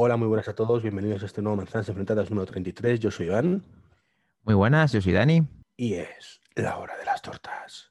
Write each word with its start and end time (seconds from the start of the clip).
Hola, 0.00 0.16
muy 0.16 0.28
buenas 0.28 0.46
a 0.46 0.54
todos. 0.54 0.80
Bienvenidos 0.80 1.24
a 1.24 1.26
este 1.26 1.42
nuevo 1.42 1.56
Manzanas 1.56 1.88
Enfrentadas 1.88 2.30
número 2.30 2.46
33. 2.46 3.00
Yo 3.00 3.10
soy 3.10 3.26
Iván. 3.26 3.64
Muy 4.44 4.54
buenas, 4.54 4.92
yo 4.92 5.00
soy 5.00 5.12
Dani. 5.12 5.42
Y 5.76 5.94
es 5.94 6.40
la 6.54 6.78
hora 6.78 6.96
de 6.96 7.04
las 7.04 7.20
tortas. 7.20 7.90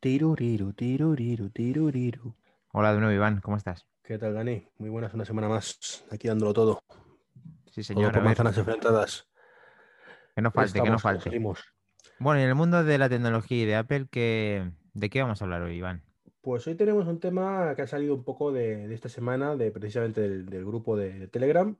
Tiruriru, 0.00 0.74
tiruriru, 0.74 1.48
tiruriru. 1.48 2.36
Hola 2.72 2.92
de 2.92 3.00
nuevo, 3.00 3.14
Iván, 3.14 3.40
¿cómo 3.40 3.56
estás? 3.56 3.86
¿Qué 4.02 4.18
tal, 4.18 4.34
Dani? 4.34 4.68
Muy 4.76 4.90
buenas, 4.90 5.14
una 5.14 5.24
semana 5.24 5.48
más. 5.48 6.04
Aquí 6.10 6.28
dándolo 6.28 6.52
todo. 6.52 6.82
Sí, 7.70 7.80
Todo 7.80 7.84
señor. 7.84 8.12
por 8.12 8.22
Manzanas 8.22 8.58
Enfrentadas. 8.58 9.26
que 10.36 10.42
no 10.42 10.50
falte, 10.50 10.82
que 10.82 10.90
no 10.90 10.98
falte. 10.98 11.30
Bueno, 12.18 12.38
en 12.42 12.48
el 12.48 12.54
mundo 12.54 12.84
de 12.84 12.98
la 12.98 13.08
tecnología 13.08 13.62
y 13.62 13.64
de 13.64 13.76
Apple, 13.76 14.08
¿qué... 14.10 14.72
¿de 14.92 15.08
qué 15.08 15.22
vamos 15.22 15.40
a 15.40 15.46
hablar 15.46 15.62
hoy, 15.62 15.76
Iván? 15.76 16.02
Pues 16.44 16.66
hoy 16.66 16.74
tenemos 16.74 17.06
un 17.06 17.20
tema 17.20 17.72
que 17.74 17.80
ha 17.80 17.86
salido 17.86 18.14
un 18.14 18.22
poco 18.22 18.52
de, 18.52 18.86
de 18.86 18.94
esta 18.94 19.08
semana, 19.08 19.56
de 19.56 19.70
precisamente 19.70 20.20
del, 20.20 20.64
grupo 20.66 20.94
de 20.94 21.26
Telegram. 21.28 21.74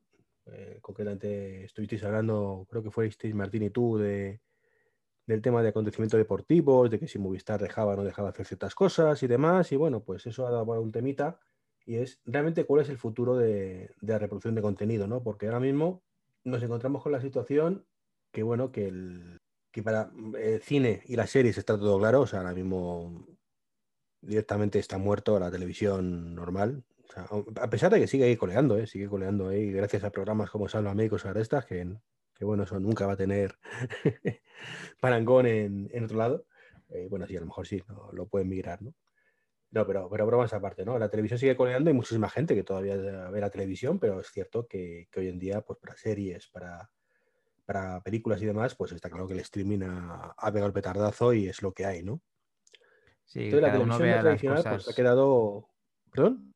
Eh, 0.46 0.78
concretamente 0.80 1.64
estuvisteis 1.64 2.02
hablando, 2.02 2.66
creo 2.70 2.82
que 2.82 2.90
fuisteis 2.90 3.34
Martín 3.34 3.64
y 3.64 3.68
tú, 3.68 3.98
de, 3.98 4.40
del 5.26 5.42
tema 5.42 5.62
de 5.62 5.68
acontecimientos 5.68 6.16
deportivos, 6.16 6.88
de 6.88 6.98
que 6.98 7.06
si 7.06 7.18
Movistar 7.18 7.60
dejaba 7.60 7.92
o 7.92 7.96
no 7.96 8.04
dejaba 8.04 8.30
hacer 8.30 8.46
ciertas 8.46 8.74
cosas 8.74 9.22
y 9.22 9.26
demás. 9.26 9.70
Y 9.70 9.76
bueno, 9.76 10.02
pues 10.02 10.24
eso 10.26 10.46
ha 10.46 10.50
dado 10.50 10.80
un 10.80 10.92
temita 10.92 11.38
y 11.84 11.96
es 11.96 12.22
realmente 12.24 12.64
cuál 12.64 12.80
es 12.80 12.88
el 12.88 12.96
futuro 12.96 13.36
de, 13.36 13.90
de 14.00 14.12
la 14.14 14.18
reproducción 14.18 14.54
de 14.54 14.62
contenido, 14.62 15.06
¿no? 15.06 15.22
Porque 15.22 15.44
ahora 15.44 15.60
mismo 15.60 16.02
nos 16.42 16.62
encontramos 16.62 17.02
con 17.02 17.12
la 17.12 17.20
situación 17.20 17.84
que, 18.32 18.42
bueno, 18.42 18.72
que, 18.72 18.88
el, 18.88 19.36
que 19.70 19.82
para 19.82 20.10
el 20.40 20.62
cine 20.62 21.02
y 21.04 21.16
las 21.16 21.28
series 21.28 21.58
está 21.58 21.78
todo 21.78 21.98
claro, 21.98 22.22
o 22.22 22.26
sea, 22.26 22.38
ahora 22.38 22.54
mismo 22.54 23.26
directamente 24.26 24.78
está 24.78 24.98
muerto 24.98 25.38
la 25.38 25.50
televisión 25.50 26.34
normal. 26.34 26.84
A 27.60 27.70
pesar 27.70 27.92
de 27.92 28.00
que 28.00 28.06
sigue 28.06 28.24
ahí 28.24 28.36
coleando, 28.36 28.76
¿eh? 28.76 28.86
sigue 28.86 29.08
coleando 29.08 29.50
gracias 29.50 30.02
a 30.04 30.10
programas 30.10 30.50
como 30.50 30.68
Salva 30.68 30.94
Médicos 30.94 31.24
ahora 31.26 31.40
estas, 31.40 31.64
que, 31.64 31.86
que 32.34 32.44
bueno, 32.44 32.64
eso 32.64 32.80
nunca 32.80 33.06
va 33.06 33.12
a 33.12 33.16
tener 33.16 33.56
parangón 35.00 35.46
en, 35.46 35.88
en 35.92 36.04
otro 36.04 36.16
lado. 36.18 36.46
Eh, 36.88 37.06
bueno, 37.08 37.26
sí, 37.26 37.36
a 37.36 37.40
lo 37.40 37.46
mejor 37.46 37.66
sí, 37.66 37.82
lo 38.12 38.26
pueden 38.26 38.48
migrar, 38.48 38.82
¿no? 38.82 38.94
No, 39.70 39.86
pero, 39.86 40.08
pero 40.08 40.26
bromas 40.26 40.52
aparte, 40.52 40.84
¿no? 40.84 40.98
La 40.98 41.08
televisión 41.08 41.38
sigue 41.38 41.56
coleando, 41.56 41.90
hay 41.90 41.94
muchísima 41.94 42.30
gente 42.30 42.54
que 42.54 42.62
todavía 42.62 42.96
ve 42.96 43.40
la 43.40 43.50
televisión, 43.50 43.98
pero 43.98 44.20
es 44.20 44.28
cierto 44.30 44.68
que, 44.68 45.08
que 45.10 45.20
hoy 45.20 45.28
en 45.28 45.38
día, 45.38 45.62
pues 45.62 45.80
para 45.80 45.96
series, 45.96 46.46
para, 46.48 46.90
para 47.64 48.00
películas 48.02 48.40
y 48.40 48.46
demás, 48.46 48.76
pues 48.76 48.92
está 48.92 49.10
claro 49.10 49.26
que 49.26 49.34
el 49.34 49.40
streaming 49.40 49.80
ha, 49.82 50.34
ha 50.36 50.52
pegado 50.52 50.68
el 50.68 50.72
petardazo 50.72 51.32
y 51.32 51.48
es 51.48 51.60
lo 51.60 51.72
que 51.72 51.86
hay, 51.86 52.04
¿no? 52.04 52.20
Sí, 53.24 53.44
Entonces 53.44 53.62
la 53.62 53.68
cada 53.68 53.84
uno 53.84 53.96
televisión 53.96 54.02
vea 54.06 54.10
ya 54.10 54.16
las 54.16 54.24
tradicional 54.24 54.58
cosas, 54.58 54.84
pues, 54.84 54.88
ha 54.88 54.94
quedado... 54.94 55.68
¿Perdón? 56.10 56.54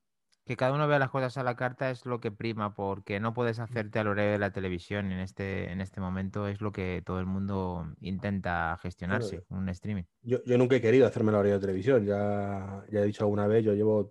que 0.48 0.56
cada 0.56 0.72
uno 0.72 0.88
vea 0.88 0.98
las 0.98 1.10
cosas 1.10 1.36
a 1.36 1.42
la 1.42 1.56
carta 1.56 1.90
es 1.90 2.06
lo 2.06 2.20
que 2.20 2.30
prima, 2.32 2.74
porque 2.74 3.20
no 3.20 3.34
puedes 3.34 3.58
hacerte 3.58 3.98
al 3.98 4.08
horario 4.08 4.32
de 4.32 4.38
la 4.38 4.50
televisión 4.50 5.12
en 5.12 5.18
este, 5.18 5.70
en 5.70 5.82
este 5.82 6.00
momento, 6.00 6.48
es 6.48 6.62
lo 6.62 6.72
que 6.72 7.02
todo 7.04 7.20
el 7.20 7.26
mundo 7.26 7.86
intenta 8.00 8.78
gestionarse, 8.80 9.44
un 9.50 9.68
streaming. 9.68 10.04
Yo, 10.22 10.42
yo 10.46 10.56
nunca 10.56 10.76
he 10.76 10.80
querido 10.80 11.06
hacerme 11.06 11.32
la 11.32 11.40
hora 11.40 11.50
de 11.50 11.58
televisión, 11.58 12.06
ya, 12.06 12.82
ya 12.90 13.00
he 13.00 13.04
dicho 13.04 13.24
alguna 13.24 13.46
vez, 13.46 13.62
yo 13.62 13.74
llevo 13.74 14.10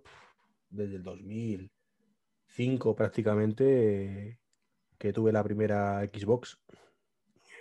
desde 0.70 0.94
el 0.94 1.02
2005 1.02 2.94
prácticamente 2.94 4.38
que 4.96 5.12
tuve 5.12 5.32
la 5.32 5.42
primera 5.42 6.06
Xbox, 6.06 6.56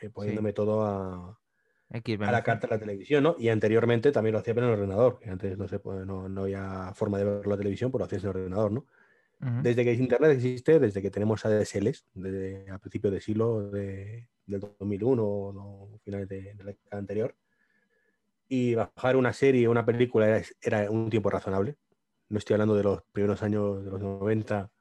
eh, 0.03 0.11
poniéndome 0.11 0.53
todo 0.53 0.83
a, 0.85 1.39
X, 1.89 2.19
a 2.19 2.31
la 2.31 2.43
carta 2.43 2.67
de 2.67 2.75
la 2.75 2.80
televisión, 2.80 3.23
¿no? 3.23 3.35
Y 3.39 3.49
anteriormente 3.49 4.11
también 4.11 4.33
lo 4.33 4.39
hacía 4.39 4.53
en 4.53 4.59
el 4.59 4.69
ordenador, 4.71 5.19
que 5.19 5.30
antes 5.30 5.57
no, 5.57 5.67
se 5.67 5.80
no, 5.83 6.30
no 6.30 6.41
había 6.43 6.93
forma 6.93 7.17
de 7.17 7.25
ver 7.25 7.47
la 7.47 7.57
televisión, 7.57 7.91
pues 7.91 7.99
lo 7.99 8.05
hacías 8.05 8.23
en 8.23 8.30
el 8.31 8.35
ordenador, 8.38 8.71
¿no? 8.71 8.88
Ujú. 9.41 9.61
Desde 9.63 9.83
que 9.85 9.93
Internet 9.93 10.31
existe, 10.33 10.80
desde 10.80 11.02
que 11.02 11.11
tenemos 11.11 11.45
ADSLs, 11.45 12.08
desde 12.15 12.69
a 12.71 12.80
principios 12.80 13.13
de 13.13 13.21
siglo 13.21 13.71
de, 13.71 14.30
del 14.45 14.61
2001 14.61 15.25
o 15.25 15.53
no, 15.53 15.99
finales 16.03 16.27
de, 16.30 16.53
de 16.55 16.64
la 16.64 16.71
década 16.71 16.99
anterior, 16.99 17.36
y 18.48 18.75
bajar 18.75 19.15
una 19.17 19.33
serie 19.33 19.67
o 19.67 19.71
una 19.71 19.86
película 19.86 20.27
era, 20.27 20.42
era 20.61 20.92
un 20.92 21.09
tiempo 21.09 21.30
razonable. 21.30 21.77
No 22.30 22.37
estoy 22.37 22.55
hablando 22.55 22.75
de 22.75 22.83
los 22.83 23.04
primeros 23.11 23.43
años 23.43 23.83
de 23.83 23.92
los 23.92 23.99
90, 24.02 24.71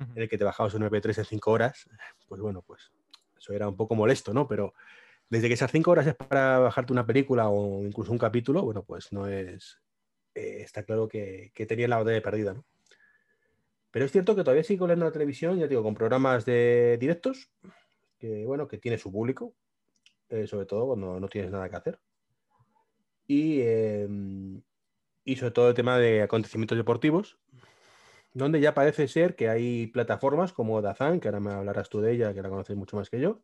Ujú. 0.00 0.12
en 0.14 0.22
el 0.22 0.28
que 0.28 0.38
te 0.38 0.44
bajabas 0.44 0.74
un 0.74 0.82
MP3 0.82 1.18
en 1.18 1.24
5 1.24 1.52
horas, 1.52 1.88
pues 2.28 2.40
bueno, 2.40 2.62
pues 2.62 2.92
eso 3.38 3.52
era 3.52 3.68
un 3.68 3.76
poco 3.76 3.94
molesto, 3.94 4.34
¿no? 4.34 4.48
Pero 4.48 4.74
desde 5.30 5.46
que 5.46 5.54
esas 5.54 5.70
5 5.70 5.90
horas 5.90 6.06
es 6.08 6.14
para 6.16 6.58
bajarte 6.58 6.92
una 6.92 7.06
película 7.06 7.48
o 7.48 7.84
incluso 7.84 8.12
un 8.12 8.18
capítulo, 8.18 8.62
bueno, 8.62 8.82
pues 8.84 9.12
no 9.12 9.28
es... 9.28 9.80
eh, 10.34 10.58
está 10.60 10.82
claro 10.82 11.08
que, 11.08 11.52
tenía 11.68 11.88
la 11.88 11.98
batalla 11.98 12.20
perdida, 12.20 12.52
¿no? 12.52 12.66
Pero 13.92 14.04
es 14.04 14.12
cierto 14.12 14.36
que 14.36 14.42
todavía 14.42 14.64
sigue 14.64 14.80
coleando 14.80 15.04
la 15.04 15.12
televisión, 15.12 15.58
ya 15.58 15.66
digo, 15.66 15.82
con 15.82 15.94
programas 15.94 16.44
de 16.44 16.96
directos, 17.00 17.50
que 18.18 18.44
bueno, 18.44 18.68
que 18.68 18.78
tiene 18.78 18.98
su 18.98 19.10
público, 19.10 19.54
eh, 20.28 20.46
sobre 20.46 20.66
todo 20.66 20.88
cuando 20.88 21.18
no 21.18 21.28
tienes 21.28 21.50
nada 21.50 21.68
que 21.68 21.76
hacer. 21.76 22.00
Y, 23.26 23.60
eh, 23.62 24.08
y 25.24 25.36
sobre 25.36 25.52
todo 25.52 25.68
el 25.68 25.74
tema 25.74 25.98
de 25.98 26.22
acontecimientos 26.22 26.78
deportivos, 26.78 27.38
donde 28.32 28.60
ya 28.60 28.74
parece 28.74 29.08
ser 29.08 29.34
que 29.36 29.48
hay 29.48 29.88
plataformas 29.88 30.52
como 30.52 30.80
Dazan, 30.82 31.20
que 31.20 31.28
ahora 31.28 31.40
me 31.40 31.52
hablarás 31.52 31.88
tú 31.88 32.00
de 32.00 32.12
ella, 32.12 32.34
que 32.34 32.42
la 32.42 32.48
conoces 32.48 32.76
mucho 32.76 32.96
más 32.96 33.10
que 33.10 33.20
yo. 33.20 33.42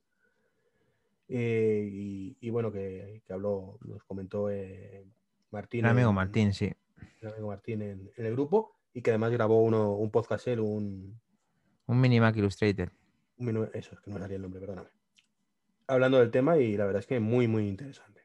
Eh, 1.29 1.89
y, 1.91 2.37
y 2.41 2.51
bueno, 2.51 2.71
que, 2.73 3.23
que 3.27 3.33
habló, 3.33 3.79
nos 3.85 4.03
comentó 4.05 4.51
eh, 4.51 5.05
Martín. 5.51 5.85
El 5.85 5.91
amigo 5.91 6.11
en- 6.11 6.15
Martín, 6.15 6.53
sí. 6.55 6.73
el 7.21 7.29
amigo 7.29 7.49
Martín 7.49 7.83
en, 7.83 8.11
en 8.17 8.27
el 8.27 8.33
grupo 8.33 8.77
y 8.93 9.03
que 9.03 9.11
además 9.11 9.33
grabó 9.33 9.63
uno, 9.63 9.93
un 9.95 10.11
podcast 10.11 10.47
él, 10.49 10.61
un, 10.61 11.19
Un 11.87 12.01
mini 12.01 12.21
Mac 12.21 12.37
Illustrated. 12.37 12.91
un 13.39 13.69
eso, 13.75 13.95
es 13.95 14.01
que 14.01 14.11
no 14.11 14.19
salía 14.19 14.37
el 14.37 14.43
nombre, 14.43 14.61
perdóname. 14.61 14.89
Hablando 15.89 16.19
del 16.19 16.31
tema 16.31 16.57
y 16.59 16.77
la 16.77 16.85
verdad 16.87 17.01
es 17.01 17.07
que 17.07 17.21
muy, 17.21 17.47
muy 17.47 17.69
interesante. 17.69 18.23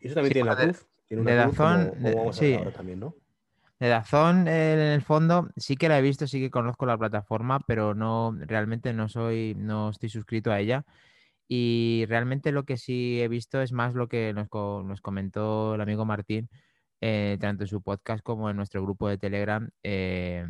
Y 0.00 0.06
eso 0.06 0.14
también 0.14 0.30
Sí, 0.30 0.34
tiene 0.34 0.50
la 0.50 0.56
de- 0.56 0.64
cruz. 0.64 0.86
Tiene 1.08 1.24
de 1.24 1.32
una 1.34 1.44
cruz 1.44 1.56
como, 1.56 1.68
Dazón, 1.68 1.90
como 1.90 2.08
de- 2.08 2.14
vamos 2.14 2.38
a 2.38 2.40
ver 2.40 2.50
sí. 2.50 2.58
ahora 2.58 2.72
también, 2.72 3.00
¿no? 3.00 3.14
De 3.78 3.88
Dazón, 3.88 4.48
en 4.48 4.78
el 4.78 5.02
fondo, 5.02 5.50
sí 5.56 5.76
que 5.76 5.88
la 5.88 5.98
he 5.98 6.02
visto, 6.02 6.26
sí 6.26 6.40
que 6.40 6.50
conozco 6.50 6.86
la 6.86 6.96
plataforma, 6.96 7.60
pero 7.66 7.94
no, 7.94 8.34
realmente 8.38 8.92
no 8.92 9.08
soy, 9.08 9.54
no 9.58 9.90
estoy 9.90 10.08
suscrito 10.08 10.50
a 10.52 10.60
ella. 10.60 10.84
Y 11.54 12.06
realmente 12.08 12.50
lo 12.50 12.64
que 12.64 12.78
sí 12.78 13.20
he 13.20 13.28
visto 13.28 13.60
es 13.60 13.72
más 13.72 13.92
lo 13.92 14.08
que 14.08 14.32
nos, 14.32 14.48
nos 14.86 15.02
comentó 15.02 15.74
el 15.74 15.82
amigo 15.82 16.06
Martín, 16.06 16.48
eh, 17.02 17.36
tanto 17.42 17.64
en 17.64 17.68
su 17.68 17.82
podcast 17.82 18.22
como 18.22 18.48
en 18.48 18.56
nuestro 18.56 18.82
grupo 18.82 19.06
de 19.06 19.18
Telegram, 19.18 19.68
eh, 19.82 20.46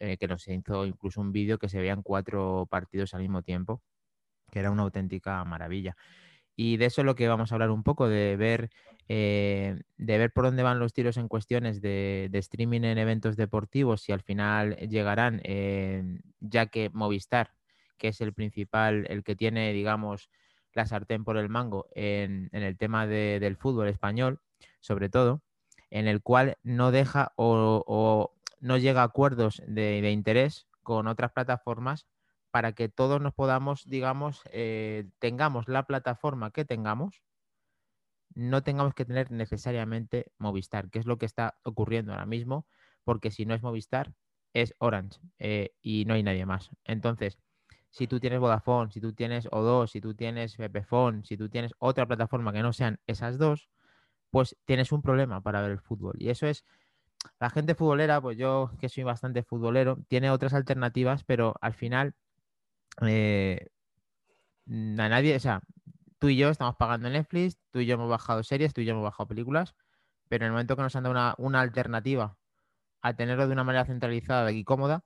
eh, 0.00 0.16
que 0.16 0.26
nos 0.26 0.48
hizo 0.48 0.86
incluso 0.86 1.20
un 1.20 1.30
vídeo 1.30 1.56
que 1.56 1.68
se 1.68 1.78
veían 1.78 2.02
cuatro 2.02 2.66
partidos 2.68 3.14
al 3.14 3.20
mismo 3.20 3.42
tiempo, 3.42 3.80
que 4.50 4.58
era 4.58 4.72
una 4.72 4.82
auténtica 4.82 5.44
maravilla. 5.44 5.96
Y 6.56 6.78
de 6.78 6.86
eso 6.86 7.02
es 7.02 7.04
lo 7.04 7.14
que 7.14 7.28
vamos 7.28 7.52
a 7.52 7.54
hablar 7.54 7.70
un 7.70 7.84
poco, 7.84 8.08
de 8.08 8.36
ver, 8.36 8.70
eh, 9.06 9.80
de 9.98 10.18
ver 10.18 10.32
por 10.32 10.46
dónde 10.46 10.64
van 10.64 10.80
los 10.80 10.92
tiros 10.92 11.16
en 11.16 11.28
cuestiones 11.28 11.80
de, 11.80 12.26
de 12.28 12.38
streaming 12.40 12.80
en 12.82 12.98
eventos 12.98 13.36
deportivos, 13.36 14.02
si 14.02 14.10
al 14.10 14.22
final 14.22 14.74
llegarán, 14.88 15.40
ya 16.40 16.66
que 16.66 16.90
Movistar, 16.92 17.52
que 18.00 18.08
es 18.08 18.20
el 18.20 18.32
principal, 18.32 19.06
el 19.08 19.22
que 19.22 19.36
tiene, 19.36 19.72
digamos, 19.72 20.30
la 20.72 20.86
sartén 20.86 21.22
por 21.24 21.36
el 21.36 21.48
mango 21.48 21.88
en, 21.94 22.48
el 22.52 22.76
tema 22.78 23.06
de- 23.06 23.38
del 23.40 23.56
fútbol 23.56 23.88
español, 23.88 24.40
sobre 24.80 25.08
todo, 25.10 25.42
en 25.90 26.08
el 26.08 26.22
cual 26.22 26.56
no 26.62 26.90
deja 26.90 27.32
o, 27.36 28.32
no 28.60 28.78
llega 28.78 29.02
a 29.02 29.04
acuerdos 29.04 29.62
de, 29.66 30.00
de 30.02 30.10
interés 30.10 30.66
con 30.82 31.06
otras 31.06 31.32
plataformas 31.32 32.06
para 32.50 32.72
que 32.72 32.88
todos 32.88 33.20
nos 33.20 33.34
podamos, 33.34 33.84
digamos, 33.88 34.42
eh, 34.52 35.08
tengamos 35.18 35.68
la 35.68 35.84
plataforma 35.84 36.50
que 36.50 36.64
tengamos, 36.64 37.22
no 38.34 38.62
tengamos 38.62 38.94
que 38.94 39.04
tener 39.04 39.30
necesariamente 39.30 40.32
Movistar, 40.38 40.90
que 40.90 40.98
es 40.98 41.06
lo 41.06 41.18
que 41.18 41.26
está 41.26 41.58
ocurriendo 41.64 42.12
ahora 42.12 42.26
mismo, 42.26 42.66
porque 43.04 43.30
si 43.30 43.44
no 43.44 43.54
es 43.54 43.62
Movistar, 43.62 44.14
es 44.52 44.74
Orange 44.78 45.20
eh, 45.38 45.74
y 45.80 46.04
no 46.06 46.14
hay 46.14 46.22
nadie 46.22 46.46
más. 46.46 46.70
Entonces, 46.84 47.38
si 47.90 48.06
tú 48.06 48.20
tienes 48.20 48.40
Vodafone, 48.40 48.90
si 48.92 49.00
tú 49.00 49.12
tienes 49.12 49.46
O2, 49.48 49.88
si 49.88 50.00
tú 50.00 50.14
tienes 50.14 50.56
Pepefone, 50.56 51.24
si 51.24 51.36
tú 51.36 51.48
tienes 51.48 51.72
otra 51.78 52.06
plataforma 52.06 52.52
que 52.52 52.62
no 52.62 52.72
sean 52.72 53.00
esas 53.06 53.38
dos, 53.38 53.68
pues 54.30 54.56
tienes 54.64 54.92
un 54.92 55.02
problema 55.02 55.40
para 55.40 55.60
ver 55.60 55.72
el 55.72 55.80
fútbol. 55.80 56.14
Y 56.18 56.30
eso 56.30 56.46
es, 56.46 56.64
la 57.40 57.50
gente 57.50 57.74
futbolera, 57.74 58.20
pues 58.20 58.38
yo 58.38 58.70
que 58.78 58.88
soy 58.88 59.04
bastante 59.04 59.42
futbolero, 59.42 59.98
tiene 60.08 60.30
otras 60.30 60.54
alternativas, 60.54 61.24
pero 61.24 61.54
al 61.60 61.74
final 61.74 62.14
eh, 63.06 63.66
a 64.68 65.08
nadie, 65.08 65.36
o 65.36 65.40
sea, 65.40 65.60
tú 66.18 66.28
y 66.28 66.36
yo 66.36 66.48
estamos 66.50 66.76
pagando 66.76 67.10
Netflix, 67.10 67.58
tú 67.72 67.80
y 67.80 67.86
yo 67.86 67.94
hemos 67.94 68.08
bajado 68.10 68.42
series, 68.44 68.72
tú 68.72 68.82
y 68.82 68.84
yo 68.84 68.92
hemos 68.92 69.04
bajado 69.04 69.28
películas, 69.28 69.74
pero 70.28 70.44
en 70.44 70.48
el 70.48 70.52
momento 70.52 70.76
que 70.76 70.82
nos 70.82 70.94
han 70.96 71.04
dado 71.04 71.34
una, 71.38 71.60
alternativa 71.60 72.36
a 73.02 73.14
tenerlo 73.14 73.46
de 73.48 73.52
una 73.54 73.64
manera 73.64 73.84
centralizada 73.84 74.52
y 74.52 74.64
cómoda, 74.64 75.04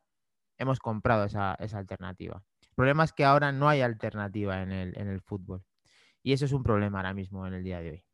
hemos 0.58 0.80
comprado 0.80 1.24
esa 1.24 1.54
alternativa. 1.54 2.44
El 2.74 2.76
problema 2.76 3.04
es 3.04 3.12
que 3.12 3.24
ahora 3.24 3.52
no 3.52 3.68
hay 3.68 3.82
alternativa 3.82 4.60
en 4.60 4.72
el, 4.72 4.98
en 4.98 5.06
el 5.06 5.20
fútbol. 5.20 5.62
Y 6.24 6.32
eso 6.32 6.44
es 6.44 6.50
un 6.50 6.64
problema 6.64 6.98
ahora 6.98 7.14
mismo 7.14 7.46
en 7.46 7.54
el 7.54 7.62
día 7.62 7.80
de 7.80 7.90
hoy. 7.90 8.04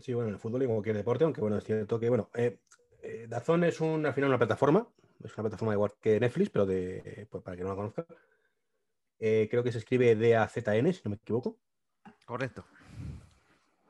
Sí, 0.00 0.14
bueno, 0.14 0.28
en 0.28 0.34
el 0.34 0.40
fútbol 0.40 0.62
y 0.62 0.66
cualquier 0.66 0.96
deporte, 0.96 1.24
aunque 1.24 1.40
bueno, 1.40 1.58
es 1.58 1.64
cierto 1.64 1.98
que, 1.98 2.08
bueno, 2.08 2.30
eh, 2.32 2.60
eh, 3.02 3.26
Dazón 3.28 3.64
es 3.64 3.80
un, 3.80 4.06
al 4.06 4.14
final 4.14 4.28
una 4.28 4.38
plataforma, 4.38 4.86
Es 5.20 5.34
una 5.36 5.42
plataforma 5.42 5.74
igual 5.74 5.90
que 6.00 6.20
Netflix, 6.20 6.50
pero 6.50 6.64
de, 6.64 7.26
pues, 7.28 7.42
para 7.42 7.56
que 7.56 7.64
no 7.64 7.70
la 7.70 7.74
conozca. 7.74 8.06
Eh, 9.18 9.48
creo 9.50 9.64
que 9.64 9.72
se 9.72 9.78
escribe 9.78 10.14
DAZN, 10.14 10.92
si 10.92 11.00
no 11.04 11.10
me 11.10 11.16
equivoco. 11.16 11.58
Correcto. 12.24 12.64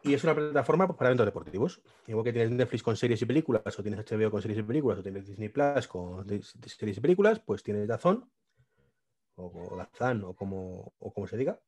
Y 0.05 0.15
es 0.15 0.25
una 0.25 0.35
plataforma 0.35 0.87
pues, 0.87 0.97
para 0.97 1.11
eventos 1.11 1.27
deportivos. 1.27 1.83
Igual 2.07 2.25
que 2.25 2.33
tienes 2.33 2.51
Netflix 2.51 2.83
con 2.83 2.97
series 2.97 3.21
y 3.21 3.27
películas, 3.27 3.79
o 3.79 3.83
tienes 3.83 4.01
HBO 4.11 4.31
con 4.31 4.41
series 4.41 4.61
y 4.61 4.63
películas, 4.63 5.01
o 5.01 5.03
tienes 5.03 5.27
Disney 5.27 5.51
Plus 5.51 5.87
con 5.87 6.27
series 6.27 6.97
y 6.97 7.01
películas, 7.03 7.41
pues 7.41 7.63
tienes 7.63 7.87
Dazón, 7.87 8.31
o, 9.37 9.77
Dazan, 9.77 10.25
o 10.25 10.35
como, 10.35 10.93
o 10.99 11.13
como 11.13 11.27
se 11.27 11.37
diga, 11.37 11.61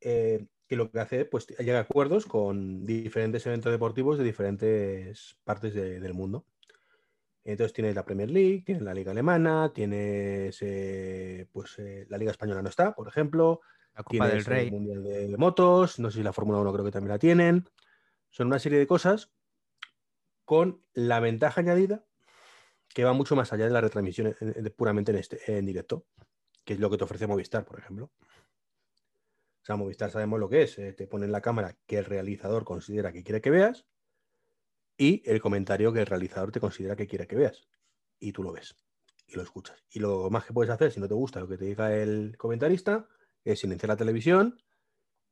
eh, 0.00 0.46
que 0.66 0.76
lo 0.76 0.90
que 0.90 1.00
hace, 1.00 1.24
pues 1.24 1.46
llega 1.46 1.78
a 1.78 1.82
acuerdos 1.82 2.26
con 2.26 2.84
diferentes 2.84 3.46
eventos 3.46 3.72
deportivos 3.72 4.18
de 4.18 4.24
diferentes 4.24 5.38
partes 5.44 5.74
del 5.74 6.14
mundo. 6.14 6.44
Entonces 7.44 7.72
tienes 7.72 7.94
la 7.94 8.04
Premier 8.04 8.28
League, 8.28 8.64
tienes 8.66 8.82
la 8.82 8.92
Liga 8.92 9.12
Alemana, 9.12 9.72
tienes 9.72 10.58
eh, 10.62 11.46
pues 11.52 11.78
eh, 11.78 12.04
la 12.08 12.18
Liga 12.18 12.32
Española 12.32 12.60
no 12.60 12.68
está, 12.68 12.92
por 12.92 13.06
ejemplo, 13.06 13.60
la 13.94 14.02
Copa 14.02 14.28
del 14.28 14.44
Rey. 14.44 14.66
El 14.66 14.72
Mundial 14.72 15.04
de 15.04 15.36
Motos, 15.36 16.00
no 16.00 16.10
sé 16.10 16.18
si 16.18 16.24
la 16.24 16.32
Fórmula 16.32 16.58
1 16.58 16.72
creo 16.72 16.84
que 16.84 16.90
también 16.90 17.12
la 17.12 17.20
tienen. 17.20 17.68
Son 18.30 18.48
una 18.48 18.58
serie 18.58 18.80
de 18.80 18.88
cosas 18.88 19.30
con 20.44 20.82
la 20.92 21.20
ventaja 21.20 21.60
añadida 21.60 22.04
que 22.92 23.04
va 23.04 23.12
mucho 23.12 23.36
más 23.36 23.52
allá 23.52 23.66
de 23.66 23.70
la 23.70 23.80
retransmisión 23.80 24.34
puramente 24.74 25.12
en, 25.12 25.18
este, 25.18 25.58
en 25.58 25.66
directo, 25.66 26.06
que 26.66 26.74
es 26.74 26.80
lo 26.80 26.90
que 26.90 26.98
te 26.98 27.04
ofrece 27.04 27.26
Movistar, 27.26 27.64
por 27.64 27.78
ejemplo. 27.78 28.10
O 29.62 29.64
sea, 29.64 29.76
Movistar 29.76 30.10
sabemos 30.10 30.38
lo 30.38 30.50
que 30.50 30.64
es. 30.64 30.78
Eh, 30.78 30.92
te 30.92 31.06
ponen 31.06 31.32
la 31.32 31.40
cámara 31.40 31.78
que 31.86 31.98
el 31.98 32.04
realizador 32.04 32.64
considera 32.64 33.12
que 33.12 33.22
quiere 33.22 33.40
que 33.40 33.50
veas 33.50 33.86
y 34.98 35.22
el 35.30 35.40
comentario 35.40 35.92
que 35.92 36.00
el 36.00 36.06
realizador 36.06 36.50
te 36.52 36.60
considera 36.60 36.96
que 36.96 37.06
quiere 37.06 37.26
que 37.26 37.36
veas. 37.36 37.68
Y 38.18 38.32
tú 38.32 38.42
lo 38.42 38.52
ves 38.52 38.76
y 39.26 39.36
lo 39.36 39.42
escuchas. 39.42 39.84
Y 39.90 40.00
lo 40.00 40.28
más 40.28 40.44
que 40.44 40.52
puedes 40.52 40.70
hacer, 40.70 40.90
si 40.90 41.00
no 41.00 41.08
te 41.08 41.14
gusta 41.14 41.40
lo 41.40 41.48
que 41.48 41.56
te 41.56 41.64
diga 41.64 41.94
el 41.94 42.36
comentarista, 42.36 43.08
es 43.44 43.60
silenciar 43.60 43.88
la 43.88 43.96
televisión 43.96 44.60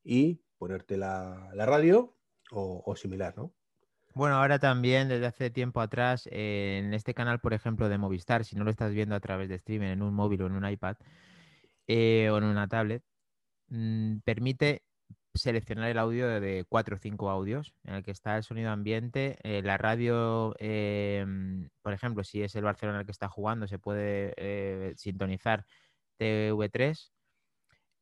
y 0.04 0.40
ponerte 0.56 0.96
la, 0.96 1.50
radio 1.54 2.16
o, 2.52 2.94
similar, 2.96 3.36
¿no? 3.36 3.52
Bueno, 4.14 4.36
ahora 4.36 4.60
también 4.60 5.08
desde 5.08 5.26
hace 5.26 5.50
tiempo 5.50 5.80
atrás, 5.80 6.28
en 6.30 6.94
este 6.94 7.14
canal, 7.14 7.40
por 7.40 7.52
ejemplo, 7.52 7.88
de 7.88 7.98
Movistar, 7.98 8.44
si 8.44 8.54
no 8.54 8.62
lo 8.62 8.70
estás 8.70 8.92
viendo 8.94 9.16
a 9.16 9.20
través 9.20 9.48
de 9.48 9.56
streaming 9.56 9.88
en 9.88 10.02
un 10.02 10.14
móvil 10.14 10.42
o 10.42 10.46
en 10.46 10.52
un 10.52 10.68
iPad 10.68 10.96
eh, 11.88 12.30
o 12.30 12.38
en 12.38 12.44
una 12.44 12.68
tablet, 12.68 13.02
mm, 13.68 14.18
permite 14.24 14.84
seleccionar 15.34 15.90
el 15.90 15.98
audio 15.98 16.28
de 16.40 16.64
cuatro 16.68 16.96
o 16.96 16.98
cinco 16.98 17.28
audios 17.30 17.74
en 17.84 17.94
el 17.94 18.04
que 18.04 18.12
está 18.12 18.36
el 18.36 18.44
sonido 18.44 18.70
ambiente, 18.70 19.38
eh, 19.42 19.62
la 19.62 19.78
radio, 19.78 20.54
em, 20.60 21.68
por 21.82 21.92
ejemplo, 21.92 22.22
si 22.24 22.42
es 22.42 22.54
el 22.56 22.64
Barcelona 22.64 23.00
el 23.00 23.06
que 23.06 23.12
está 23.12 23.28
jugando, 23.28 23.66
se 23.66 23.78
puede 23.80 24.32
eh, 24.36 24.94
sintonizar 24.96 25.66
TV3 26.18 27.12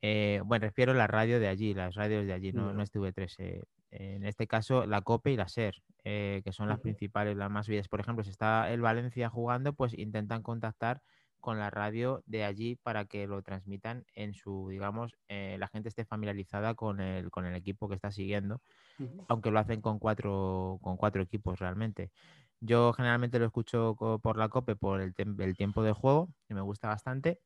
eh, 0.03 0.43
bueno, 0.44 0.67
refiero 0.67 0.93
a 0.93 0.97
la 0.97 1.06
radio 1.06 1.38
de 1.38 1.49
allí, 1.49 1.75
las 1.75 1.94
radios 1.94 2.26
de 2.26 2.32
allí, 2.32 2.53
no, 2.53 2.73
no 2.73 2.82
es 2.82 2.91
TV3. 2.91 3.62
Eh, 3.93 4.15
en 4.17 4.25
este 4.25 4.47
caso, 4.47 4.87
la 4.87 5.03
COPE 5.03 5.33
y 5.33 5.37
la 5.37 5.44
SER, 5.44 5.75
eh, 6.05 6.43
que 6.44 6.53
son 6.53 6.69
las 6.69 6.81
principales, 6.81 7.37
las 7.37 7.50
más 7.50 7.69
vidas. 7.69 7.89
Por 7.89 8.00
ejemplo, 8.00 8.25
si 8.25 8.31
está 8.31 8.73
el 8.73 8.81
Valencia 8.81 9.29
jugando, 9.31 9.75
pues 9.75 9.94
intentan 9.97 10.43
contactar 10.43 11.03
con 11.41 11.59
la 11.59 11.71
radio 11.71 12.23
de 12.27 12.44
allí 12.44 12.77
para 12.77 13.05
que 13.05 13.27
lo 13.27 13.43
transmitan 13.43 14.05
en 14.15 14.35
su, 14.35 14.69
digamos, 14.71 15.17
la 15.29 15.67
gente 15.69 15.89
esté 15.89 16.05
familiarizada 16.05 16.75
con 16.75 17.00
el, 17.00 17.31
con 17.31 17.47
el 17.47 17.56
equipo 17.56 17.89
que 17.89 17.97
está 17.97 18.12
siguiendo, 18.12 18.62
aunque 19.29 19.50
lo 19.50 19.59
hacen 19.59 19.81
con 19.81 19.99
cuatro, 19.99 20.79
con 20.83 20.97
cuatro 20.97 21.23
equipos 21.23 21.59
realmente. 21.59 22.12
Yo 22.61 22.93
generalmente 22.93 23.38
lo 23.41 23.47
escucho 23.47 23.97
por 24.23 24.37
la 24.37 24.49
COPE 24.49 24.77
por 24.77 25.00
el, 25.00 25.15
el 25.17 25.56
tiempo 25.56 25.83
de 25.83 25.93
juego, 25.93 26.33
que 26.47 26.55
me 26.55 26.61
gusta 26.61 26.88
bastante 26.88 27.41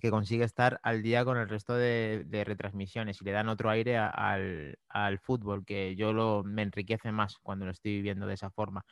que 0.00 0.10
consigue 0.10 0.44
estar 0.44 0.80
al 0.82 1.02
día 1.02 1.24
con 1.24 1.36
el 1.36 1.48
resto 1.48 1.74
de, 1.74 2.24
retransmisiones 2.46 3.20
y 3.20 3.24
le 3.24 3.32
dan 3.32 3.48
otro 3.48 3.70
aire 3.70 3.96
al, 3.98 5.18
fútbol, 5.20 5.64
que 5.64 5.96
yo 5.96 6.12
lo, 6.12 6.42
me 6.44 6.62
enriquece 6.62 7.12
más 7.12 7.38
cuando 7.38 7.64
lo 7.64 7.72
estoy 7.72 7.92
viviendo 7.92 8.26
de 8.26 8.34
esa 8.34 8.50
forma. 8.50 8.84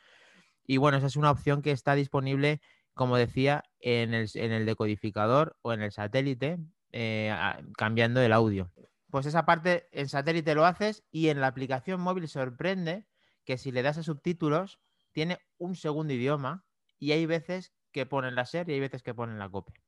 Y 0.65 0.77
bueno, 0.77 0.97
esa 0.97 1.07
es 1.07 1.15
una 1.15 1.31
opción 1.31 1.61
que 1.61 1.71
está 1.71 1.95
disponible, 1.95 2.61
como 2.93 3.17
decía, 3.17 3.63
en 3.79 4.13
el, 4.13 4.65
decodificador 4.65 5.57
o 5.61 5.73
en 5.73 5.81
el 5.81 5.91
satélite, 5.91 6.59
eh, 6.91 7.35
cambiando 7.77 8.21
el 8.21 8.33
audio. 8.33 8.71
Pues 9.09 9.25
esa 9.25 9.45
parte 9.45 9.89
en 9.91 10.07
satélite 10.07 10.55
lo 10.55 10.65
haces 10.65 11.03
y 11.11 11.29
en 11.29 11.41
la 11.41 11.47
aplicación 11.47 11.99
móvil 11.99 12.27
sorprende 12.27 13.05
que 13.43 13.57
si 13.57 13.71
le 13.71 13.81
das 13.81 13.97
a 13.97 14.03
subtítulos, 14.03 14.79
tiene 15.11 15.39
un 15.57 15.75
segundo 15.75 16.13
idioma 16.13 16.65
y 16.97 17.11
hay 17.11 17.25
veces 17.25 17.73
que 17.91 18.05
ponen 18.05 18.35
la 18.35 18.45
serie 18.45 18.73
y 18.73 18.75
hay 18.75 18.81
veces 18.81 19.03
que 19.03 19.13
ponen 19.13 19.39
la 19.39 19.49
copia. 19.49 19.81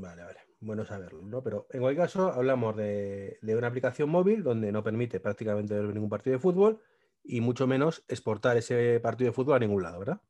Vale, 0.00 0.24
vale. 0.24 0.40
Bueno 0.60 0.84
saberlo, 0.84 1.22
¿no? 1.22 1.42
Pero 1.42 1.66
en 1.70 1.80
cualquier 1.80 2.06
caso, 2.06 2.32
hablamos 2.32 2.74
de, 2.76 3.38
una 3.42 3.68
aplicación 3.68 4.08
móvil 4.08 4.42
donde 4.42 4.72
no 4.72 4.82
permite 4.82 5.20
prácticamente 5.20 5.74
ver 5.74 5.84
ningún 5.94 6.08
partido 6.08 6.34
de 6.34 6.40
fútbol 6.40 6.80
y 7.22 7.40
mucho 7.40 7.66
menos 7.66 8.04
exportar 8.08 8.56
ese 8.56 8.98
partido 9.00 9.30
de 9.30 9.34
fútbol 9.34 9.56
a 9.56 9.58
ningún 9.60 9.82
lado, 9.82 9.98
¿verdad? 9.98 10.20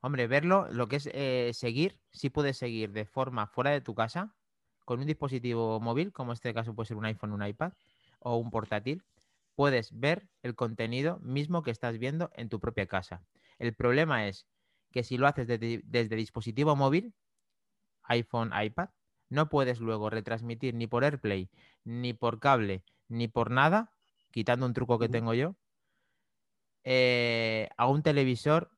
Hombre, 0.00 0.26
verlo, 0.26 0.68
lo 0.70 0.88
que 0.88 0.96
es 0.96 1.10
eh, 1.12 1.50
seguir, 1.52 1.98
sí 2.10 2.30
puedes 2.30 2.56
seguir 2.56 2.92
de 2.92 3.04
forma 3.04 3.46
fuera 3.46 3.70
de 3.72 3.82
tu 3.82 3.94
casa, 3.94 4.34
con 4.86 5.00
un 5.00 5.06
dispositivo 5.06 5.78
móvil, 5.80 6.12
como 6.12 6.32
en 6.32 6.34
este 6.34 6.54
caso 6.54 6.74
puede 6.74 6.86
ser 6.86 6.96
un 6.96 7.04
iPhone, 7.04 7.32
un 7.32 7.46
iPad 7.46 7.72
o 8.20 8.36
un 8.36 8.50
portátil, 8.50 9.04
puedes 9.54 9.98
ver 9.98 10.28
el 10.42 10.54
contenido 10.54 11.18
mismo 11.18 11.62
que 11.62 11.70
estás 11.70 11.98
viendo 11.98 12.30
en 12.34 12.48
tu 12.48 12.60
propia 12.60 12.86
casa. 12.86 13.22
El 13.58 13.74
problema 13.74 14.26
es 14.28 14.46
que 14.90 15.02
si 15.02 15.18
lo 15.18 15.26
haces 15.26 15.46
desde 15.46 16.16
dispositivo 16.16 16.74
móvil, 16.76 17.12
iPhone, 18.04 18.52
iPad, 18.58 18.88
no 19.30 19.48
puedes 19.48 19.80
luego 19.80 20.10
retransmitir 20.10 20.74
ni 20.74 20.86
por 20.86 21.04
AirPlay, 21.04 21.48
ni 21.84 22.12
por 22.12 22.40
cable, 22.40 22.82
ni 23.08 23.28
por 23.28 23.50
nada, 23.50 23.90
quitando 24.30 24.66
un 24.66 24.74
truco 24.74 24.98
que 24.98 25.08
tengo 25.08 25.32
yo, 25.34 25.54
eh, 26.84 27.68
a 27.76 27.86
un 27.86 28.02
televisor 28.02 28.70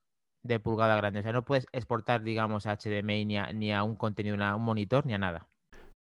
de 0.43 0.60
pulgada 0.60 0.96
grande. 0.96 1.20
O 1.20 1.22
sea, 1.22 1.32
no 1.32 1.44
puedes 1.44 1.66
exportar, 1.72 2.22
digamos, 2.22 2.66
a 2.66 2.76
HDMI 2.76 3.25
ni 3.25 3.38
a, 3.38 3.52
ni 3.52 3.72
a 3.72 3.82
un 3.82 3.96
contenido, 3.96 4.43
a 4.44 4.56
un 4.56 4.62
monitor, 4.62 5.06
ni 5.06 5.14
a 5.14 5.19
nada. 5.19 5.49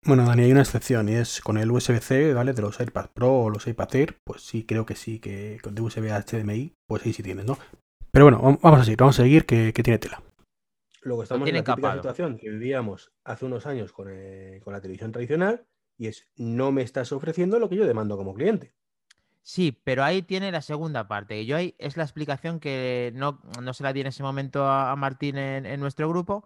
Bueno, 0.04 0.26
Dani, 0.26 0.44
hay 0.44 0.52
una 0.52 0.62
excepción 0.62 1.10
y 1.10 1.14
es 1.14 1.42
con 1.42 1.58
el 1.58 1.70
USB-C, 1.70 2.34
¿vale? 2.34 2.54
De 2.54 2.62
los 2.64 2.80
iPad 2.80 3.12
Pro 3.14 3.34
o 3.34 3.50
los 3.52 3.68
iPad 3.68 3.96
Air, 3.96 4.18
pues 4.24 4.42
sí, 4.42 4.66
creo 4.66 4.86
que 4.86 4.96
sí, 4.96 5.20
que 5.20 5.60
con 5.62 5.80
USB 5.80 6.12
a 6.12 6.20
HDMI, 6.20 6.74
pues 6.88 7.06
ahí 7.06 7.14
sí 7.14 7.22
tienes, 7.22 7.46
¿no? 7.46 7.58
Pero 8.12 8.26
bueno, 8.26 8.60
vamos 8.62 8.82
a 8.82 8.84
seguir, 8.84 8.98
vamos 8.98 9.20
a 9.20 9.24
seguir, 9.24 9.46
que 9.46 9.72
tiene 9.72 10.00
tela. 10.00 10.24
Luego 11.02 11.24
estamos 11.24 11.48
en 11.48 11.56
la 11.56 11.64
típica 11.64 11.94
situación 11.94 12.38
que 12.38 12.50
vivíamos 12.50 13.12
hace 13.24 13.46
unos 13.46 13.66
años 13.66 13.94
eh, 14.08 14.62
con, 14.64 14.74
la 14.74 14.82
televisión 14.82 15.12
tradicional 15.12 15.66
y 15.98 16.08
es 16.08 16.28
no 16.36 16.72
me 16.72 16.84
estás 16.84 17.12
ofreciendo 17.12 17.60
lo 17.60 17.70
que 17.70 17.76
yo 17.76 17.88
demando 17.88 18.18
como 18.18 18.34
cliente. 18.34 18.74
Sí, 19.42 19.72
pero 19.84 20.04
ahí 20.04 20.22
tiene 20.22 20.52
la 20.52 20.62
segunda 20.62 21.08
parte. 21.08 21.46
Yo 21.48 21.58
ahí 21.58 21.74
es 21.80 21.98
la 21.98 22.04
explicación 22.04 22.60
que 22.60 23.12
no, 23.16 23.42
se 23.74 23.84
la 23.84 23.94
di 23.94 24.02
en 24.02 24.08
ese 24.08 24.22
momento 24.22 24.68
a, 24.68 24.96
Martín 24.96 25.38
en, 25.40 25.80
nuestro 25.80 26.08
grupo, 26.08 26.46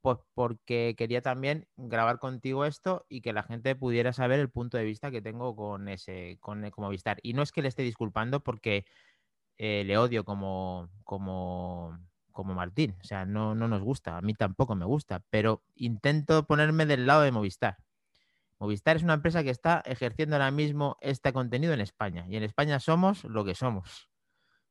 pues 0.00 0.18
porque 0.34 0.94
quería 0.96 1.22
también 1.22 1.66
grabar 1.76 2.20
contigo 2.20 2.64
esto 2.64 3.04
y 3.08 3.20
que 3.20 3.32
la 3.32 3.42
gente 3.42 3.74
pudiera 3.74 4.12
saber 4.12 4.38
el 4.38 4.48
punto 4.48 4.78
de 4.78 4.84
vista 4.84 5.10
que 5.10 5.20
tengo 5.20 5.56
con 5.56 5.88
ese, 5.88 6.38
con 6.40 6.70
como 6.70 6.88
Vistar. 6.90 7.18
Y 7.24 7.32
no 7.32 7.42
es 7.42 7.50
que 7.50 7.62
le 7.62 7.68
esté 7.68 7.82
disculpando 7.82 8.38
porque 8.44 8.86
eh, 9.58 9.82
le 9.84 9.98
odio 9.98 10.24
como, 10.24 10.88
como 11.02 11.98
como 12.32 12.54
Martín. 12.54 12.96
O 13.00 13.04
sea, 13.04 13.24
no, 13.24 13.54
no 13.54 13.68
nos 13.68 13.82
gusta, 13.82 14.16
a 14.16 14.22
mí 14.22 14.34
tampoco 14.34 14.74
me 14.74 14.84
gusta, 14.84 15.22
pero 15.30 15.62
intento 15.74 16.46
ponerme 16.46 16.86
del 16.86 17.06
lado 17.06 17.22
de 17.22 17.32
Movistar. 17.32 17.78
Movistar 18.58 18.96
es 18.96 19.02
una 19.02 19.14
empresa 19.14 19.42
que 19.42 19.50
está 19.50 19.82
ejerciendo 19.86 20.36
ahora 20.36 20.50
mismo 20.50 20.98
este 21.00 21.32
contenido 21.32 21.72
en 21.72 21.80
España. 21.80 22.26
Y 22.28 22.36
en 22.36 22.42
España 22.42 22.78
somos 22.78 23.24
lo 23.24 23.44
que 23.44 23.54
somos. 23.54 24.10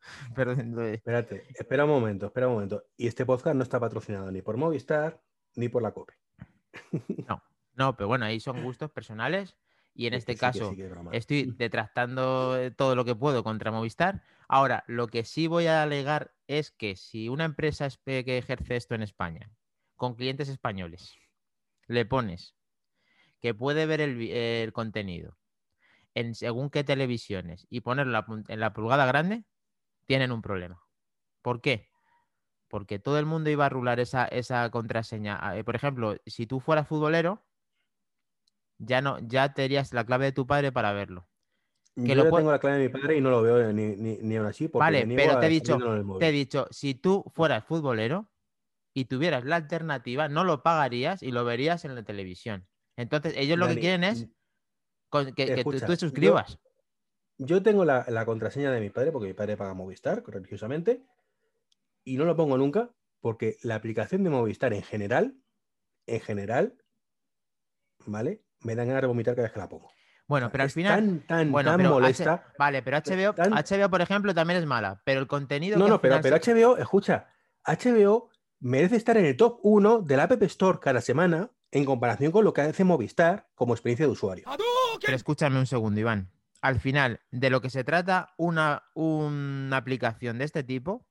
Pero, 0.35 0.53
Espérate, 0.53 1.45
espera 1.55 1.83
un 1.83 1.91
momento, 1.91 2.27
espera 2.27 2.47
un 2.47 2.53
momento. 2.53 2.85
Y 2.95 3.07
este 3.07 3.25
podcast 3.25 3.55
no 3.55 3.63
está 3.63 3.81
patrocinado 3.81 4.31
ni 4.31 4.41
por 4.41 4.55
Movistar 4.55 5.21
ni 5.55 5.67
por 5.67 5.83
la 5.83 5.91
COPE. 5.91 6.13
No, 7.27 7.43
no, 7.75 7.95
pero 7.95 8.07
bueno, 8.07 8.25
ahí 8.25 8.39
son 8.39 8.63
gustos 8.63 8.91
personales. 8.91 9.57
Y 9.99 10.07
en 10.07 10.13
este 10.13 10.37
caso 10.37 10.73
estoy 11.11 11.43
detractando 11.57 12.57
todo 12.77 12.95
lo 12.95 13.03
que 13.03 13.15
puedo 13.15 13.43
contra 13.43 13.69
Movistar. 13.69 14.23
Ahora, 14.47 14.85
lo 14.87 15.07
que 15.07 15.25
sí 15.25 15.47
voy 15.47 15.67
a 15.67 15.83
alegar 15.83 16.33
es 16.47 16.71
que 16.71 16.95
si 16.95 17.27
una 17.27 17.43
empresa 17.43 17.89
que 18.05 18.37
ejerce 18.37 18.77
esto 18.77 18.95
en 18.95 19.01
España, 19.01 19.51
con 19.97 20.15
clientes 20.15 20.47
españoles, 20.47 21.17
le 21.87 22.05
pones 22.05 22.55
que 23.41 23.53
puede 23.53 23.85
ver 23.87 23.99
el, 23.99 24.71
contenido 24.71 25.37
en 26.13 26.33
según 26.33 26.69
qué 26.69 26.85
televisiones 26.85 27.67
y 27.69 27.81
ponerlo 27.81 28.23
en 28.47 28.59
la 28.61 28.71
pulgada 28.71 29.05
grande, 29.05 29.43
tienen 30.05 30.31
un 30.31 30.41
problema. 30.41 30.81
¿Por 31.41 31.59
qué? 31.59 31.89
Porque 32.69 32.99
todo 32.99 33.19
el 33.19 33.25
mundo 33.25 33.49
iba 33.49 33.65
a 33.65 33.69
rular 33.69 33.99
esa, 33.99 34.27
esa 34.27 34.69
contraseña. 34.69 35.37
Ah, 35.41 35.57
eh, 35.57 35.65
por 35.65 35.75
ejemplo, 35.75 36.15
si 36.25 36.47
tú 36.47 36.61
fueras 36.61 36.87
futbolero, 36.87 37.43
ya 38.79 39.01
no, 39.01 39.19
ya 39.19 39.53
tendrías 39.53 39.93
la 39.93 40.05
clave 40.05 40.25
de 40.25 40.31
tu 40.31 40.47
padre 40.47 40.71
para 40.71 40.91
verlo. 40.93 41.27
Que 41.95 42.15
Yo 42.15 42.23
tengo 42.23 42.49
la 42.51 42.59
clave 42.59 42.77
de 42.77 42.87
mi 42.87 42.89
padre 42.89 43.17
y 43.17 43.21
no 43.21 43.29
lo 43.29 43.41
veo 43.41 43.73
ni, 43.73 43.95
ni, 43.95 44.35
aún 44.37 44.47
así. 44.47 44.69
Vale, 44.73 45.05
pero 45.05 45.39
te 45.39 45.47
he, 45.47 45.49
dicho, 45.49 45.77
te 46.17 46.29
he 46.29 46.31
dicho, 46.31 46.67
si 46.71 46.95
tú 46.95 47.25
fueras 47.35 47.65
futbolero 47.65 48.31
y 48.93 49.05
tuvieras 49.05 49.43
la 49.43 49.57
alternativa, 49.57 50.29
no 50.29 50.45
lo 50.45 50.63
pagarías 50.63 51.21
y 51.21 51.31
lo 51.31 51.43
verías 51.43 51.83
en 51.83 51.95
la 51.95 52.03
televisión. 52.03 52.67
Entonces, 52.95 53.33
ellos 53.35 53.57
lo 53.57 53.67
que 53.67 53.79
quieren 53.79 54.03
es 54.05 54.27
que, 55.11 55.33
que 55.35 55.45
tú- 55.45 55.71
escucha, 55.71 55.79
tú 55.85 55.85
te 55.85 55.93
yo- 55.93 55.97
suscribas. 55.97 56.59
Yo 57.37 57.63
tengo 57.63 57.85
la, 57.85 58.05
la 58.09 58.25
contraseña 58.25 58.71
de 58.71 58.81
mi 58.81 58.89
padre, 58.89 59.11
porque 59.11 59.27
mi 59.27 59.33
padre 59.33 59.55
paga 59.57 59.73
Movistar 59.73 60.23
religiosamente, 60.25 61.05
y 62.03 62.17
no 62.17 62.25
lo 62.25 62.35
pongo 62.35 62.57
nunca, 62.57 62.93
porque 63.21 63.57
la 63.63 63.75
aplicación 63.75 64.23
de 64.23 64.29
Movistar 64.29 64.73
en 64.73 64.83
general, 64.83 65.35
en 66.05 66.19
general, 66.19 66.77
¿vale? 68.05 68.43
Me 68.61 68.75
dan 68.75 68.87
ganas 68.87 69.01
de 69.01 69.07
vomitar 69.07 69.35
cada 69.35 69.43
vez 69.45 69.53
que 69.53 69.59
la 69.59 69.69
pongo. 69.69 69.91
Bueno, 70.27 70.51
pero 70.51 70.63
al 70.63 70.67
es 70.67 70.73
final. 70.73 70.99
tan, 70.99 71.19
tan, 71.21 71.51
bueno, 71.51 71.71
tan 71.71 71.81
H- 71.81 71.89
molesta. 71.89 72.45
vale, 72.59 72.83
pero 72.83 72.97
HBO, 72.97 73.33
tan- 73.33 73.51
HBO, 73.53 73.89
por 73.89 74.01
ejemplo, 74.01 74.33
también 74.35 74.59
es 74.59 74.65
mala. 74.65 75.01
Pero 75.05 75.19
el 75.21 75.27
contenido. 75.27 75.77
No, 75.79 75.85
que 75.85 75.91
no, 75.91 76.01
pero, 76.01 76.19
pero 76.21 76.37
se- 76.41 76.51
HBO, 76.53 76.77
escucha, 76.77 77.27
HBO 77.65 78.29
merece 78.59 78.95
estar 78.95 79.17
en 79.17 79.25
el 79.25 79.37
top 79.37 79.59
1 79.63 80.01
del 80.01 80.19
App 80.19 80.41
Store 80.43 80.79
cada 80.79 81.01
semana 81.01 81.49
en 81.71 81.85
comparación 81.85 82.31
con 82.31 82.43
lo 82.45 82.53
que 82.53 82.61
hace 82.61 82.83
Movistar 82.83 83.47
como 83.55 83.73
experiencia 83.73 84.05
de 84.05 84.11
usuario. 84.11 84.45
Pero 85.01 85.15
escúchame 85.15 85.57
un 85.59 85.65
segundo, 85.65 85.99
Iván. 85.99 86.31
Al 86.61 86.79
final, 86.79 87.21
de 87.31 87.49
lo 87.49 87.61
que 87.61 87.69
se 87.69 87.83
trata 87.83 88.33
una, 88.37 88.83
una 88.93 89.77
aplicación 89.77 90.37
de 90.39 90.45
este 90.45 90.61
tipo 90.63 91.07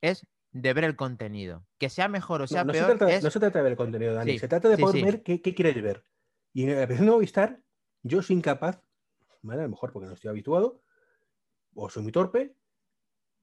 es 0.00 0.26
de 0.50 0.74
ver 0.74 0.84
el 0.84 0.96
contenido. 0.96 1.64
Que 1.78 1.88
sea 1.88 2.08
mejor 2.08 2.42
o 2.42 2.46
sea 2.46 2.64
no, 2.64 2.68
no 2.68 2.72
se 2.74 2.84
peor. 2.84 2.98
trata, 2.98 3.12
es- 3.14 3.22
no 3.22 3.30
se 3.30 3.40
trata 3.40 3.58
de 3.60 3.62
ver 3.62 3.72
el 3.72 3.78
contenido, 3.78 4.12
Dani. 4.14 4.32
Sí, 4.32 4.38
se 4.40 4.48
trata 4.48 4.68
de 4.68 4.76
sí, 4.76 4.82
poder 4.82 4.96
sí. 4.98 5.04
ver 5.04 5.22
qué, 5.22 5.40
qué 5.40 5.54
quieres 5.54 5.80
ver. 5.82 6.04
Y 6.52 6.64
en 6.64 6.70
la 6.76 6.82
aplicación 6.82 7.06
de 7.06 7.12
Movistar, 7.12 7.60
yo 8.02 8.22
soy 8.22 8.36
incapaz, 8.36 8.80
¿vale? 9.42 9.60
A 9.60 9.64
lo 9.64 9.70
mejor 9.70 9.92
porque 9.92 10.06
no 10.08 10.14
estoy 10.14 10.28
habituado, 10.30 10.82
o 11.74 11.88
soy 11.88 12.02
muy 12.02 12.12
torpe, 12.12 12.54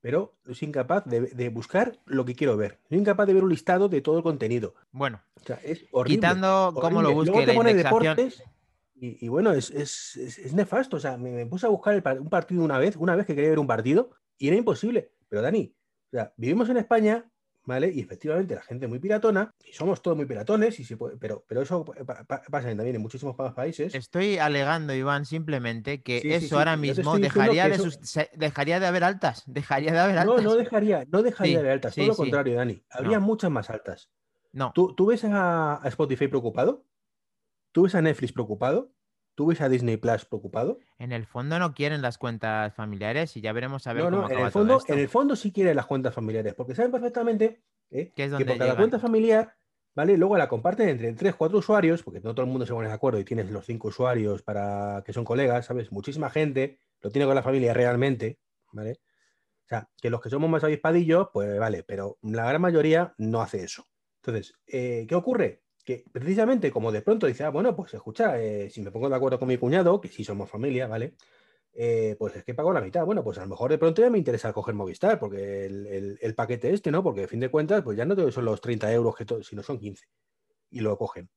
pero 0.01 0.37
soy 0.45 0.67
incapaz 0.69 1.05
de, 1.05 1.21
de 1.21 1.49
buscar 1.49 1.99
lo 2.05 2.23
que 2.25 2.35
quiero 2.35 2.55
ver. 2.55 2.79
Soy 2.89 2.97
incapaz 2.99 3.27
de 3.27 3.33
ver 3.33 3.43
un 3.43 3.49
listado 3.49 3.89
de 3.89 4.01
todo 4.01 4.17
el 4.17 4.23
contenido. 4.23 4.75
Bueno, 4.91 5.21
O 5.41 5.45
sea, 5.45 5.57
es 5.63 5.85
horrible. 5.91 6.17
quitando 6.17 6.71
cómo 6.75 7.01
lo 7.01 7.09
horrible. 7.09 7.13
busque 7.13 7.25
Luego 7.31 7.39
te 7.41 7.47
la 7.47 7.53
pone 7.55 7.71
indexación. 7.71 8.15
deportes 8.17 8.43
y, 8.95 9.25
y 9.25 9.27
bueno, 9.29 9.51
es, 9.53 9.71
es- 9.71 10.15
es- 10.17 10.37
es 10.39 10.53
nefasto. 10.53 10.97
O 10.97 10.99
sea, 10.99 11.17
me, 11.17 11.31
me 11.31 11.45
puse 11.45 11.65
a 11.65 11.69
buscar 11.69 11.93
el 11.95 12.19
un 12.19 12.29
partido 12.29 12.63
una 12.63 12.77
vez, 12.77 12.95
una 12.95 13.15
vez 13.15 13.25
que 13.25 13.35
quería 13.35 13.49
ver 13.49 13.59
un 13.59 13.67
partido, 13.67 14.11
y 14.37 14.47
era 14.47 14.57
imposible. 14.57 15.11
Pero 15.27 15.41
Dani, 15.41 15.75
o 16.07 16.09
sea, 16.11 16.33
vivimos 16.37 16.69
en 16.69 16.77
España, 16.77 17.29
¿vale? 17.69 17.89
Y 17.93 18.01
efectivamente 18.01 18.55
la 18.55 18.61
gente 18.61 18.85
es 18.85 18.89
muy 18.89 18.99
piratona, 18.99 19.53
y 19.63 19.71
somos 19.71 20.01
todos 20.01 20.17
muy 20.17 20.25
piratones, 20.25 20.79
y 20.79 20.83
se 20.83 20.97
puede- 20.97 21.15
pero, 21.17 21.45
pero 21.47 21.61
eso 21.61 21.85
pa- 21.85 22.25
pa- 22.25 22.41
pasa 22.41 22.67
también 22.75 22.95
en 22.95 23.01
muchísimos 23.01 23.35
países. 23.55 23.93
Estoy 23.95 24.37
alegando, 24.39 24.93
Iván, 24.93 25.25
simplemente 25.25 26.01
que 26.01 26.19
Sí, 26.19 26.33
eso 26.33 26.47
sí, 26.49 26.55
ahora 26.55 26.75
mismo 26.75 27.17
dejaría 27.17 27.69
de, 27.69 27.75
eso- 27.75 27.83
sus- 27.85 27.99
se- 28.01 28.29
dejaría 28.35 28.79
de 28.79 28.87
haber 28.87 29.03
altas. 29.03 29.43
Dejaría 29.47 29.93
de 29.93 29.99
haber 29.99 30.15
No, 30.15 30.21
altas. 30.33 30.43
no 30.43 30.55
dejaría, 30.55 31.05
no 31.09 31.21
dejaría 31.21 31.61
de 31.63 31.71
altas, 31.71 31.93
sí, 31.93 32.01
todo 32.01 32.09
lo 32.09 32.15
contrario, 32.17 32.55
Dani. 32.55 32.83
Habría 32.89 33.19
No. 33.19 33.25
muchas 33.25 33.51
más 33.51 33.69
altas. 33.69 34.09
No. 34.51 34.71
¿Tú, 34.73 34.95
tú 34.95 35.05
ves 35.05 35.23
a 35.25 35.79
Spotify 35.85 36.27
preocupado? 36.27 36.83
¿Tú 37.71 37.83
ves 37.83 37.93
a 37.93 38.01
Netflix 38.01 38.33
preocupado? 38.33 38.91
¿Tú 39.39 39.45
ves 39.45 39.61
a 39.61 39.69
Disney 39.69 39.95
Plus 39.95 40.25
preocupado? 40.25 40.79
En 40.97 41.13
el 41.13 41.25
fondo 41.25 41.59
no 41.59 41.73
quieren 41.73 42.01
las 42.01 42.17
cuentas 42.17 42.75
familiares 42.75 43.37
y 43.37 43.39
ya 43.39 43.53
veremos 43.53 43.87
a 43.87 43.93
ver 43.93 44.03
No, 44.03 44.09
cómo 44.09 44.21
no, 44.23 44.27
en 44.27 44.31
acaba 44.33 44.47
el, 44.47 44.51
todo 44.51 44.63
fondo, 44.63 44.77
esto. 44.79 44.91
en 44.91 44.99
el 44.99 45.07
fondo 45.07 45.35
sí 45.37 45.53
quieren 45.53 45.77
las 45.77 45.85
cuentas 45.85 46.13
familiares, 46.13 46.53
porque 46.55 46.75
saben 46.75 46.91
perfectamente 46.91 47.63
¿eh? 47.89 48.11
Que 48.13 48.25
es 48.25 48.27
que 48.27 48.29
donde 48.31 48.45
por 48.47 48.57
cada 48.57 48.75
cuenta 48.75 48.99
familiar, 48.99 49.55
¿vale? 49.95 50.17
Luego 50.17 50.37
la 50.37 50.49
comparten 50.49 50.89
entre 50.89 51.13
3, 51.13 51.35
4 51.35 51.57
usuarios, 51.57 52.03
porque 52.03 52.19
no 52.19 52.35
todo 52.35 52.43
el 52.47 52.51
mundo 52.51 52.65
se 52.65 52.73
pone 52.73 52.89
de 52.89 52.93
acuerdo 52.93 53.17
y 53.17 53.23
tienes 53.23 53.49
los 53.49 53.65
5 53.65 53.87
usuarios 53.87 54.43
para 54.43 55.03
que 55.05 55.13
son 55.13 55.23
colegas, 55.23 55.67
¿sabes? 55.67 55.89
Muchísima 55.93 56.29
gente 56.29 56.81
lo 56.99 57.09
tiene 57.09 57.25
con 57.25 57.35
la 57.35 57.41
familia 57.41 57.73
realmente, 57.73 58.41
¿vale? 58.73 58.99
O 59.63 59.67
sea, 59.69 59.89
que 60.01 60.09
los 60.09 60.19
que 60.19 60.29
somos 60.29 60.49
más 60.49 60.65
avispadillos, 60.65 61.29
pues 61.31 61.57
vale, 61.57 61.83
pero 61.83 62.17
la 62.23 62.45
gran 62.45 62.59
mayoría 62.59 63.13
no 63.17 63.41
hace 63.41 63.63
eso. 63.63 63.85
Entonces, 64.21 64.53
eh, 64.67 65.05
¿qué 65.07 65.15
ocurre? 65.15 65.63
Precisamente 66.11 66.71
como 66.71 66.91
de 66.91 67.01
pronto 67.01 67.27
dice, 67.27 67.43
ah, 67.43 67.49
bueno, 67.49 67.75
pues 67.75 67.93
escucha, 67.93 68.39
eh, 68.41 68.69
si 68.69 68.81
me 68.81 68.91
pongo 68.91 69.09
de 69.09 69.15
acuerdo 69.15 69.39
con 69.39 69.47
mi 69.47 69.57
cuñado, 69.57 69.99
que 70.01 70.07
sí 70.09 70.23
somos 70.23 70.49
familia, 70.49 70.87
¿vale? 70.87 71.15
Eh, 71.73 72.15
pues 72.19 72.35
es 72.37 72.43
que 72.45 72.53
pago 72.55 72.73
la 72.73 72.81
mitad. 72.81 73.05
Bueno, 73.05 73.23
pues 73.23 73.37
a 73.39 73.41
lo 73.43 73.49
mejor 73.49 73.71
de 73.71 73.77
pronto 73.79 74.01
ya 74.01 74.09
me 74.09 74.17
interesa 74.19 74.53
coger 74.53 74.75
Movistar, 74.75 75.19
porque 75.19 75.65
el, 75.65 76.17
el- 76.21 76.35
paquete 76.35 76.73
este, 76.73 76.91
¿no? 76.91 77.03
Porque 77.03 77.25
a 77.25 77.27
fin 77.27 77.39
de 77.41 77.51
cuentas, 77.51 77.83
pues 77.83 77.97
ya 77.97 78.05
no 78.05 78.31
son 78.31 78.45
los 78.45 78.61
30 78.61 78.91
euros, 78.93 79.15
que 79.15 79.25
sino 79.43 79.63
son 79.63 79.79
15. 79.79 80.05
Y 80.71 80.81
lo 80.81 80.97
cogen. 80.97 81.29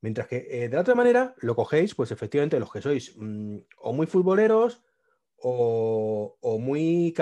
Mientras 0.00 0.28
que 0.28 0.46
eh, 0.50 0.68
de 0.68 0.74
la 0.76 0.82
otra 0.82 0.94
manera 0.94 1.34
lo 1.38 1.56
cogéis, 1.56 1.94
pues 1.94 2.10
efectivamente 2.12 2.60
los 2.60 2.70
que 2.72 2.80
sois 2.82 3.14
mm, 3.16 3.58
o 3.78 3.92
muy 3.92 4.06
futboleros 4.06 4.82
o, 5.36 6.36
o 6.40 6.58
muy 6.58 7.14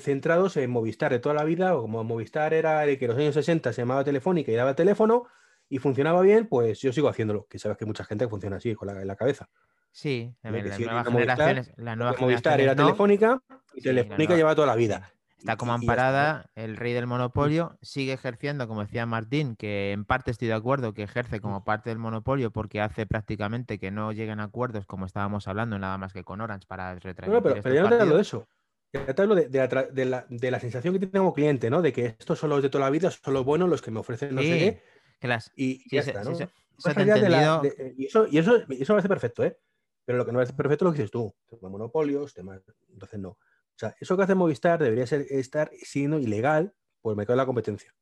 centrados 0.00 0.56
en 0.56 0.70
Movistar 0.70 1.12
de 1.12 1.20
toda 1.20 1.34
la 1.36 1.44
vida, 1.44 1.76
o 1.76 1.82
como 1.82 2.02
Movistar 2.04 2.54
era 2.54 2.84
el 2.84 2.98
que 2.98 3.04
en 3.06 3.10
los 3.12 3.20
años 3.20 3.34
60 3.34 3.72
se 3.72 3.82
llamaba 3.82 4.04
Telefónica 4.04 4.50
y 4.52 4.56
daba 4.56 4.74
teléfono 4.76 5.26
y 5.68 5.78
funcionaba 5.78 6.22
bien, 6.22 6.46
pues 6.46 6.80
yo 6.80 6.92
sigo 6.92 7.08
haciéndolo, 7.08 7.46
que 7.48 7.58
sabes 7.58 7.76
que 7.78 7.84
hay 7.84 7.88
mucha 7.88 8.04
gente 8.04 8.24
que 8.24 8.30
funciona 8.30 8.56
así, 8.56 8.74
con 8.74 8.88
la, 8.88 9.00
en 9.00 9.06
la 9.06 9.16
cabeza. 9.16 9.48
Sí, 9.90 10.34
sigue 10.42 10.62
nuevas 10.62 10.74
teniendo 10.74 11.10
Movistar, 11.10 11.36
generaciones. 11.36 11.72
Movistar 11.76 12.16
generaciones 12.18 12.60
era 12.64 12.74
no. 12.74 12.84
Telefónica 12.86 13.42
y 13.74 13.80
Sí, 13.80 13.88
la 13.88 13.92
Telefónica 13.92 14.24
nueva- 14.24 14.36
lleva 14.36 14.54
toda 14.54 14.66
la 14.66 14.76
vida. 14.76 15.12
Está 15.38 15.56
como 15.56 15.72
amparada, 15.72 16.50
el 16.56 16.76
rey 16.76 16.92
del 16.92 17.06
monopolio 17.06 17.78
sigue 17.80 18.12
ejerciendo, 18.12 18.66
como 18.66 18.80
decía 18.80 19.06
Martín, 19.06 19.54
que 19.54 19.92
en 19.92 20.04
parte 20.04 20.32
estoy 20.32 20.48
de 20.48 20.54
acuerdo, 20.54 20.94
que 20.94 21.04
ejerce 21.04 21.40
como 21.40 21.62
parte 21.62 21.90
del 21.90 21.98
monopolio 21.98 22.50
porque 22.50 22.80
hace 22.80 23.06
prácticamente 23.06 23.78
que 23.78 23.92
no 23.92 24.10
lleguen 24.12 24.40
a 24.40 24.44
acuerdos, 24.44 24.84
como 24.86 25.06
estábamos 25.06 25.46
hablando, 25.46 25.78
nada 25.78 25.96
más 25.96 26.12
que 26.12 26.24
con 26.24 26.40
Orange 26.40 26.66
para 26.66 26.92
no, 26.94 27.42
pero, 27.42 27.62
pero 27.62 27.74
ya 27.74 27.82
no 27.82 27.88
te 27.88 28.02
hablo 28.02 28.16
de 28.16 28.22
eso. 28.22 28.48
Ya 28.92 29.14
te 29.14 29.22
hablo 29.22 29.34
de, 29.34 29.48
de 29.48 29.58
la, 29.58 29.82
de 29.84 30.04
la- 30.06 30.26
de 30.28 30.50
la 30.50 30.60
sensación 30.60 30.94
que 30.94 31.00
tengo 31.06 31.26
como 31.26 31.34
cliente, 31.34 31.68
¿no? 31.70 31.82
De 31.82 31.92
que 31.92 32.06
estos 32.06 32.38
son 32.38 32.50
los 32.50 32.62
de 32.62 32.70
toda 32.70 32.84
la 32.84 32.90
vida, 32.90 33.10
son 33.10 33.34
los 33.34 33.44
buenos, 33.44 33.68
los 33.68 33.82
que 33.82 33.90
me 33.90 34.00
ofrecen 34.00 34.34
no 34.34 34.40
sé 34.40 34.54
Sí, 34.54 34.58
qué, 34.58 34.82
las- 35.26 35.50
y, 35.56 35.82
y 35.84 35.96
ya 35.96 36.02
está, 36.02 36.22
¿no? 36.22 36.36
se- 36.36 36.48
te 36.94 37.04
de 37.04 37.28
la- 37.28 37.60
de- 37.60 37.94
y 37.96 38.06
eso, 38.06 38.28
y 38.30 38.38
eso, 38.38 38.52
me 38.68 38.76
parece 38.86 39.08
perfecto, 39.08 39.42
¿eh? 39.44 39.58
Pero 40.04 40.18
lo 40.18 40.24
que 40.24 40.30
no 40.32 40.38
me 40.38 40.44
parece 40.44 40.56
perfecto 40.56 40.84
es 40.84 40.86
lo 40.86 40.92
que 40.92 40.98
dices 40.98 41.10
tú, 41.10 41.34
temas 41.48 41.72
monopolios, 41.72 42.32
temas... 42.32 42.62
Entonces 42.92 43.18
no. 43.18 43.30
O 43.30 43.38
sea, 43.74 43.94
eso 44.00 44.16
que 44.16 44.22
hace 44.22 44.34
Movistar 44.34 44.80
debería 44.82 45.06
ser 45.06 45.26
estar 45.30 45.70
siendo 45.82 46.18
ilegal 46.18 46.72
por 47.00 47.12
el 47.12 47.16
mercado 47.16 47.34
de 47.34 47.42
la 47.42 47.46
competencia. 47.46 47.94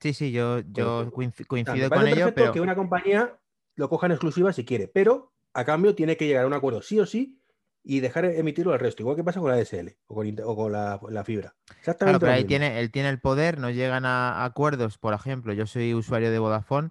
Sí, 0.00 0.14
sí, 0.14 0.30
yo, 0.32 0.60
yo 0.60 1.04
Bueno, 1.04 1.10
coinci- 1.12 1.32
O 1.32 1.36
sea, 1.36 1.46
coincido 1.46 1.90
me 1.90 1.96
con 1.96 2.06
ello, 2.06 2.16
perfecto 2.26 2.34
pero 2.34 2.52
que 2.52 2.60
una 2.60 2.74
compañía 2.76 3.38
lo 3.74 3.88
coja 3.88 4.06
en 4.06 4.12
exclusiva 4.12 4.52
si 4.52 4.64
quiere, 4.64 4.88
pero 4.88 5.32
a 5.52 5.64
cambio 5.64 5.94
tiene 5.94 6.16
que 6.16 6.26
llegar 6.26 6.44
a 6.44 6.46
un 6.46 6.54
acuerdo 6.54 6.80
sí 6.82 6.98
o 6.98 7.06
sí 7.06 7.41
y 7.84 8.00
dejar 8.00 8.24
emitirlo 8.26 8.72
al 8.72 8.78
resto, 8.80 9.02
igual 9.02 9.16
que 9.16 9.24
pasa 9.24 9.40
con 9.40 9.50
la 9.50 9.56
DSL 9.56 9.96
o 10.06 10.14
con, 10.14 10.34
o 10.44 10.56
con 10.56 10.72
la, 10.72 11.00
la 11.10 11.24
fibra. 11.24 11.54
Exactamente 11.78 12.04
Claro, 12.04 12.20
pero 12.20 12.32
ahí 12.32 12.44
tiene, 12.44 12.78
él 12.80 12.90
tiene 12.92 13.08
el 13.08 13.20
poder, 13.20 13.58
no 13.58 13.70
llegan 13.70 14.04
a 14.04 14.44
acuerdos. 14.44 14.98
Por 14.98 15.14
ejemplo, 15.14 15.52
yo 15.52 15.66
soy 15.66 15.92
usuario 15.94 16.30
de 16.30 16.38
Vodafone 16.38 16.90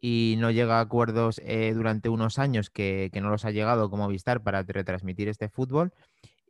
y 0.00 0.36
no 0.40 0.50
llega 0.50 0.78
a 0.78 0.80
acuerdos 0.80 1.40
eh, 1.44 1.72
durante 1.74 2.08
unos 2.08 2.38
años 2.40 2.70
que, 2.70 3.10
que 3.12 3.20
no 3.20 3.30
los 3.30 3.44
ha 3.44 3.52
llegado 3.52 3.88
como 3.88 4.08
Vistar 4.08 4.42
para 4.42 4.62
retransmitir 4.62 5.28
este 5.28 5.48
fútbol. 5.48 5.92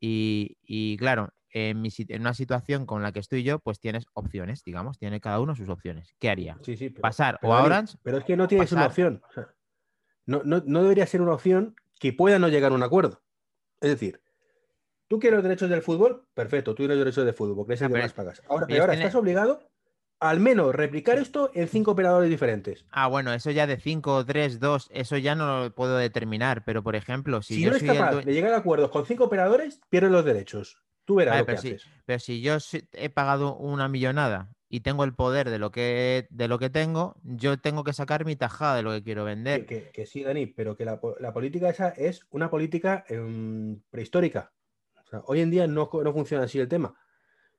Y, 0.00 0.56
y 0.62 0.96
claro, 0.96 1.34
en, 1.50 1.82
mi 1.82 1.90
en 2.08 2.22
una 2.22 2.32
situación 2.34 2.86
con 2.86 3.02
la 3.02 3.12
que 3.12 3.20
estoy 3.20 3.42
yo, 3.42 3.58
pues 3.58 3.78
tienes 3.78 4.06
opciones, 4.14 4.64
digamos, 4.64 4.98
tiene 4.98 5.20
cada 5.20 5.38
uno 5.38 5.54
sus 5.54 5.68
opciones. 5.68 6.14
¿Qué 6.18 6.30
haría? 6.30 6.56
Sí, 6.62 6.76
sí, 6.76 6.88
pero- 6.88 7.02
Pasar 7.02 7.38
pero 7.40 7.52
o 7.52 7.56
a 7.56 7.62
Orange. 7.62 7.98
Pero 8.02 8.18
es 8.18 8.24
que 8.24 8.36
no 8.36 8.48
tienes 8.48 8.72
una 8.72 8.86
opción. 8.86 9.22
o 9.28 9.32
sea, 9.32 9.48
no, 10.24 10.40
no- 10.44 10.62
no 10.64 10.82
debería 10.82 11.06
ser 11.06 11.20
una 11.20 11.34
opción 11.34 11.76
que 12.00 12.12
pueda 12.14 12.38
no 12.38 12.48
llegar 12.48 12.72
a 12.72 12.74
un 12.74 12.82
acuerdo. 12.82 13.20
Es 13.82 13.90
decir, 13.90 14.20
tú 15.08 15.18
quieres 15.18 15.36
los 15.36 15.44
derechos 15.44 15.68
del 15.68 15.82
fútbol, 15.82 16.24
perfecto, 16.32 16.70
tú 16.70 16.76
tienes 16.76 16.96
los 16.96 17.04
derechos 17.04 17.24
del 17.26 17.34
fútbol, 17.34 17.56
porque 17.56 17.74
es 17.74 17.82
el 17.82 17.92
que 17.92 17.98
más 17.98 18.12
pagas. 18.12 18.42
Ahora, 18.48 18.66
pero 18.66 18.80
ahora 18.80 18.92
tienen- 18.94 19.06
estás 19.08 19.20
obligado 19.20 19.68
al 20.20 20.38
menos 20.38 20.72
replicar 20.72 21.18
esto 21.18 21.50
en 21.52 21.66
cinco 21.66 21.90
operadores 21.90 22.30
diferentes. 22.30 22.86
Ah, 22.92 23.08
bueno, 23.08 23.32
eso 23.32 23.50
ya 23.50 23.66
de 23.66 23.76
5, 23.76 24.24
3, 24.24 24.60
2, 24.60 24.88
eso 24.92 25.16
ya 25.16 25.34
no 25.34 25.64
lo 25.64 25.74
puedo 25.74 25.96
determinar. 25.96 26.64
Pero, 26.64 26.84
por 26.84 26.94
ejemplo, 26.94 27.42
si, 27.42 27.56
Si, 27.56 27.62
yo 27.62 27.72
no 27.72 27.78
soy 27.78 27.88
capaz 27.88 28.24
de 28.24 28.32
llegar 28.32 28.54
a 28.54 28.58
acuerdos 28.58 28.90
con 28.90 29.04
cinco 29.04 29.24
operadores, 29.24 29.80
pierdes 29.90 30.12
los 30.12 30.24
derechos. 30.24 30.80
Tú 31.04 31.16
verás 31.16 31.32
Vale, 31.32 31.40
lo 31.40 31.46
que 31.46 31.50
pero 31.50 31.58
haces. 31.58 31.90
Pero 32.06 32.18
si 32.20 32.40
yo 32.40 32.56
he 32.92 33.08
pagado 33.10 33.56
una 33.56 33.88
millonada 33.88 34.48
y 34.72 34.80
tengo 34.80 35.04
el 35.04 35.12
poder 35.14 35.50
de 35.50 35.58
lo 35.58 35.70
que, 35.70 36.26
de 36.30 36.48
lo 36.48 36.58
que 36.58 36.70
tengo, 36.70 37.14
yo 37.22 37.58
tengo 37.60 37.84
que 37.84 37.92
sacar 37.92 38.24
mi 38.24 38.36
tajada 38.36 38.74
de 38.76 38.82
lo 38.82 38.90
que 38.92 39.02
quiero 39.02 39.22
vender. 39.22 39.66
que- 39.66 39.90
que 39.92 40.06
sí, 40.06 40.22
Dani, 40.24 40.46
pero 40.46 40.74
que 40.78 40.86
la, 40.86 40.98
la 41.20 41.32
política 41.34 41.68
esa 41.68 41.90
es 41.90 42.26
una 42.30 42.48
política 42.48 43.04
em, 43.06 43.82
prehistórica. 43.90 44.54
O 45.04 45.06
sea, 45.10 45.22
hoy 45.26 45.40
en 45.42 45.50
día 45.50 45.66
no, 45.66 45.90
no 45.92 46.12
funciona 46.14 46.44
así 46.44 46.58
el 46.58 46.68
tema. 46.68 46.94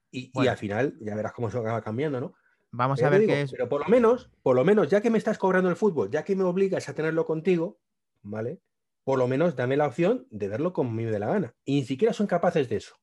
Y, 0.10 0.32
y 0.34 0.48
al 0.48 0.58
final, 0.58 0.98
ya 1.02 1.14
verás 1.14 1.34
cómo 1.34 1.52
se 1.52 1.58
acaba 1.60 1.84
cambiando, 1.84 2.20
¿no? 2.20 2.34
Vamos 2.72 2.98
Pero 2.98 3.08
a 3.08 3.12
ver 3.12 3.22
digo, 3.22 3.34
qué 3.34 3.42
es. 3.44 3.52
Pero 3.52 3.70
por 3.70 3.82
lo 3.84 3.88
menos, 3.90 4.32
por 4.42 4.56
lo 4.56 4.66
menos, 4.66 4.90
ya 4.90 5.00
que 5.02 5.12
me 5.12 5.20
estás 5.20 5.38
cobrando 5.38 5.70
el 5.70 5.76
fútbol, 5.76 6.10
ya 6.10 6.24
que 6.24 6.36
me 6.36 6.44
obligas 6.44 6.90
a 6.90 6.96
tenerlo 6.96 7.28
contigo, 7.28 7.80
¿vale? 8.24 8.60
Por 9.04 9.20
lo 9.20 9.28
menos 9.28 9.56
dame 9.56 9.78
la 9.78 9.86
opción 9.86 10.26
de 10.32 10.48
verlo 10.48 10.74
como 10.74 10.90
me 10.90 11.06
dé 11.06 11.20
la 11.20 11.28
gana. 11.28 11.54
Y 11.64 11.76
ni 11.76 11.86
siquiera 11.86 12.12
son 12.12 12.26
capaces 12.26 12.70
de 12.70 12.78
eso. 12.78 12.96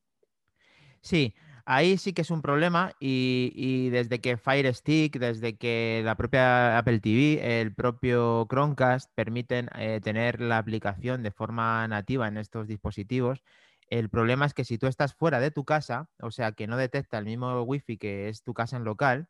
Sí, 1.01 1.33
ahí 1.65 1.97
sí 1.97 2.13
que 2.13 2.21
es 2.21 2.31
un 2.31 2.41
problema 2.41 2.93
y, 2.99 3.89
desde 3.89 4.19
que 4.21 4.37
Fire 4.37 4.73
Stick, 4.73 5.17
desde 5.19 5.57
que 5.57 6.01
la 6.03 6.15
propia 6.15 6.77
Apple 6.77 6.99
TV, 6.99 7.61
el 7.61 7.73
propio 7.73 8.47
Chromecast 8.49 9.11
permiten 9.15 9.69
eh, 9.75 9.99
tener 10.01 10.41
la 10.41 10.57
aplicación 10.57 11.23
de 11.23 11.31
forma 11.31 11.87
nativa 11.87 12.27
en 12.27 12.37
estos 12.37 12.67
dispositivos, 12.67 13.43
el 13.91 14.09
problema 14.09 14.45
es 14.45 14.53
que 14.53 14.63
si 14.63 14.77
tú 14.77 14.87
estás 14.87 15.13
fuera 15.13 15.39
de 15.41 15.51
tu 15.51 15.65
casa, 15.65 16.09
o 16.21 16.31
sea, 16.31 16.53
que 16.53 16.65
no 16.65 16.77
detecta 16.77 17.17
el 17.17 17.25
mismo 17.25 17.61
wifi 17.63 17.97
que 17.97 18.29
es 18.29 18.41
tu 18.41 18.53
casa 18.53 18.77
en 18.77 18.85
local, 18.85 19.27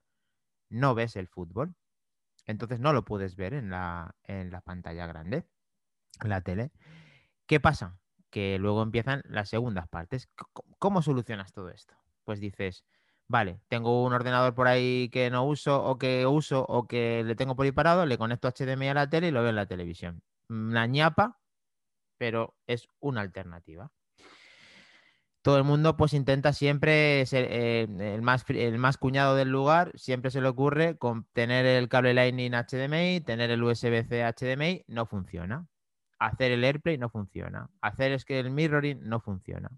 no 0.69 0.95
ves 0.95 1.15
el 1.15 1.27
fútbol. 1.27 1.75
Entonces 2.45 2.79
no 2.79 2.93
lo 2.93 3.03
puedes 3.03 3.35
ver 3.35 3.53
en 3.53 3.71
la, 3.71 4.15
en 4.23 4.51
la 4.51 4.61
pantalla 4.61 5.07
grande, 5.07 5.47
en 6.23 6.29
la 6.29 6.41
tele. 6.41 6.71
¿Qué 7.47 7.59
pasa? 7.59 7.99
Que 8.29 8.59
luego 8.59 8.83
empiezan 8.83 9.21
las 9.25 9.49
segundas 9.49 9.87
partes. 9.87 10.29
¿Cómo 10.79 11.01
solucionas 11.01 11.53
todo 11.53 11.69
esto? 11.69 12.00
Pues 12.23 12.39
dices, 12.39 12.85
vale, 13.27 13.59
tengo 13.67 14.03
un 14.03 14.13
ordenador 14.13 14.53
por 14.55 14.67
ahí 14.67 15.09
que 15.09 15.29
no 15.29 15.45
uso 15.45 15.83
o 15.83 15.97
que 15.97 16.25
uso 16.25 16.65
o 16.67 16.87
que 16.87 17.23
le 17.23 17.35
tengo 17.35 17.55
por 17.55 17.65
ahí 17.65 17.71
parado, 17.71 18.05
le 18.05 18.17
conecto 18.17 18.49
HDMI 18.49 18.89
a 18.89 18.93
la 18.93 19.09
tele 19.09 19.29
y 19.29 19.31
lo 19.31 19.41
veo 19.41 19.49
en 19.49 19.55
la 19.55 19.65
televisión. 19.67 20.21
Una 20.49 20.85
ñapa, 20.87 21.39
pero 22.17 22.55
es 22.67 22.87
una 22.99 23.21
alternativa 23.21 23.91
todo 25.41 25.57
el 25.57 25.63
mundo 25.63 25.97
pues 25.97 26.13
intenta 26.13 26.53
siempre 26.53 27.25
ser 27.25 27.47
eh, 27.49 27.87
el, 27.99 28.21
más, 28.21 28.45
el 28.49 28.77
más 28.77 28.97
cuñado 28.97 29.35
del 29.35 29.49
lugar, 29.49 29.91
siempre 29.95 30.29
se 30.31 30.41
le 30.41 30.47
ocurre 30.47 30.97
con 30.97 31.25
tener 31.33 31.65
el 31.65 31.89
cable 31.89 32.13
Lightning 32.13 32.51
HDMI, 32.51 33.21
tener 33.21 33.49
el 33.49 33.63
USB-C 33.63 34.23
HDMI, 34.23 34.85
no 34.87 35.05
funciona. 35.05 35.67
Hacer 36.19 36.51
el 36.51 36.63
AirPlay 36.63 36.99
no 36.99 37.09
funciona. 37.09 37.69
Hacer 37.81 38.11
es 38.11 38.25
que 38.25 38.39
el 38.39 38.51
mirroring 38.51 38.99
no 39.01 39.19
funciona. 39.19 39.71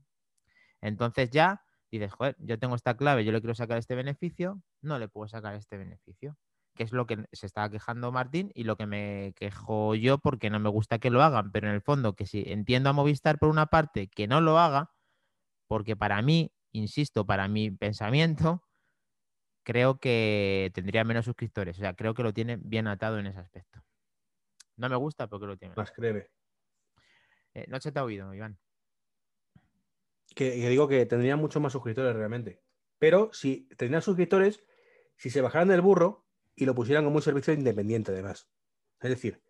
Entonces 0.81 1.29
ya 1.29 1.62
dices, 1.99 2.13
joder, 2.13 2.35
yo 2.39 2.57
tengo 2.59 2.75
esta 2.75 2.95
clave, 2.95 3.23
yo 3.23 3.31
le 3.31 3.39
quiero 3.39 3.55
sacar 3.55 3.77
este 3.77 3.95
beneficio, 3.95 4.61
no 4.81 4.99
le 4.99 5.07
puedo 5.07 5.27
sacar 5.27 5.55
este 5.55 5.77
beneficio. 5.77 6.37
Que 6.75 6.83
es 6.83 6.91
lo 6.91 7.05
que 7.05 7.25
se 7.31 7.45
estaba 7.45 7.69
quejando 7.69 8.11
Martín 8.11 8.51
y 8.55 8.63
lo 8.63 8.77
que 8.77 8.87
me 8.87 9.33
quejo 9.35 9.93
yo 9.93 10.17
porque 10.17 10.49
no 10.49 10.59
me 10.59 10.69
gusta 10.69 10.97
que 10.97 11.11
lo 11.11 11.21
hagan, 11.21 11.51
pero 11.51 11.67
en 11.67 11.75
el 11.75 11.81
fondo 11.81 12.15
que 12.15 12.25
si 12.25 12.43
entiendo 12.47 12.89
a 12.89 12.93
Movistar 12.93 13.37
por 13.37 13.49
una 13.49 13.67
parte 13.67 14.07
que 14.07 14.27
no 14.27 14.41
lo 14.41 14.57
haga, 14.57 14.91
porque 15.67 15.95
para 15.95 16.19
mí, 16.23 16.51
insisto, 16.71 17.27
para 17.27 17.47
mi 17.47 17.69
pensamiento, 17.69 18.63
creo 19.63 19.99
que 19.99 20.71
tendría 20.73 21.03
menos 21.03 21.25
suscriptores. 21.25 21.77
O 21.77 21.79
sea, 21.81 21.93
creo 21.93 22.13
que 22.13 22.23
lo 22.23 22.33
tiene 22.33 22.57
bien 22.57 22.87
atado 22.87 23.19
en 23.19 23.27
ese 23.27 23.39
aspecto. 23.39 23.83
No 24.75 24.89
me 24.89 24.95
gusta 24.95 25.27
porque 25.27 25.45
lo 25.45 25.57
tiene. 25.57 25.75
Más 25.75 25.91
creve. 25.91 26.31
Eh, 27.53 27.65
no 27.67 27.79
se 27.79 27.91
te 27.91 27.99
ha 27.99 28.03
oído, 28.03 28.33
Iván. 28.33 28.57
Que, 30.35 30.51
digo 30.69 30.87
que 30.87 31.05
tendría 31.05 31.35
muchos 31.35 31.61
más 31.61 31.73
suscriptores 31.73 32.15
realmente. 32.15 32.61
Pero 32.99 33.29
si 33.33 33.67
tendrían 33.77 34.01
suscriptores, 34.01 34.63
si 35.17 35.29
se 35.29 35.41
bajaran 35.41 35.67
del 35.67 35.81
burro 35.81 36.25
y 36.55 36.65
lo 36.65 36.75
pusieran 36.75 37.03
como 37.03 37.17
un 37.17 37.21
servicio 37.21 37.53
independiente, 37.53 38.11
además. 38.11 38.49
Es 39.01 39.09
decir, 39.09 39.41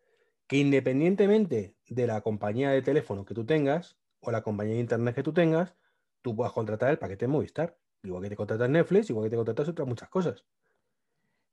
que 0.48 0.58
independientemente 0.58 1.76
de 1.88 2.08
la 2.08 2.22
compañía 2.22 2.72
de 2.72 2.82
teléfono 2.82 3.26
que 3.26 3.34
tú 3.34 3.46
tengas 3.46 3.98
o 4.20 4.32
la 4.32 4.42
compañía 4.42 4.74
de 4.76 4.82
internet 4.82 5.16
que 5.16 5.24
tú 5.24 5.34
tengas, 5.34 5.76
tú 6.22 6.36
puedas 6.36 6.54
contratar 6.54 6.90
el 6.90 6.98
paquete 6.98 7.26
de 7.26 7.32
Movistar. 7.32 7.78
Igual 8.04 8.24
que 8.24 8.30
te 8.30 8.36
contratas 8.36 8.70
Netflix, 8.70 9.10
igual 9.10 9.26
que 9.26 9.30
te 9.30 9.36
contratas 9.36 9.70
otras 9.70 9.88
muchas 9.88 10.10
cosas. 10.10 10.44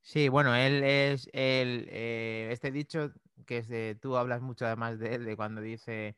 Sí, 0.01 0.29
bueno, 0.29 0.55
él 0.55 0.83
es 0.83 1.29
el, 1.31 1.87
eh, 1.89 2.49
este 2.51 2.71
dicho 2.71 3.11
que 3.45 3.59
es 3.59 3.67
de, 3.67 3.97
tú 4.01 4.17
hablas 4.17 4.41
mucho 4.41 4.65
además 4.65 4.99
de 4.99 5.15
él, 5.15 5.25
de 5.25 5.35
cuando 5.35 5.61
dice 5.61 6.15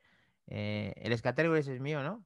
eh, 0.48 0.94
el 0.96 1.18
Scatergories 1.18 1.68
es 1.68 1.80
mío, 1.82 2.02
¿no? 2.02 2.26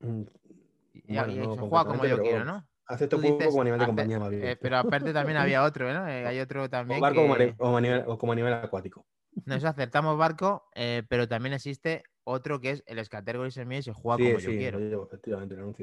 Y, 0.00 1.14
se 1.14 1.56
juega 1.58 1.84
como 1.84 2.04
yo 2.04 2.20
quiero, 2.20 2.44
¿no? 2.44 2.66
Hace 2.86 3.06
todo 3.06 3.20
poco 3.20 3.50
como 3.50 3.62
animal 3.62 3.80
de 3.80 3.86
compañía 3.86 4.18
más 4.18 4.30
bien. 4.30 4.44
Eh, 4.44 4.56
pero 4.56 4.78
aparte 4.78 5.12
también 5.12 5.36
había 5.36 5.62
otro, 5.64 5.92
¿no? 5.92 6.04
hay 6.04 6.40
otro 6.40 6.70
también. 6.70 6.98
O 6.98 7.02
barco 7.02 7.20
o, 7.22 8.18
como 8.18 8.32
animal, 8.32 8.52
acuático. 8.64 9.06
No, 9.44 9.54
eso 9.54 9.68
acertamos 9.68 10.16
barco, 10.16 10.68
pero 11.08 11.28
también 11.28 11.52
existe 11.52 12.02
otro 12.28 12.60
que 12.60 12.70
es 12.70 12.82
el 12.86 13.02
Scattergories 13.04 13.56
en 13.56 13.68
mí 13.68 13.78
y 13.78 13.82
se 13.82 13.92
juega 13.92 14.22
como 14.22 14.38
yo 14.38 14.50
quiero. 14.50 15.08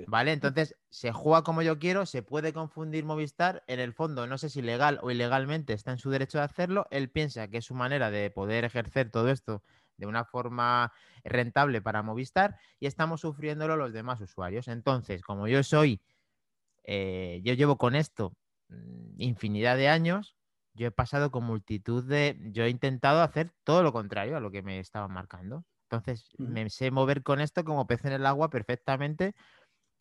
Vale, 0.07 0.31
entonces 0.31 0.75
se 0.89 1.12
juega 1.12 1.43
como 1.43 1.62
yo 1.62 1.79
quiero, 1.79 2.05
se 2.05 2.22
puede 2.22 2.53
confundir 2.53 3.03
Movistar. 3.03 3.63
En 3.67 3.79
el 3.79 3.93
fondo, 3.93 4.27
no 4.27 4.38
sé 4.38 4.50
si 4.50 4.62
legal 4.62 5.00
o 5.01 5.12
ilegalmente 5.12 5.74
está 5.74 5.91
en 5.91 5.98
su 5.98 6.10
derecho 6.12 6.38
de 6.38 6.43
hacerlo. 6.43 6.88
Él 6.91 7.10
piensa 7.10 7.48
que 7.48 7.57
es 7.57 7.65
su 7.65 7.74
manera 7.74 8.12
de 8.12 8.29
poder 8.29 8.63
ejercer 8.63 9.10
todo 9.10 9.30
esto 9.30 9.63
de 9.97 10.05
una 10.08 10.25
forma 10.25 10.91
rentable 11.23 11.81
para 11.81 12.03
Movistar 12.03 12.58
y 12.79 12.88
estamos 12.88 13.21
sufriéndolo 13.21 13.77
los 13.77 13.93
demás 13.93 14.21
usuarios. 14.21 14.67
Entonces, 14.67 15.21
como 15.21 15.47
yo 15.47 15.63
soy, 15.63 16.01
eh, 16.84 17.41
yo 17.43 17.53
llevo 17.53 17.77
con 17.77 17.95
esto 17.95 18.34
mm, 18.69 19.21
infinidad 19.21 19.77
de 19.77 19.89
años, 19.89 20.36
yo 20.73 20.88
he 20.88 20.91
pasado 20.91 21.31
con 21.31 21.45
multitud 21.45 22.03
de, 22.03 22.38
yo 22.51 22.63
he 22.65 22.69
intentado 22.69 23.21
hacer 23.21 23.51
todo 23.63 23.81
lo 23.84 23.93
contrario 23.93 24.38
a 24.38 24.41
lo 24.41 24.51
que 24.51 24.62
me 24.62 24.79
estaban 24.79 25.12
marcando. 25.12 25.63
Entonces, 25.89 26.29
me 26.38 26.69
sé 26.69 26.91
mover 26.91 27.23
con 27.23 27.39
esto 27.39 27.63
como 27.63 27.88
pez 27.88 28.03
en 28.05 28.13
el 28.13 28.25
agua 28.25 28.49
perfectamente 28.49 29.36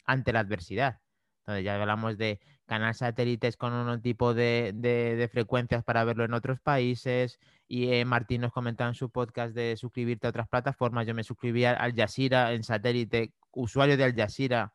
ante 0.07 0.33
la 0.33 0.41
adversidad. 0.41 1.01
Entonces, 1.45 1.65
ya 1.65 1.81
hablamos 1.81 2.17
de 2.17 2.41
canal 2.67 2.95
satélites 2.95 3.57
con 3.59 3.75
un 3.75 4.01
tipo 4.01 4.33
de, 4.33 5.29
frecuencias 5.31 5.85
para 5.85 6.05
verlo 6.05 6.25
en 6.25 6.33
otros 6.35 6.61
países. 6.61 7.39
Y 7.69 7.93
eh, 7.93 8.05
Martín 8.07 8.41
nos 8.41 8.53
comentaba 8.53 8.89
en 8.89 8.95
su 8.95 9.11
podcast 9.11 9.55
de 9.55 9.77
suscribirte 9.77 10.27
a 10.27 10.31
otras 10.31 10.49
plataformas. 10.49 11.07
Yo 11.07 11.15
me 11.15 11.25
suscribí 11.25 11.65
a 11.67 11.73
Al 11.73 11.95
Jazeera 11.95 12.53
en 12.55 12.65
satélite, 12.65 13.35
usuario 13.53 13.97
de 13.97 14.05
Al 14.05 14.15
Jazeera 14.15 14.73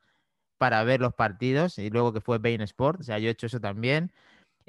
para 0.60 0.84
ver 0.84 1.02
los 1.02 1.14
partidos 1.16 1.80
y 1.80 1.90
luego 1.90 2.14
que 2.14 2.22
fue 2.22 2.38
Bain 2.38 2.62
Sport. 2.62 3.02
O 3.02 3.04
sea, 3.04 3.20
yo 3.20 3.30
he 3.30 3.32
hecho 3.32 3.48
eso 3.48 3.60
también. 3.60 4.12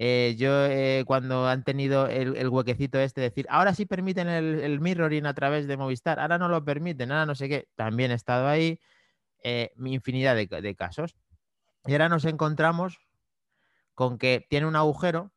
Eh, 0.02 0.34
yo 0.38 0.64
eh, 0.66 1.04
cuando 1.06 1.46
han 1.46 1.62
tenido 1.62 2.06
el, 2.06 2.48
huequecito 2.48 2.98
este, 2.98 3.20
decir, 3.20 3.46
ahora 3.50 3.74
sí 3.74 3.84
permiten 3.84 4.28
el, 4.28 4.80
mirroring 4.80 5.26
a 5.26 5.34
través 5.34 5.66
de 5.66 5.76
Movistar, 5.76 6.18
ahora 6.20 6.38
no 6.38 6.48
lo 6.48 6.64
permiten, 6.64 7.12
ahora 7.12 7.26
no 7.26 7.34
sé 7.34 7.50
qué, 7.50 7.68
también 7.76 8.10
he 8.10 8.14
estado 8.14 8.48
ahí, 8.48 8.80
eh, 9.42 9.72
infinidad 9.84 10.34
de, 10.36 10.74
casos. 10.74 11.16
Y 11.86 11.92
ahora 11.92 12.08
nos 12.08 12.24
encontramos 12.24 12.98
con 13.94 14.18
que 14.18 14.46
tiene 14.48 14.66
un 14.66 14.76
agujero 14.76 15.32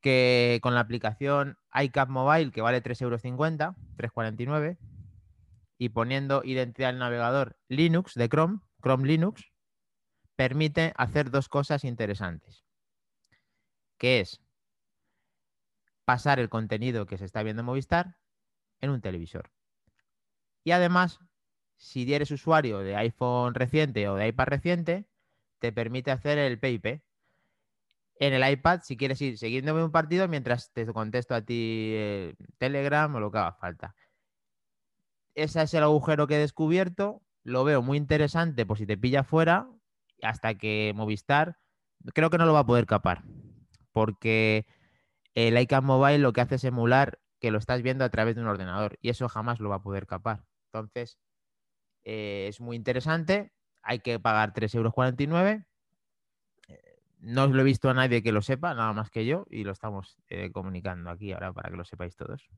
que 0.00 0.60
con 0.62 0.74
la 0.74 0.80
aplicación 0.80 1.58
iCap 1.74 2.08
Mobile, 2.08 2.52
que 2.52 2.62
vale 2.62 2.82
3,50 2.82 3.02
euros, 3.02 3.22
3,49, 3.22 4.78
y 5.78 5.88
poniendo 5.90 6.42
identidad 6.44 6.90
al 6.90 6.98
navegador 6.98 7.56
Linux 7.68 8.14
de 8.14 8.28
Chrome, 8.28 8.60
Chrome 8.82 9.06
Linux, 9.06 9.50
permite 10.36 10.92
hacer 10.96 11.30
dos 11.30 11.48
cosas 11.48 11.84
interesantes 11.84 12.66
que 13.98 14.20
es 14.20 14.40
pasar 16.04 16.38
el 16.38 16.48
contenido 16.48 17.06
que 17.06 17.18
se 17.18 17.24
está 17.24 17.42
viendo 17.42 17.60
en 17.60 17.66
Movistar 17.66 18.16
en 18.80 18.90
un 18.90 19.00
televisor. 19.00 19.50
Y 20.64 20.72
además, 20.72 21.18
si 21.76 22.12
eres 22.12 22.30
usuario 22.30 22.80
de 22.80 22.96
iPhone 22.96 23.54
reciente 23.54 24.08
o 24.08 24.14
de 24.14 24.28
iPad 24.28 24.46
reciente, 24.46 25.06
te 25.58 25.72
permite 25.72 26.10
hacer 26.10 26.38
el 26.38 26.58
PIP. 26.58 27.02
En 28.18 28.32
el 28.32 28.50
iPad, 28.50 28.80
si 28.82 28.96
quieres 28.96 29.20
ir 29.20 29.36
siguiéndome 29.36 29.84
un 29.84 29.92
partido 29.92 30.26
mientras 30.26 30.72
te 30.72 30.86
contesto 30.86 31.34
a 31.34 31.42
ti 31.42 31.92
eh, 31.94 32.34
Telegram 32.58 33.14
o 33.14 33.20
lo 33.20 33.30
que 33.30 33.38
haga 33.38 33.52
falta. 33.52 33.94
Ese 35.34 35.62
es 35.62 35.74
el 35.74 35.82
agujero 35.82 36.26
que 36.26 36.36
he 36.36 36.38
descubierto. 36.38 37.22
Lo 37.42 37.64
veo 37.64 37.82
muy 37.82 37.98
interesante 37.98 38.64
por 38.64 38.78
si 38.78 38.86
te 38.86 38.96
pilla 38.96 39.22
fuera, 39.22 39.68
hasta 40.22 40.54
que 40.54 40.92
Movistar 40.96 41.58
creo 42.14 42.30
que 42.30 42.38
no 42.38 42.46
lo 42.46 42.54
va 42.54 42.60
a 42.60 42.66
poder 42.66 42.86
capar 42.86 43.22
porque 43.96 44.66
el 45.34 45.58
iCam 45.58 45.86
Mobile 45.86 46.18
lo 46.18 46.34
que 46.34 46.42
hace 46.42 46.56
es 46.56 46.64
emular 46.64 47.18
que 47.40 47.50
lo 47.50 47.56
estás 47.56 47.80
viendo 47.80 48.04
a 48.04 48.10
través 48.10 48.36
de 48.36 48.42
un 48.42 48.46
ordenador 48.46 48.98
y 49.00 49.08
eso 49.08 49.26
jamás 49.26 49.58
lo 49.58 49.70
va 49.70 49.76
a 49.76 49.82
poder 49.82 50.06
capar. 50.06 50.44
Entonces, 50.66 51.16
eh, 52.06 52.46
es 52.48 52.60
muy 52.60 52.76
interesante, 52.76 53.52
hay 53.82 53.98
que 53.98 54.20
pagar 54.20 54.52
3,49 54.52 54.74
euros. 54.76 55.64
No 57.18 57.48
lo 57.48 57.60
he 57.60 57.64
visto 57.64 57.90
a 57.90 57.94
nadie 57.94 58.22
que 58.22 58.30
lo 58.30 58.40
sepa, 58.40 58.74
nada 58.74 58.92
más 58.92 59.10
que 59.10 59.26
yo, 59.26 59.46
y 59.50 59.64
lo 59.64 59.72
estamos 59.72 60.16
eh, 60.28 60.52
comunicando 60.52 61.10
aquí 61.10 61.32
ahora 61.32 61.52
para 61.52 61.70
que 61.70 61.76
lo 61.76 61.84
sepáis 61.84 62.14
todos. 62.14 62.48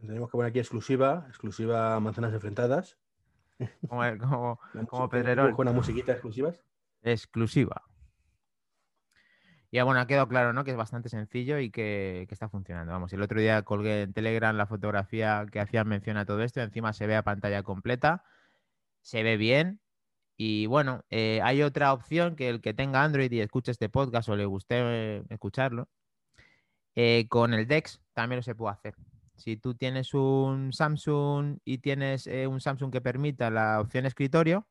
Tenemos 0.00 0.30
que 0.30 0.32
poner 0.32 0.48
aquí 0.48 0.60
exclusiva, 0.60 1.26
exclusiva 1.28 2.00
manzanas 2.00 2.32
enfrentadas. 2.32 2.96
Como, 3.86 4.02
como, 4.18 4.60
como 4.88 5.08
Pedrerol. 5.10 5.54
Con 5.54 5.68
una 5.68 5.76
musiquita 5.76 6.12
exclusivas. 6.12 6.64
Exclusiva. 7.02 7.82
Y 9.74 9.80
bueno, 9.80 10.00
ha 10.00 10.06
quedado 10.06 10.28
claro, 10.28 10.52
¿no? 10.52 10.64
Que 10.64 10.72
es 10.72 10.76
bastante 10.76 11.08
sencillo 11.08 11.58
y 11.58 11.70
que, 11.70 12.26
está 12.30 12.48
funcionando. 12.50 12.92
Vamos, 12.92 13.12
el 13.14 13.22
otro 13.22 13.40
día 13.40 13.62
colgué 13.62 14.02
en 14.02 14.12
Telegram 14.12 14.54
la 14.54 14.66
fotografía 14.66 15.46
que 15.50 15.60
hacía 15.60 15.82
mención 15.84 16.18
a 16.18 16.26
todo 16.26 16.42
esto. 16.42 16.60
Encima 16.60 16.92
se 16.92 17.06
ve 17.06 17.16
a 17.16 17.22
pantalla 17.24 17.62
completa, 17.62 18.22
se 19.02 19.22
ve 19.22 19.38
bien. 19.38 19.80
Y 20.36 20.66
bueno, 20.66 21.04
eh, 21.10 21.40
hay 21.42 21.62
otra 21.62 21.92
opción 21.94 22.36
que 22.36 22.50
el 22.50 22.60
que 22.60 22.74
tenga 22.74 23.02
Android 23.04 23.32
y 23.32 23.40
escuche 23.40 23.72
este 23.72 23.88
podcast 23.88 24.28
o 24.28 24.36
le 24.36 24.46
guste 24.46 24.76
eh, 24.78 25.24
escucharlo, 25.30 25.88
eh, 26.94 27.26
con 27.28 27.54
el 27.54 27.66
DeX 27.66 28.00
también 28.14 28.38
lo 28.38 28.42
se 28.42 28.54
puede 28.54 28.74
hacer. 28.74 28.94
Si 29.36 29.56
tú 29.56 29.74
tienes 29.74 30.14
un 30.14 30.72
Samsung 30.74 31.58
y 31.64 31.78
tienes 31.78 32.26
un 32.26 32.60
Samsung 32.60 32.92
que 32.92 33.00
permita 33.00 33.50
la 33.50 33.80
opción 33.80 34.06
escritorio, 34.06 34.68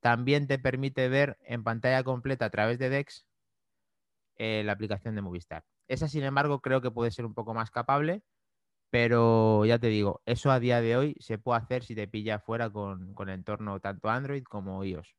también 0.00 0.48
te 0.48 0.58
permite 0.58 1.08
ver 1.08 1.38
en 1.46 1.64
pantalla 1.64 2.02
completa 2.02 2.46
a 2.46 2.50
través 2.50 2.78
de 2.78 2.90
DeX 2.90 3.26
eh, 4.36 4.62
la 4.64 4.72
aplicación 4.72 5.14
de 5.14 5.22
Movistar. 5.22 5.64
Esa, 5.88 6.08
sin 6.08 6.24
embargo, 6.24 6.60
creo 6.60 6.80
que 6.80 6.90
puede 6.90 7.10
ser 7.10 7.26
un 7.26 7.34
poco 7.34 7.54
más 7.54 7.70
capable, 7.70 8.22
pero 8.90 9.64
ya 9.64 9.78
te 9.78 9.88
digo, 9.88 10.22
eso 10.26 10.50
a 10.50 10.60
día 10.60 10.80
de 10.80 10.96
hoy 10.96 11.16
se 11.20 11.38
puede 11.38 11.60
hacer 11.60 11.84
si 11.84 11.94
te 11.94 12.08
pilla 12.08 12.40
fuera 12.40 12.70
con, 12.70 13.14
con 13.14 13.28
entorno 13.30 13.80
tanto 13.80 14.08
Android 14.10 14.44
como 14.44 14.84
iOS. 14.84 15.16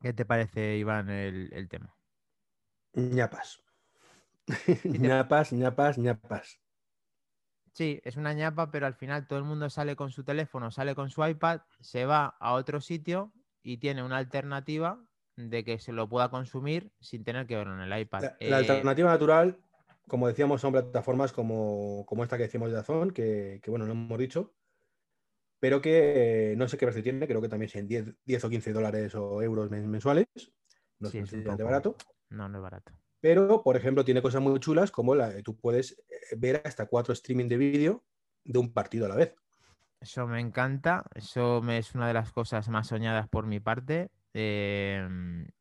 ¿Qué 0.00 0.12
te 0.12 0.24
parece, 0.24 0.76
Iván, 0.76 1.10
el, 1.10 1.50
el 1.52 1.68
tema? 1.68 1.96
ñapas. 3.16 3.48
ñapas, 5.04 5.52
ñapas, 5.52 5.98
ñapas. 5.98 6.60
Sí, 7.72 8.00
es 8.04 8.16
una 8.16 8.32
ñapa, 8.32 8.70
pero 8.70 8.86
al 8.86 8.94
final 8.94 9.26
todo 9.26 9.38
el 9.38 9.44
mundo 9.44 9.68
sale 9.68 9.96
con 9.96 10.10
su 10.10 10.22
teléfono, 10.24 10.70
sale 10.70 10.94
con 10.94 11.10
su 11.10 11.26
iPad, 11.26 11.62
se 11.80 12.06
va 12.06 12.26
a 12.38 12.52
otro 12.52 12.80
sitio 12.80 13.32
y 13.62 13.78
tiene 13.78 14.02
una 14.04 14.18
alternativa 14.18 15.04
de 15.36 15.64
que 15.64 15.78
se 15.78 15.92
lo 15.92 16.08
pueda 16.08 16.30
consumir 16.30 16.92
sin 17.00 17.24
tener 17.24 17.46
que 17.46 17.56
verlo 17.56 17.74
en 17.74 17.80
el 17.92 18.00
iPad. 18.00 18.22
La, 18.22 18.36
la 18.40 18.58
Eh, 18.58 18.70
alternativa 18.70 19.10
natural, 19.10 19.58
como 20.08 20.28
decíamos, 20.28 20.60
son 20.60 20.72
plataformas 20.72 21.32
como, 21.32 22.04
como 22.06 22.22
esta 22.22 22.36
que 22.36 22.44
decimos 22.44 22.70
de 22.70 22.78
Azón, 22.78 23.10
que, 23.10 23.60
que, 23.62 23.70
bueno, 23.70 23.86
no 23.86 23.92
hemos 23.92 24.18
dicho, 24.18 24.54
pero 25.60 25.80
que 25.80 26.52
eh, 26.52 26.56
no 26.56 26.68
sé 26.68 26.76
qué 26.76 26.86
precio 26.86 27.02
tiene, 27.02 27.26
creo 27.26 27.40
que 27.40 27.48
también 27.48 27.70
son 27.70 27.86
10, 27.88 28.04
10 28.24 28.44
o 28.44 28.50
15 28.50 28.72
dólares 28.72 29.14
o 29.14 29.42
euros 29.42 29.70
men- 29.70 29.90
mensuales. 29.90 30.26
No 30.98 31.08
Sí, 31.08 31.18
es 31.18 31.32
un 31.32 31.42
poco- 31.44 31.64
barato. 31.64 31.96
No, 32.30 32.48
no 32.48 32.58
es 32.58 32.62
barato. 32.62 32.92
Pero, 33.20 33.62
por 33.62 33.76
ejemplo, 33.76 34.04
tiene 34.04 34.20
cosas 34.20 34.42
muy 34.42 34.58
chulas 34.60 34.90
como 34.90 35.14
la, 35.14 35.42
tú 35.42 35.56
puedes 35.56 35.92
eh, 36.08 36.36
ver 36.36 36.60
hasta 36.64 36.86
cuatro 36.86 37.12
streaming 37.14 37.48
de 37.48 37.56
vídeo 37.56 38.04
de 38.44 38.58
un 38.58 38.72
partido 38.72 39.06
a 39.06 39.08
la 39.08 39.14
vez. 39.16 39.34
Eso 40.00 40.26
me 40.26 40.40
encanta, 40.40 41.04
eso 41.14 41.62
me- 41.62 41.78
es 41.78 41.94
una 41.94 42.06
de 42.08 42.14
las 42.14 42.30
cosas 42.32 42.68
más 42.68 42.88
soñadas 42.88 43.26
por 43.28 43.46
mi 43.46 43.60
parte. 43.60 44.10
Eh, 44.34 45.08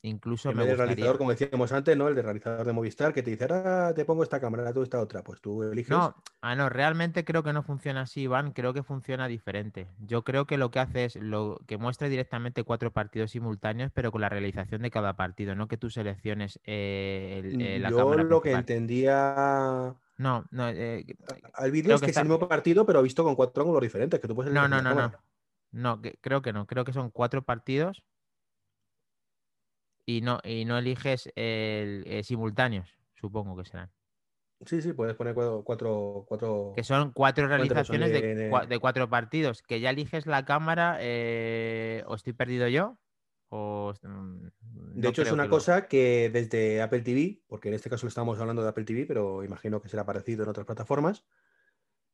incluso 0.01 0.49
En 0.49 0.57
me 0.57 0.63
gustaría... 0.63 0.85
realizador, 0.85 1.17
como 1.19 1.29
decíamos 1.29 1.71
antes, 1.71 1.95
¿no? 1.95 2.07
El 2.07 2.15
de 2.15 2.23
realizador 2.23 2.65
de 2.65 2.73
Movistar 2.73 3.13
que 3.13 3.21
te 3.21 3.31
dice, 3.31 3.43
ahora 3.43 3.93
te 3.93 4.03
pongo 4.03 4.23
esta 4.23 4.39
cámara, 4.39 4.73
tú 4.73 4.81
esta 4.81 4.99
otra. 4.99 5.23
Pues 5.23 5.39
tú 5.41 5.61
eliges. 5.63 5.91
No, 5.91 6.15
ah, 6.41 6.55
no, 6.55 6.69
realmente 6.69 7.23
creo 7.23 7.43
que 7.43 7.53
no 7.53 7.61
funciona 7.61 8.01
así, 8.01 8.21
Iván. 8.21 8.51
Creo 8.51 8.73
que 8.73 8.81
funciona 8.83 9.27
diferente. 9.27 9.87
Yo 10.05 10.23
creo 10.23 10.45
que 10.47 10.57
lo 10.57 10.71
que 10.71 10.79
hace 10.79 11.05
es 11.05 11.15
lo 11.15 11.59
que 11.67 11.77
muestra 11.77 12.09
directamente 12.09 12.63
cuatro 12.63 12.91
partidos 12.91 13.31
simultáneos, 13.31 13.91
pero 13.93 14.11
con 14.11 14.21
la 14.21 14.29
realización 14.29 14.81
de 14.81 14.89
cada 14.91 15.15
partido, 15.15 15.55
no 15.55 15.67
que 15.67 15.77
tú 15.77 15.89
selecciones 15.91 16.59
eh, 16.65 17.41
el- 17.43 17.61
eh, 17.61 17.79
la 17.79 17.91
Yo 17.91 17.97
cámara 17.97 18.23
lo 18.23 18.41
que 18.41 18.51
entendía 18.51 19.95
No, 20.17 20.45
no, 20.51 20.69
eh, 20.69 21.05
al 21.53 21.71
vídeo 21.71 21.93
es 21.93 22.01
que 22.01 22.07
que 22.07 22.11
es 22.11 22.17
el 22.17 22.23
mismo 22.23 22.47
partido, 22.47 22.85
pero 22.85 23.01
visto 23.03 23.23
con 23.23 23.35
cuatro 23.35 23.61
ángulos 23.63 23.81
diferentes, 23.81 24.19
que 24.19 24.27
tú 24.27 24.35
puedes 24.35 24.51
no, 24.51 24.67
no, 24.67 24.81
no, 24.81 24.93
no. 24.93 25.11
No, 25.71 26.01
que- 26.01 26.17
creo 26.21 26.41
que 26.41 26.53
no. 26.53 26.67
Creo 26.67 26.85
que 26.85 26.93
son 26.93 27.09
cuatro 27.09 27.43
partidos 27.43 28.03
y 30.05 30.21
no, 30.21 30.39
y 30.43 30.65
no 30.65 30.77
eliges 30.77 31.27
el, 31.35 32.03
eh, 32.05 32.21
simultáneos, 32.23 32.89
supongo 33.15 33.55
que 33.57 33.65
serán. 33.65 33.91
Sí, 34.65 34.81
sí, 34.81 34.93
puedes 34.93 35.15
poner 35.15 35.33
cuatro. 35.33 35.63
cuatro, 35.65 36.25
cuatro- 36.27 36.71
Que 36.75 36.83
son 36.83 37.11
cuatro 37.11 37.43
Cuatro 37.47 37.57
realizaciones 37.57 38.11
de, 38.13 38.35
de- 38.35 38.67
de 38.67 38.79
cuatro 38.79 39.09
partidos. 39.09 39.61
Que 39.61 39.81
ya 39.81 39.89
eliges 39.89 40.25
la 40.25 40.45
cámara, 40.45 40.97
eh, 41.01 42.03
o 42.07 42.15
estoy 42.15 42.31
perdido 42.33 42.67
yo, 42.69 42.97
o... 43.49 43.93
mm, 44.01 44.47
De 45.01 45.09
hecho, 45.09 45.23
es 45.23 45.31
una 45.33 45.43
que 45.43 45.49
lo- 45.49 45.55
cosa 45.55 45.87
que 45.87 46.29
desde 46.31 46.81
Apple 46.81 47.01
TV, 47.01 47.41
porque 47.47 47.67
en 47.67 47.73
este 47.73 47.89
caso 47.89 48.07
estamos 48.07 48.39
hablando 48.39 48.63
de 48.63 48.69
Apple 48.69 48.85
TV, 48.85 49.05
pero 49.05 49.43
imagino 49.43 49.81
que 49.81 49.89
será 49.89 50.05
parecido 50.05 50.43
en 50.43 50.49
otras 50.49 50.65
plataformas, 50.65 51.25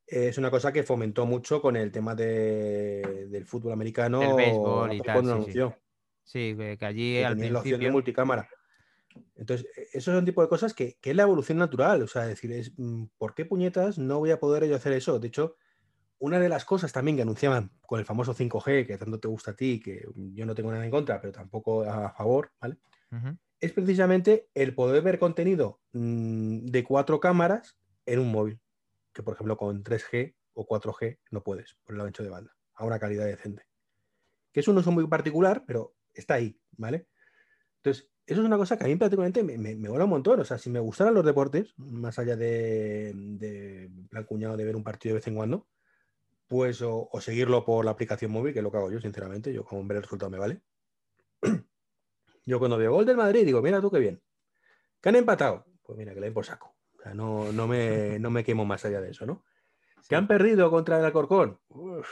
es 0.07 0.37
una 0.39 0.49
cosa 0.49 0.71
que 0.73 0.81
fomentó 0.81 1.27
mucho 1.27 1.61
con 1.61 1.75
el 1.75 1.91
tema 1.91 2.15
de- 2.15 3.27
del 3.29 3.45
fútbol 3.45 3.73
americano. 3.73 4.21
Del 4.21 4.33
béisbol 4.33 4.93
y 4.93 5.01
tal, 5.01 5.23
sí, 5.45 5.51
sí. 5.51 5.59
Sí, 6.29 6.55
que, 6.55 6.85
allí 6.85 7.15
que 7.15 7.25
al 7.25 7.33
tenías 7.33 7.53
la 7.53 7.59
opción 7.59 7.71
de 7.71 7.77
principio... 7.77 7.91
multicámara. 7.91 8.49
Entonces, 9.35 9.65
e- 9.75 9.97
esos 9.97 10.13
son 10.13 10.25
tipo 10.25 10.43
de 10.43 10.47
cosas 10.47 10.75
que, 10.75 10.99
que 11.01 11.09
es 11.09 11.15
la 11.15 11.23
evolución 11.23 11.57
natural. 11.57 12.03
O 12.03 12.07
sea, 12.07 12.27
decir, 12.27 12.51
es, 12.51 12.71
mm, 12.77 13.05
¿por 13.17 13.33
qué 13.33 13.45
puñetas 13.45 13.97
no 13.97 14.19
voy 14.19 14.29
a 14.29 14.39
poder 14.39 14.67
yo 14.67 14.75
hacer 14.75 14.93
eso? 14.93 15.19
De 15.19 15.27
hecho, 15.27 15.55
una 16.19 16.39
de 16.39 16.47
las 16.47 16.65
cosas 16.65 16.93
también 16.93 17.17
que 17.17 17.23
anunciaban 17.23 17.71
con 17.81 17.99
el 17.99 18.05
famoso 18.05 18.35
5G, 18.35 18.85
que 18.85 18.99
tanto 18.99 19.19
te 19.19 19.27
gusta 19.27 19.51
a 19.51 19.55
ti, 19.55 19.79
que 19.79 20.05
yo 20.13 20.45
no 20.45 20.53
tengo 20.53 20.71
nada 20.71 20.85
en 20.85 20.91
contra, 20.91 21.19
pero 21.19 21.33
tampoco 21.33 21.81
a 21.83 22.11
favor, 22.11 22.51
¿vale? 22.61 22.77
Es 23.59 23.73
precisamente 23.73 24.49
el 24.53 24.75
poder 24.75 25.01
ver 25.01 25.17
contenido 25.17 25.81
mm, 25.93 26.67
de 26.67 26.83
cuatro 26.83 27.19
cámaras 27.19 27.75
en 28.05 28.19
un 28.19 28.31
móvil. 28.31 28.61
Que 29.13 29.23
por 29.23 29.33
ejemplo 29.33 29.57
con 29.57 29.83
3G 29.83 30.35
o 30.53 30.67
4G 30.67 31.17
no 31.31 31.41
puedes 31.41 31.75
por 31.83 31.95
el 31.95 32.01
ancho 32.01 32.21
de 32.21 32.29
banda, 32.29 32.55
a 32.75 32.85
una 32.85 32.99
calidad 32.99 33.25
decente. 33.25 33.63
Que 34.51 34.59
es 34.59 34.67
un 34.67 34.77
uso 34.77 34.91
muy 34.91 35.07
particular, 35.07 35.63
pero 35.65 35.95
está 36.13 36.35
ahí, 36.35 36.59
¿vale? 36.77 37.07
Entonces, 37.77 38.09
eso 38.25 38.41
es 38.41 38.45
una 38.45 38.57
cosa 38.57 38.77
que 38.77 38.83
a 38.83 38.87
mí 38.87 38.95
prácticamente 38.95 39.43
me, 39.43 39.57
me, 39.57 39.75
me 39.75 39.89
mola 39.89 40.03
un 40.03 40.11
montón. 40.11 40.39
O 40.39 40.45
sea, 40.45 40.57
si 40.57 40.69
me 40.69 40.79
gustaran 40.79 41.13
los 41.13 41.25
deportes, 41.25 41.73
más 41.77 42.19
allá 42.19 42.35
de, 42.35 43.11
de 43.15 43.89
plan 44.09 44.23
cuñado 44.25 44.55
de 44.55 44.65
ver 44.65 44.75
un 44.75 44.83
partido 44.83 45.13
de 45.13 45.19
vez 45.19 45.27
en 45.27 45.35
cuando, 45.35 45.67
pues 46.47 46.81
o, 46.81 47.09
o 47.11 47.21
seguirlo 47.21 47.65
por 47.65 47.85
la 47.85 47.91
aplicación 47.91 48.31
móvil, 48.31 48.53
que 48.53 48.59
es 48.59 48.63
lo 48.63 48.71
que 48.71 48.77
hago 48.77 48.91
yo, 48.91 48.99
sinceramente. 48.99 49.53
Yo 49.53 49.63
como 49.63 49.85
ver 49.87 49.97
el 49.97 50.03
resultado 50.03 50.29
me 50.29 50.37
vale. 50.37 50.61
Yo 52.45 52.57
cuando 52.57 52.77
veo 52.77 52.91
gol 52.93 53.05
del 53.05 53.17
Madrid 53.17 53.45
digo, 53.45 53.61
mira 53.61 53.79
tú 53.79 53.91
qué 53.91 53.99
bien. 53.99 54.21
Que 55.01 55.09
han 55.09 55.15
empatado. 55.15 55.65
Pues 55.83 55.97
mira, 55.97 56.13
que 56.13 56.19
le 56.19 56.27
den 56.27 56.33
por 56.33 56.45
saco. 56.45 56.75
O 56.97 57.01
sea, 57.01 57.13
no, 57.13 57.51
no, 57.51 57.67
me, 57.67 58.19
no 58.19 58.29
me 58.29 58.43
quemo 58.43 58.65
más 58.65 58.85
allá 58.85 59.01
de 59.01 59.11
eso, 59.11 59.25
¿no? 59.25 59.43
Que 60.07 60.15
han 60.15 60.27
perdido 60.27 60.71
contra 60.71 60.99
el 60.99 61.05
Alcorcón. 61.05 61.59
Uf, 61.69 62.09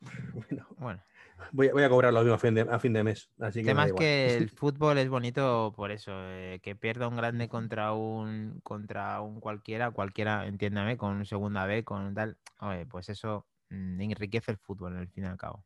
bueno, 0.34 0.66
Bueno, 0.78 1.04
voy, 1.52 1.68
a- 1.68 1.72
voy 1.72 1.82
a 1.82 1.88
cobrar 1.88 2.12
lo 2.12 2.20
mismo 2.20 2.34
a 2.34 2.38
fin 2.38 2.54
de, 2.54 2.60
a 2.62 2.78
fin 2.78 2.92
de 2.92 3.04
mes. 3.04 3.30
Así 3.38 3.60
el 3.60 3.64
que, 3.66 3.66
tema 3.66 3.84
es 3.84 3.88
igual. 3.88 4.04
que 4.04 4.36
el 4.36 4.50
fútbol 4.50 4.98
es 4.98 5.08
bonito 5.08 5.72
por 5.76 5.90
eso, 5.90 6.12
eh, 6.14 6.60
que 6.62 6.76
pierda 6.76 7.08
un 7.08 7.16
grande 7.16 7.48
contra 7.48 7.92
un 7.92 8.60
contra 8.62 9.20
un 9.20 9.40
cualquiera, 9.40 9.90
cualquiera, 9.90 10.46
entiéndame, 10.46 10.96
con 10.96 11.16
un 11.16 11.24
segunda 11.26 11.66
B, 11.66 11.84
con 11.84 12.14
tal, 12.14 12.38
oye, 12.60 12.86
pues 12.86 13.08
eso 13.08 13.46
mm, 13.70 14.00
enriquece 14.00 14.52
el 14.52 14.58
fútbol 14.58 14.96
al 14.96 15.08
fin 15.08 15.24
y 15.24 15.26
al 15.26 15.36
cabo. 15.36 15.64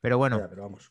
Pero 0.00 0.18
bueno, 0.18 0.38
Ya, 0.38 0.48
pero 0.48 0.62
vamos. 0.62 0.90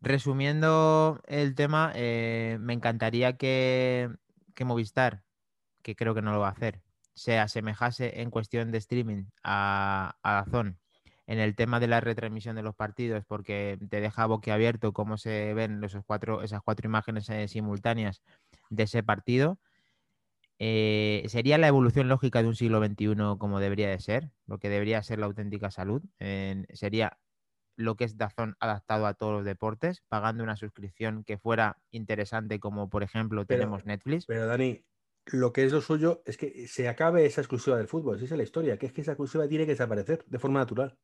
Resumiendo 0.00 1.20
el 1.26 1.54
tema, 1.54 1.92
eh, 1.94 2.56
me 2.60 2.72
encantaría 2.72 3.36
que, 3.36 4.08
que 4.54 4.64
Movistar, 4.64 5.24
que 5.82 5.96
creo 5.96 6.14
que 6.14 6.22
no 6.22 6.32
lo 6.32 6.40
va 6.40 6.48
a 6.48 6.52
hacer, 6.52 6.82
se 7.14 7.38
asemejase 7.38 8.20
en 8.22 8.30
cuestión 8.30 8.70
de 8.70 8.78
streaming 8.78 9.24
a, 9.42 10.16
a 10.22 10.32
Dazón 10.34 10.78
en 11.28 11.38
el 11.38 11.54
tema 11.54 11.78
de 11.78 11.88
la 11.88 12.00
retransmisión 12.00 12.56
de 12.56 12.62
los 12.62 12.74
partidos, 12.74 13.22
porque 13.26 13.78
te 13.90 14.00
deja 14.00 14.24
boquiabierto 14.24 14.94
cómo 14.94 15.18
se 15.18 15.52
ven 15.52 15.84
esos 15.84 16.02
cuatro, 16.06 16.42
esas 16.42 16.62
cuatro 16.62 16.88
imágenes 16.88 17.28
eh, 17.28 17.46
simultáneas 17.48 18.22
de 18.70 18.84
ese 18.84 19.02
partido. 19.02 19.58
Eh, 20.58 21.24
sería 21.28 21.58
la 21.58 21.68
evolución 21.68 22.08
lógica 22.08 22.40
de 22.42 22.48
un 22.48 22.56
siglo 22.56 22.82
XXI 22.84 23.14
como 23.38 23.60
debería 23.60 23.90
de 23.90 24.00
ser, 24.00 24.30
lo 24.46 24.58
que 24.58 24.70
debería 24.70 25.02
ser 25.02 25.18
la 25.18 25.26
auténtica 25.26 25.70
salud. 25.70 26.02
Eh, 26.18 26.64
sería 26.72 27.18
lo 27.76 27.94
que 27.94 28.04
es 28.04 28.16
Dazón 28.16 28.56
adaptado 28.58 29.06
a 29.06 29.12
todos 29.12 29.34
los 29.34 29.44
deportes, 29.44 30.02
pagando 30.08 30.42
una 30.42 30.56
suscripción 30.56 31.24
que 31.24 31.36
fuera 31.36 31.76
interesante, 31.90 32.58
como 32.58 32.88
por 32.88 33.02
ejemplo 33.02 33.44
Pero- 33.44 33.60
tenemos 33.60 33.84
Netflix. 33.84 34.24
Pero 34.24 34.46
Dani, 34.46 34.82
lo 35.26 35.52
que 35.52 35.64
es 35.64 35.72
lo 35.72 35.82
suyo 35.82 36.22
es 36.24 36.38
que 36.38 36.66
se 36.68 36.88
acabe 36.88 37.26
esa 37.26 37.42
exclusiva 37.42 37.76
del 37.76 37.86
fútbol. 37.86 38.16
Esa 38.16 38.34
es 38.34 38.38
la 38.38 38.44
historia, 38.44 38.78
que 38.78 38.86
es 38.86 38.92
que 38.94 39.02
esa 39.02 39.12
exclusiva 39.12 39.46
tiene 39.46 39.66
que 39.66 39.72
desaparecer 39.72 40.24
de 40.26 40.38
forma 40.38 40.60
natural. 40.60 40.96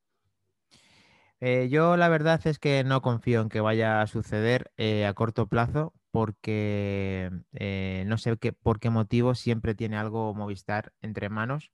Eh, 1.40 1.68
yo 1.70 1.97
la 1.97 2.09
verdad 2.09 2.40
es 2.47 2.59
que 2.59 2.85
no 2.85 3.03
confío 3.03 3.40
en 3.42 3.49
que 3.49 3.61
vaya 3.61 4.01
a 4.01 4.07
suceder 4.07 4.73
eh, 4.77 5.05
a 5.07 5.14
corto 5.14 5.47
plazo 5.49 5.92
porque 6.11 7.31
eh, 7.53 8.05
no 8.07 8.18
sé 8.18 8.37
qué, 8.38 8.53
por 8.53 8.79
qué 8.81 8.88
motivo 8.90 9.35
siempre 9.35 9.75
tiene 9.75 9.97
algo 9.97 10.33
Movistar 10.35 10.92
entre 11.03 11.29
manos 11.29 11.73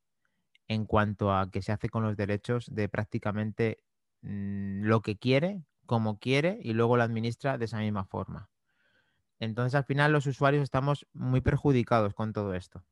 en 0.68 0.86
cuanto 0.86 1.34
a 1.34 1.50
que 1.50 1.62
se 1.62 1.72
hace 1.72 1.88
con 1.90 2.04
los 2.04 2.16
derechos 2.16 2.66
de 2.72 2.88
prácticamente 2.88 3.78
mm, 4.22 4.84
lo 4.84 5.02
que 5.02 5.18
quiere, 5.18 5.64
como 5.86 6.18
quiere 6.18 6.58
y 6.62 6.74
luego 6.74 6.96
lo 6.96 7.02
administra 7.04 7.58
de 7.58 7.66
esa 7.66 7.78
misma 7.80 8.04
forma. 8.06 8.50
Entonces 9.40 9.74
al 9.76 9.84
final 9.84 10.12
los 10.12 10.26
usuarios 10.26 10.62
estamos 10.64 11.06
muy 11.12 11.40
perjudicados 11.42 12.14
con 12.14 12.32
todo 12.32 12.54
esto. 12.54 12.84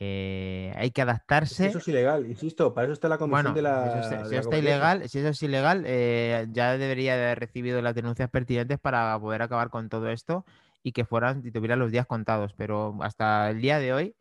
Eh, 0.00 0.72
hay 0.76 0.90
que 0.90 1.02
adaptarse. 1.02 1.66
Eso 1.66 1.78
es 1.78 1.88
ilegal, 1.88 2.26
insisto, 2.26 2.74
para 2.74 2.86
eso 2.86 2.92
está 2.94 3.08
la 3.08 3.16
comisión 3.18 3.44
Bueno, 3.44 3.54
de 3.54 3.62
la. 3.62 4.00
eso 4.00 4.18
de 4.18 4.24
si 4.28 4.34
la 4.34 4.40
está 4.40 4.58
ilegal, 4.58 5.08
si 5.08 5.18
eso 5.20 5.28
es 5.28 5.42
ilegal, 5.42 5.84
eh, 5.86 6.46
ya 6.50 6.76
debería 6.76 7.16
de 7.16 7.22
haber 7.24 7.38
recibido 7.40 7.80
las 7.80 7.94
denuncias 7.94 8.28
pertinentes 8.28 8.78
para 8.80 9.18
poder 9.20 9.42
acabar 9.42 9.70
con 9.70 9.88
todo 9.88 10.10
esto 10.10 10.44
y 10.82 10.92
que 10.92 11.04
fueran 11.04 11.42
y 11.44 11.50
tuvieran 11.52 11.78
los 11.78 11.92
días 11.92 12.06
contados. 12.06 12.54
Pero 12.56 12.96
hasta 13.02 13.50
el 13.50 13.60
día 13.60 13.78
de 13.78 13.92
hoy 13.92 14.16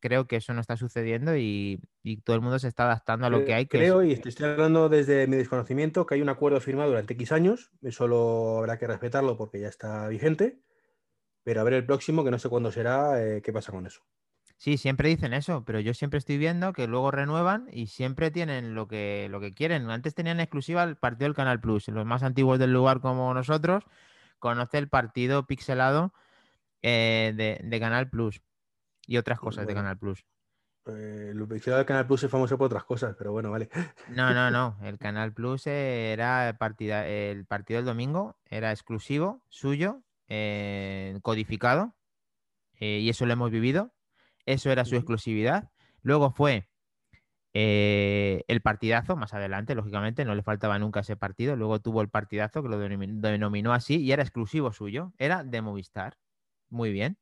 creo 0.00 0.26
que 0.26 0.36
eso 0.36 0.52
no 0.52 0.60
está 0.60 0.76
sucediendo 0.76 1.36
y, 1.36 1.80
y 2.02 2.18
todo 2.18 2.36
el 2.36 2.42
mundo 2.42 2.58
se 2.58 2.68
está 2.68 2.84
adaptando 2.84 3.26
a 3.26 3.30
lo 3.30 3.44
que 3.44 3.54
hay. 3.54 3.66
Que 3.66 3.78
es- 3.78 3.82
Creo, 3.84 4.02
y 4.02 4.12
estoy 4.12 4.46
hablando 4.46 4.88
desde 4.88 5.26
mi 5.28 5.36
desconocimiento, 5.36 6.06
que 6.06 6.16
hay 6.16 6.22
un 6.22 6.28
acuerdo 6.28 6.60
firmado 6.60 6.90
durante 6.90 7.14
X 7.14 7.32
años. 7.32 7.70
Eso 7.82 8.08
lo 8.08 8.58
habrá 8.58 8.78
que 8.78 8.86
respetarlo 8.88 9.36
porque 9.36 9.60
ya 9.60 9.68
está 9.68 10.08
vigente. 10.08 10.60
Pero 11.44 11.60
a 11.60 11.64
ver 11.64 11.74
el 11.74 11.86
próximo, 11.86 12.24
que 12.24 12.30
no 12.32 12.38
sé 12.38 12.48
cuándo 12.48 12.70
será, 12.72 13.24
eh, 13.24 13.40
qué 13.42 13.52
pasa 13.52 13.72
con 13.72 13.86
eso. 13.86 14.02
Sí, 14.58 14.76
siempre 14.76 15.08
dicen 15.08 15.32
eso, 15.32 15.64
pero 15.64 15.78
yo 15.80 15.94
siempre 15.94 16.18
estoy 16.18 16.36
viendo 16.36 16.72
que 16.72 16.86
luego 16.88 17.10
renuevan 17.10 17.68
y 17.72 17.86
siempre 17.86 18.30
tienen 18.30 18.74
lo 18.74 18.88
que, 18.88 19.28
lo 19.30 19.40
que 19.40 19.54
quieren. 19.54 19.88
Antes 19.88 20.14
tenían 20.14 20.40
exclusiva 20.40 20.82
el 20.82 20.96
partido 20.96 21.28
del 21.28 21.36
Canal 21.36 21.60
Plus. 21.60 21.88
Los 21.88 22.04
más 22.04 22.24
antiguos 22.24 22.58
del 22.58 22.72
lugar 22.72 23.00
como 23.00 23.32
nosotros 23.32 23.84
conoce 24.38 24.78
el 24.78 24.88
partido 24.88 25.46
pixelado 25.46 26.12
eh, 26.82 27.32
de, 27.36 27.60
de 27.62 27.80
Canal 27.80 28.10
Plus 28.10 28.42
y 29.06 29.16
otras 29.16 29.38
cosas 29.38 29.66
de. 29.66 29.74
Canal 29.74 29.96
Plus. 29.96 30.24
Eh, 30.86 31.28
el 31.32 31.48
del 31.48 31.84
Canal 31.86 32.06
Plus 32.06 32.24
es 32.24 32.30
famoso 32.30 32.56
por 32.56 32.66
otras 32.66 32.84
cosas, 32.84 33.14
pero 33.16 33.32
bueno, 33.32 33.50
vale. 33.50 33.68
No, 34.08 34.32
no, 34.32 34.50
no. 34.50 34.76
El 34.82 34.98
Canal 34.98 35.32
Plus 35.32 35.66
era 35.66 36.56
partida, 36.58 37.06
el 37.06 37.46
partido 37.46 37.78
del 37.78 37.86
domingo, 37.86 38.36
era 38.46 38.70
exclusivo, 38.70 39.42
suyo, 39.48 40.02
eh, 40.28 41.18
codificado, 41.22 41.94
eh, 42.80 42.98
y 43.00 43.08
eso 43.08 43.26
lo 43.26 43.32
hemos 43.32 43.50
vivido. 43.50 43.92
Eso 44.48 44.70
era 44.70 44.86
su 44.86 44.96
exclusividad. 44.96 45.68
Luego 46.00 46.30
fue 46.30 46.70
eh, 47.52 48.44
el 48.48 48.62
partidazo, 48.62 49.14
más 49.14 49.34
adelante, 49.34 49.74
lógicamente, 49.74 50.24
no 50.24 50.34
le 50.34 50.42
faltaba 50.42 50.78
nunca 50.78 51.00
ese 51.00 51.16
partido. 51.16 51.54
Luego 51.54 51.82
tuvo 51.82 52.00
el 52.00 52.08
partidazo 52.08 52.62
que 52.62 52.70
lo 52.70 52.78
denominó 52.78 53.74
así 53.74 53.96
y 53.96 54.10
era 54.10 54.22
exclusivo 54.22 54.72
suyo. 54.72 55.12
Era 55.18 55.44
de 55.44 55.60
Movistar. 55.60 56.16
Muy 56.70 56.92
bien. 56.92 57.18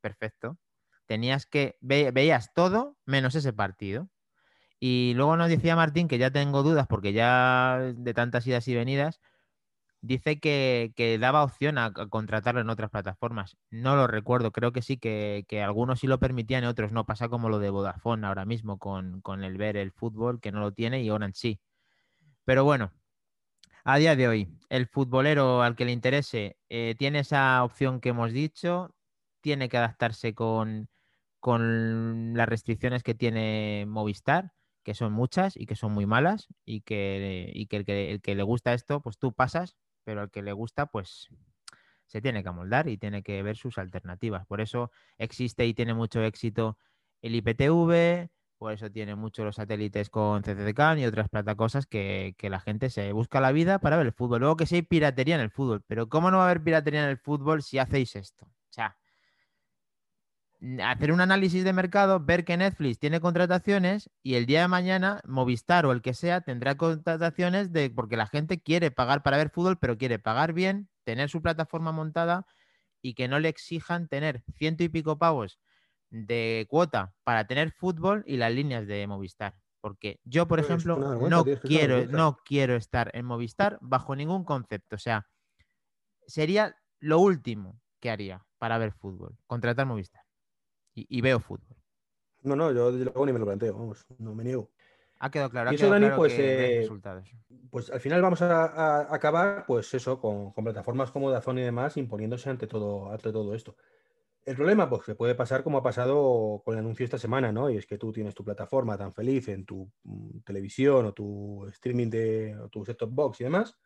Perfecto. 0.00 0.58
Tenías 1.06 1.46
que, 1.46 1.76
veías 1.80 2.52
todo 2.52 2.96
menos 3.04 3.36
ese 3.36 3.52
partido. 3.52 4.08
Y 4.80 5.12
luego 5.14 5.36
nos 5.36 5.48
decía 5.48 5.76
Martín, 5.76 6.08
que 6.08 6.18
ya 6.18 6.32
tengo 6.32 6.64
dudas 6.64 6.88
porque 6.88 7.12
ya 7.12 7.78
de 7.94 8.12
tantas 8.12 8.44
idas 8.48 8.66
y 8.66 8.74
venidas, 8.74 9.20
dice 10.06 10.38
que, 10.40 11.18
daba 11.20 11.42
opción 11.44 11.78
a, 11.78 11.92
contratarlo 11.92 12.60
en 12.60 12.70
otras 12.70 12.90
plataformas. 12.90 13.56
No 13.70 13.96
lo 13.96 14.06
recuerdo, 14.06 14.52
creo 14.52 14.72
que 14.72 14.82
sí, 14.82 14.96
que, 14.98 15.44
algunos 15.64 16.00
sí 16.00 16.06
lo 16.06 16.18
permitían 16.18 16.64
y 16.64 16.66
otros 16.66 16.92
no. 16.92 17.06
Pasa 17.06 17.28
como 17.28 17.48
lo 17.48 17.58
de 17.58 17.70
Vodafone 17.70 18.26
ahora 18.26 18.44
mismo 18.44 18.78
con, 18.78 19.22
el 19.44 19.56
ver 19.58 19.76
el 19.76 19.92
fútbol, 19.92 20.40
que 20.40 20.52
no 20.52 20.60
lo 20.60 20.72
tiene, 20.72 21.02
y 21.02 21.10
Orange 21.10 21.38
sí. 21.38 21.60
Pero 22.44 22.64
bueno, 22.64 22.92
a 23.84 23.98
día 23.98 24.16
de 24.16 24.28
hoy, 24.28 24.48
el 24.68 24.86
futbolero 24.86 25.62
al 25.62 25.76
que 25.76 25.84
le 25.84 25.92
interese 25.92 26.56
eh, 26.68 26.94
tiene 26.98 27.20
esa 27.20 27.62
opción 27.64 28.00
que 28.00 28.10
hemos 28.10 28.32
dicho, 28.32 28.94
tiene 29.40 29.68
que 29.68 29.78
adaptarse 29.78 30.34
con, 30.34 30.88
las 31.42 32.48
restricciones 32.48 33.02
que 33.02 33.14
tiene 33.14 33.84
Movistar, 33.86 34.52
que 34.84 34.94
son 34.94 35.12
muchas 35.12 35.56
y 35.56 35.66
que 35.66 35.76
son 35.76 35.92
muy 35.92 36.06
malas, 36.06 36.48
y 36.64 36.82
que, 36.82 37.50
y 37.54 37.66
que, 37.66 37.76
el, 37.78 37.84
que 37.84 38.10
el 38.12 38.20
que 38.20 38.34
le 38.34 38.42
gusta 38.42 38.74
esto, 38.74 39.00
pues 39.02 39.18
tú 39.18 39.32
pasas, 39.32 39.76
pero 40.06 40.20
al 40.20 40.30
que 40.30 40.40
le 40.40 40.52
gusta, 40.52 40.86
pues 40.86 41.28
se 42.06 42.22
tiene 42.22 42.44
que 42.44 42.48
amoldar 42.48 42.88
y 42.88 42.96
tiene 42.96 43.24
que 43.24 43.42
ver 43.42 43.56
sus 43.56 43.76
alternativas. 43.76 44.46
Por 44.46 44.60
eso 44.60 44.92
existe 45.18 45.66
y 45.66 45.74
tiene 45.74 45.94
mucho 45.94 46.22
éxito 46.22 46.78
el 47.22 47.34
IPTV, 47.34 48.30
por 48.56 48.72
eso 48.72 48.88
tiene 48.88 49.16
mucho 49.16 49.44
los 49.44 49.56
satélites 49.56 50.08
con 50.08 50.42
CCCAN 50.42 51.00
y 51.00 51.06
otras 51.06 51.28
plata 51.28 51.56
cosas 51.56 51.86
que, 51.86 52.36
que, 52.38 52.50
la 52.50 52.60
gente 52.60 52.88
se 52.88 53.12
busca 53.12 53.40
la 53.40 53.50
vida 53.50 53.80
para 53.80 53.96
ver 53.96 54.06
el 54.06 54.12
fútbol. 54.12 54.40
Luego 54.40 54.56
que 54.56 54.66
sí 54.66 54.76
hay 54.76 54.82
piratería 54.82 55.34
en 55.34 55.40
el 55.40 55.50
fútbol, 55.50 55.82
pero 55.88 56.08
¿cómo 56.08 56.30
no 56.30 56.36
va 56.38 56.44
a 56.44 56.46
haber 56.50 56.62
piratería 56.62 57.02
en 57.02 57.10
el 57.10 57.18
fútbol 57.18 57.64
si 57.64 57.78
hacéis 57.78 58.14
esto? 58.14 58.48
Hacer 60.82 61.12
un 61.12 61.20
análisis 61.20 61.64
de 61.64 61.74
mercado, 61.74 62.18
ver 62.18 62.46
que 62.46 62.56
Netflix 62.56 62.98
tiene 62.98 63.20
contrataciones 63.20 64.08
y 64.22 64.36
el 64.36 64.46
día 64.46 64.62
de 64.62 64.68
mañana 64.68 65.20
Movistar 65.26 65.84
o 65.84 65.92
el 65.92 66.00
que 66.00 66.14
sea 66.14 66.40
tendrá 66.40 66.76
contrataciones 66.76 67.72
de 67.72 67.90
porque 67.90 68.16
la 68.16 68.26
gente 68.26 68.60
quiere 68.60 68.90
pagar 68.90 69.22
para 69.22 69.36
ver 69.36 69.50
fútbol, 69.50 69.78
pero 69.78 69.98
quiere 69.98 70.18
pagar 70.18 70.54
bien, 70.54 70.88
tener 71.04 71.28
su 71.28 71.42
plataforma 71.42 71.92
montada 71.92 72.46
y 73.02 73.12
que 73.12 73.28
no 73.28 73.38
le 73.38 73.50
exijan 73.50 74.08
tener 74.08 74.42
ciento 74.56 74.82
y 74.82 74.88
pico 74.88 75.18
pavos 75.18 75.60
de 76.10 76.66
cuota 76.70 77.12
para 77.22 77.46
tener 77.46 77.72
fútbol 77.72 78.24
y 78.26 78.38
las 78.38 78.52
líneas 78.52 78.86
de 78.86 79.06
Movistar. 79.06 79.54
Porque 79.82 80.20
yo, 80.24 80.48
por 80.48 80.58
ejemplo, 80.58 80.96
no 81.28 81.44
quiero, 81.44 82.06
no 82.06 82.38
quiero 82.44 82.76
estar 82.76 83.10
en 83.14 83.26
Movistar 83.26 83.78
bajo 83.82 84.16
ningún 84.16 84.44
concepto. 84.44 84.96
O 84.96 84.98
sea, 84.98 85.26
sería 86.26 86.74
lo 86.98 87.20
último 87.20 87.78
que 88.00 88.10
haría 88.10 88.44
para 88.58 88.78
ver 88.78 88.92
fútbol, 88.92 89.36
contratar 89.46 89.86
Movistar 89.86 90.25
y, 90.96 91.20
veo 91.20 91.40
fútbol. 91.40 91.76
No, 92.42 92.56
no, 92.56 92.72
yo 92.72 92.90
luego 92.90 93.26
ni 93.26 93.32
me 93.32 93.38
lo 93.38 93.44
planteo, 93.44 93.74
vamos, 93.74 94.06
no 94.18 94.34
me 94.34 94.44
niego. 94.44 94.70
Ha 95.18 95.30
quedado 95.30 95.50
claro. 95.50 95.70
Ha 95.70 95.74
eso, 95.74 95.90
Dani, 95.90 96.08
pues, 96.16 96.34
eh, 96.38 96.88
pues 97.70 97.90
al 97.90 98.00
final 98.00 98.22
vamos 98.22 98.40
a, 98.42 99.12
acabar, 99.14 99.64
pues 99.66 99.92
eso, 99.94 100.20
con, 100.20 100.52
plataformas 100.52 101.10
como 101.10 101.30
Dazón 101.30 101.58
y 101.58 101.62
demás, 101.62 101.96
imponiéndose 101.96 102.50
ante 102.50 102.66
todo, 102.66 103.10
ante 103.10 103.32
todo 103.32 103.54
esto. 103.54 103.76
El 104.44 104.54
problema, 104.54 104.88
pues, 104.88 105.02
que 105.02 105.14
puede 105.14 105.34
pasar 105.34 105.64
como 105.64 105.78
ha 105.78 105.82
pasado 105.82 106.62
con 106.64 106.74
el 106.74 106.80
anuncio 106.80 107.04
esta 107.04 107.18
semana, 107.18 107.50
¿no? 107.50 107.68
Y 107.68 107.76
es 107.76 107.86
que 107.86 107.98
tú 107.98 108.12
tienes 108.12 108.34
tu 108.34 108.44
plataforma 108.44 108.96
tan 108.96 109.12
feliz 109.12 109.48
en 109.48 109.66
tu 109.66 109.90
mm, 110.04 110.40
televisión 110.40 111.06
o 111.06 111.12
tu 111.12 111.66
streaming 111.72 112.08
de 112.08 112.56
o 112.56 112.68
tu 112.68 112.84
set-top 112.84 113.10
box 113.10 113.40
y 113.40 113.44
demás, 113.44 113.76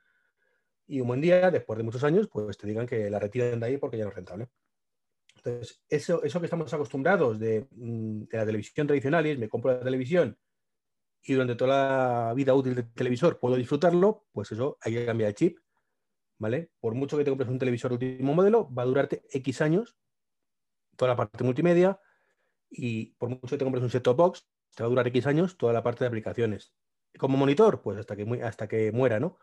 y 0.91 1.01
un 1.01 1.07
buen 1.07 1.21
día, 1.21 1.53
después 1.53 1.77
de 1.77 1.85
muchos 1.85 2.03
años, 2.03 2.27
pues 2.27 2.59
te 2.59 2.67
digan 2.67 2.85
que 2.85 3.09
la 3.09 3.21
retiran 3.21 3.61
de 3.61 3.67
ahí 3.67 3.77
porque 3.79 3.97
ya 3.97 4.03
no 4.03 4.11
es 4.11 4.17
rentable. 4.17 4.49
Entonces, 5.45 5.83
eso, 5.89 6.23
eso 6.23 6.41
que 6.41 6.47
estamos 6.47 6.73
acostumbrados 6.73 7.39
de, 7.39 7.67
mm, 7.71 8.25
la 8.31 8.45
televisión 8.45 8.87
tradicional 8.87 9.25
es 9.27 9.39
me 9.39 9.49
compro 9.49 9.73
la 9.73 9.81
televisión 9.81 10.39
y 11.23 11.33
durante 11.35 11.55
toda 11.55 12.29
la 12.29 12.35
vida 12.35 12.55
útil 12.55 12.75
del 12.75 12.93
televisor 12.93 13.39
puedo 13.39 13.57
disfrutarlo, 13.57 14.27
pues 14.33 14.53
eso 14.53 14.79
hay 14.83 14.95
que 14.95 15.07
cambiar 15.07 15.29
el 15.29 15.35
chip, 15.35 15.59
¿vale? 16.39 16.71
Por 16.81 16.95
mucho 16.95 17.17
que 17.17 17.25
te 17.25 17.31
compres 17.31 17.49
un 17.49 17.59
televisor 17.59 17.93
último 17.93 18.35
modelo, 18.35 18.73
va 18.73 18.83
a 18.83 18.87
durarte 18.87 19.23
X 19.31 19.61
años, 19.63 19.97
toda 20.97 21.11
la 21.11 21.17
parte 21.17 21.45
multimedia, 21.45 22.01
y 22.71 23.13
por 23.13 23.31
mucho 23.31 23.49
que 23.49 23.59
te 23.59 23.65
compres 23.65 23.83
un 23.83 23.91
set-top 23.91 24.17
box, 24.17 24.49
te 24.75 24.83
va 24.83 24.87
a 24.87 24.91
durar 24.91 25.07
X 25.09 25.27
años 25.27 25.57
toda 25.57 25.73
la 25.73 25.83
parte 25.83 26.05
de 26.05 26.09
aplicaciones. 26.09 26.73
Como 27.19 27.37
monitor, 27.37 27.83
pues 27.83 27.99
hasta 27.99 28.15
que, 28.15 28.43
hasta 28.43 28.69
que 28.69 28.93
muera, 28.93 29.21
¿no? 29.21 29.39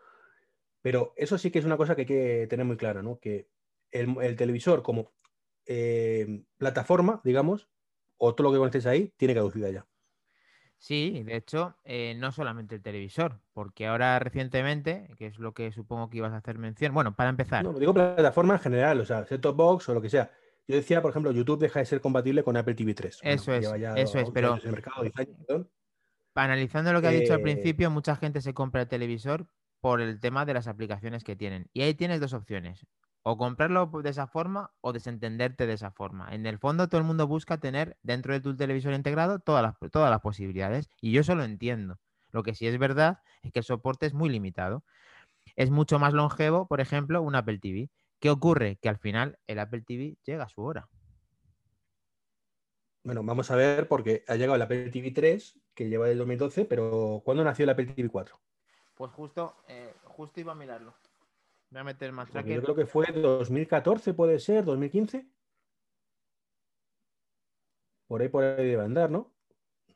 Pero 0.80 1.12
eso 1.16 1.38
sí 1.38 1.50
que 1.50 1.58
es 1.58 1.64
una 1.64 1.76
cosa 1.76 1.94
que 1.94 2.02
hay 2.02 2.06
que 2.06 2.46
tener 2.48 2.64
muy 2.64 2.76
clara, 2.76 3.02
¿no? 3.02 3.18
Que 3.18 3.48
el 3.90 4.36
televisor, 4.36 4.82
como 4.82 5.12
eh, 5.68 6.42
plataforma, 6.56 7.20
digamos, 7.22 7.68
o 8.16 8.34
todo 8.34 8.48
lo 8.48 8.52
que 8.52 8.58
conectes 8.58 8.86
ahí, 8.86 9.12
tiene 9.16 9.34
caducidad 9.34 9.70
ya. 9.70 9.86
Sí, 10.78 11.22
de 11.24 11.36
hecho, 11.36 11.76
eh, 11.84 12.14
no 12.16 12.32
solamente 12.32 12.76
el 12.76 12.82
televisor, 12.82 13.40
porque 13.52 13.86
ahora 13.86 14.18
recientemente, 14.18 15.10
que 15.18 15.26
es 15.26 15.38
lo 15.38 15.52
que 15.52 15.70
supongo 15.72 16.08
que 16.08 16.18
ibas 16.18 16.32
a 16.32 16.36
hacer 16.36 16.56
mención, 16.56 16.94
bueno, 16.94 17.14
para 17.14 17.30
empezar. 17.30 17.64
No, 17.64 17.72
digo 17.78 17.92
plataforma 17.92 18.54
en 18.54 18.60
general, 18.60 19.00
o 19.00 19.04
sea, 19.04 19.26
set-top 19.26 19.56
box 19.56 19.88
o 19.88 19.94
lo 19.94 20.00
que 20.00 20.08
sea. 20.08 20.30
Yo 20.66 20.76
decía, 20.76 21.02
por 21.02 21.10
ejemplo, 21.10 21.32
YouTube 21.32 21.58
deja 21.58 21.80
de 21.80 21.86
ser 21.86 22.00
compatible 22.00 22.42
con 22.42 22.56
Apple 22.56 22.74
TV 22.74 22.94
3. 22.94 23.20
Eso 23.22 23.52
es, 23.52 23.66
eso 23.96 24.18
es, 24.18 24.30
pero 24.30 24.58
analizando 26.34 26.92
lo 26.92 27.00
que 27.00 27.08
ha 27.08 27.10
dicho 27.10 27.34
al 27.34 27.40
eh, 27.40 27.42
principio, 27.42 27.90
mucha 27.90 28.16
gente 28.16 28.40
se 28.40 28.54
compra 28.54 28.82
el 28.82 28.88
televisor 28.88 29.48
por 29.80 30.00
el 30.00 30.20
tema 30.20 30.46
de 30.46 30.54
las 30.54 30.68
aplicaciones 30.68 31.24
que 31.24 31.36
tienen. 31.36 31.68
Y 31.72 31.82
ahí 31.82 31.94
tienes 31.94 32.20
dos 32.20 32.32
opciones 32.32 32.86
o 33.30 33.36
comprarlo 33.36 33.90
de 34.02 34.08
esa 34.08 34.26
forma 34.26 34.72
o 34.80 34.94
desentenderte 34.94 35.66
de 35.66 35.74
esa 35.74 35.90
forma. 35.90 36.34
En 36.34 36.46
el 36.46 36.58
fondo 36.58 36.88
todo 36.88 36.98
el 36.98 37.06
mundo 37.06 37.26
busca 37.26 37.58
tener 37.58 37.98
dentro 38.02 38.32
de 38.32 38.40
tu 38.40 38.56
televisor 38.56 38.94
integrado 38.94 39.38
todas 39.38 39.62
las, 39.62 39.90
todas 39.92 40.10
las 40.10 40.20
posibilidades 40.20 40.88
y 41.02 41.12
yo 41.12 41.20
eso 41.20 41.34
lo 41.34 41.44
entiendo. 41.44 41.98
Lo 42.30 42.42
que 42.42 42.54
sí 42.54 42.66
es 42.66 42.78
verdad 42.78 43.18
es 43.42 43.52
que 43.52 43.58
el 43.58 43.66
soporte 43.66 44.06
es 44.06 44.14
muy 44.14 44.30
limitado. 44.30 44.82
Es 45.56 45.68
mucho 45.70 45.98
más 45.98 46.14
longevo, 46.14 46.66
por 46.68 46.80
ejemplo, 46.80 47.20
un 47.20 47.34
Apple 47.34 47.58
TV. 47.58 47.90
¿Qué 48.18 48.30
ocurre? 48.30 48.78
Que 48.80 48.88
al 48.88 48.96
final 48.96 49.38
el 49.46 49.58
Apple 49.58 49.82
TV 49.82 50.16
llega 50.24 50.44
a 50.44 50.48
su 50.48 50.62
hora. 50.62 50.88
Bueno, 53.04 53.22
vamos 53.22 53.50
a 53.50 53.56
ver 53.56 53.88
porque 53.88 54.24
ha 54.26 54.36
llegado 54.36 54.56
el 54.56 54.62
Apple 54.62 54.88
TV 54.88 55.10
3, 55.10 55.60
que 55.74 55.90
lleva 55.90 56.06
del 56.06 56.16
2012, 56.16 56.64
pero 56.64 57.20
¿cuándo 57.26 57.44
nació 57.44 57.64
el 57.64 57.70
Apple 57.70 57.86
TV 57.86 58.08
4? 58.08 58.40
Pues 58.94 59.12
justo, 59.12 59.56
eh, 59.68 59.92
justo 60.04 60.40
iba 60.40 60.52
a 60.52 60.56
mirarlo. 60.56 60.94
Voy 61.70 61.80
a 61.80 61.84
meter 61.84 62.12
más 62.12 62.32
Yo 62.32 62.62
creo 62.62 62.74
que 62.74 62.86
fue 62.86 63.06
2014, 63.12 64.14
puede 64.14 64.38
ser, 64.38 64.64
2015. 64.64 65.26
Por 68.06 68.22
ahí, 68.22 68.28
por 68.28 68.42
ahí 68.42 68.66
debe 68.66 68.82
andar, 68.82 69.10
¿no? 69.10 69.34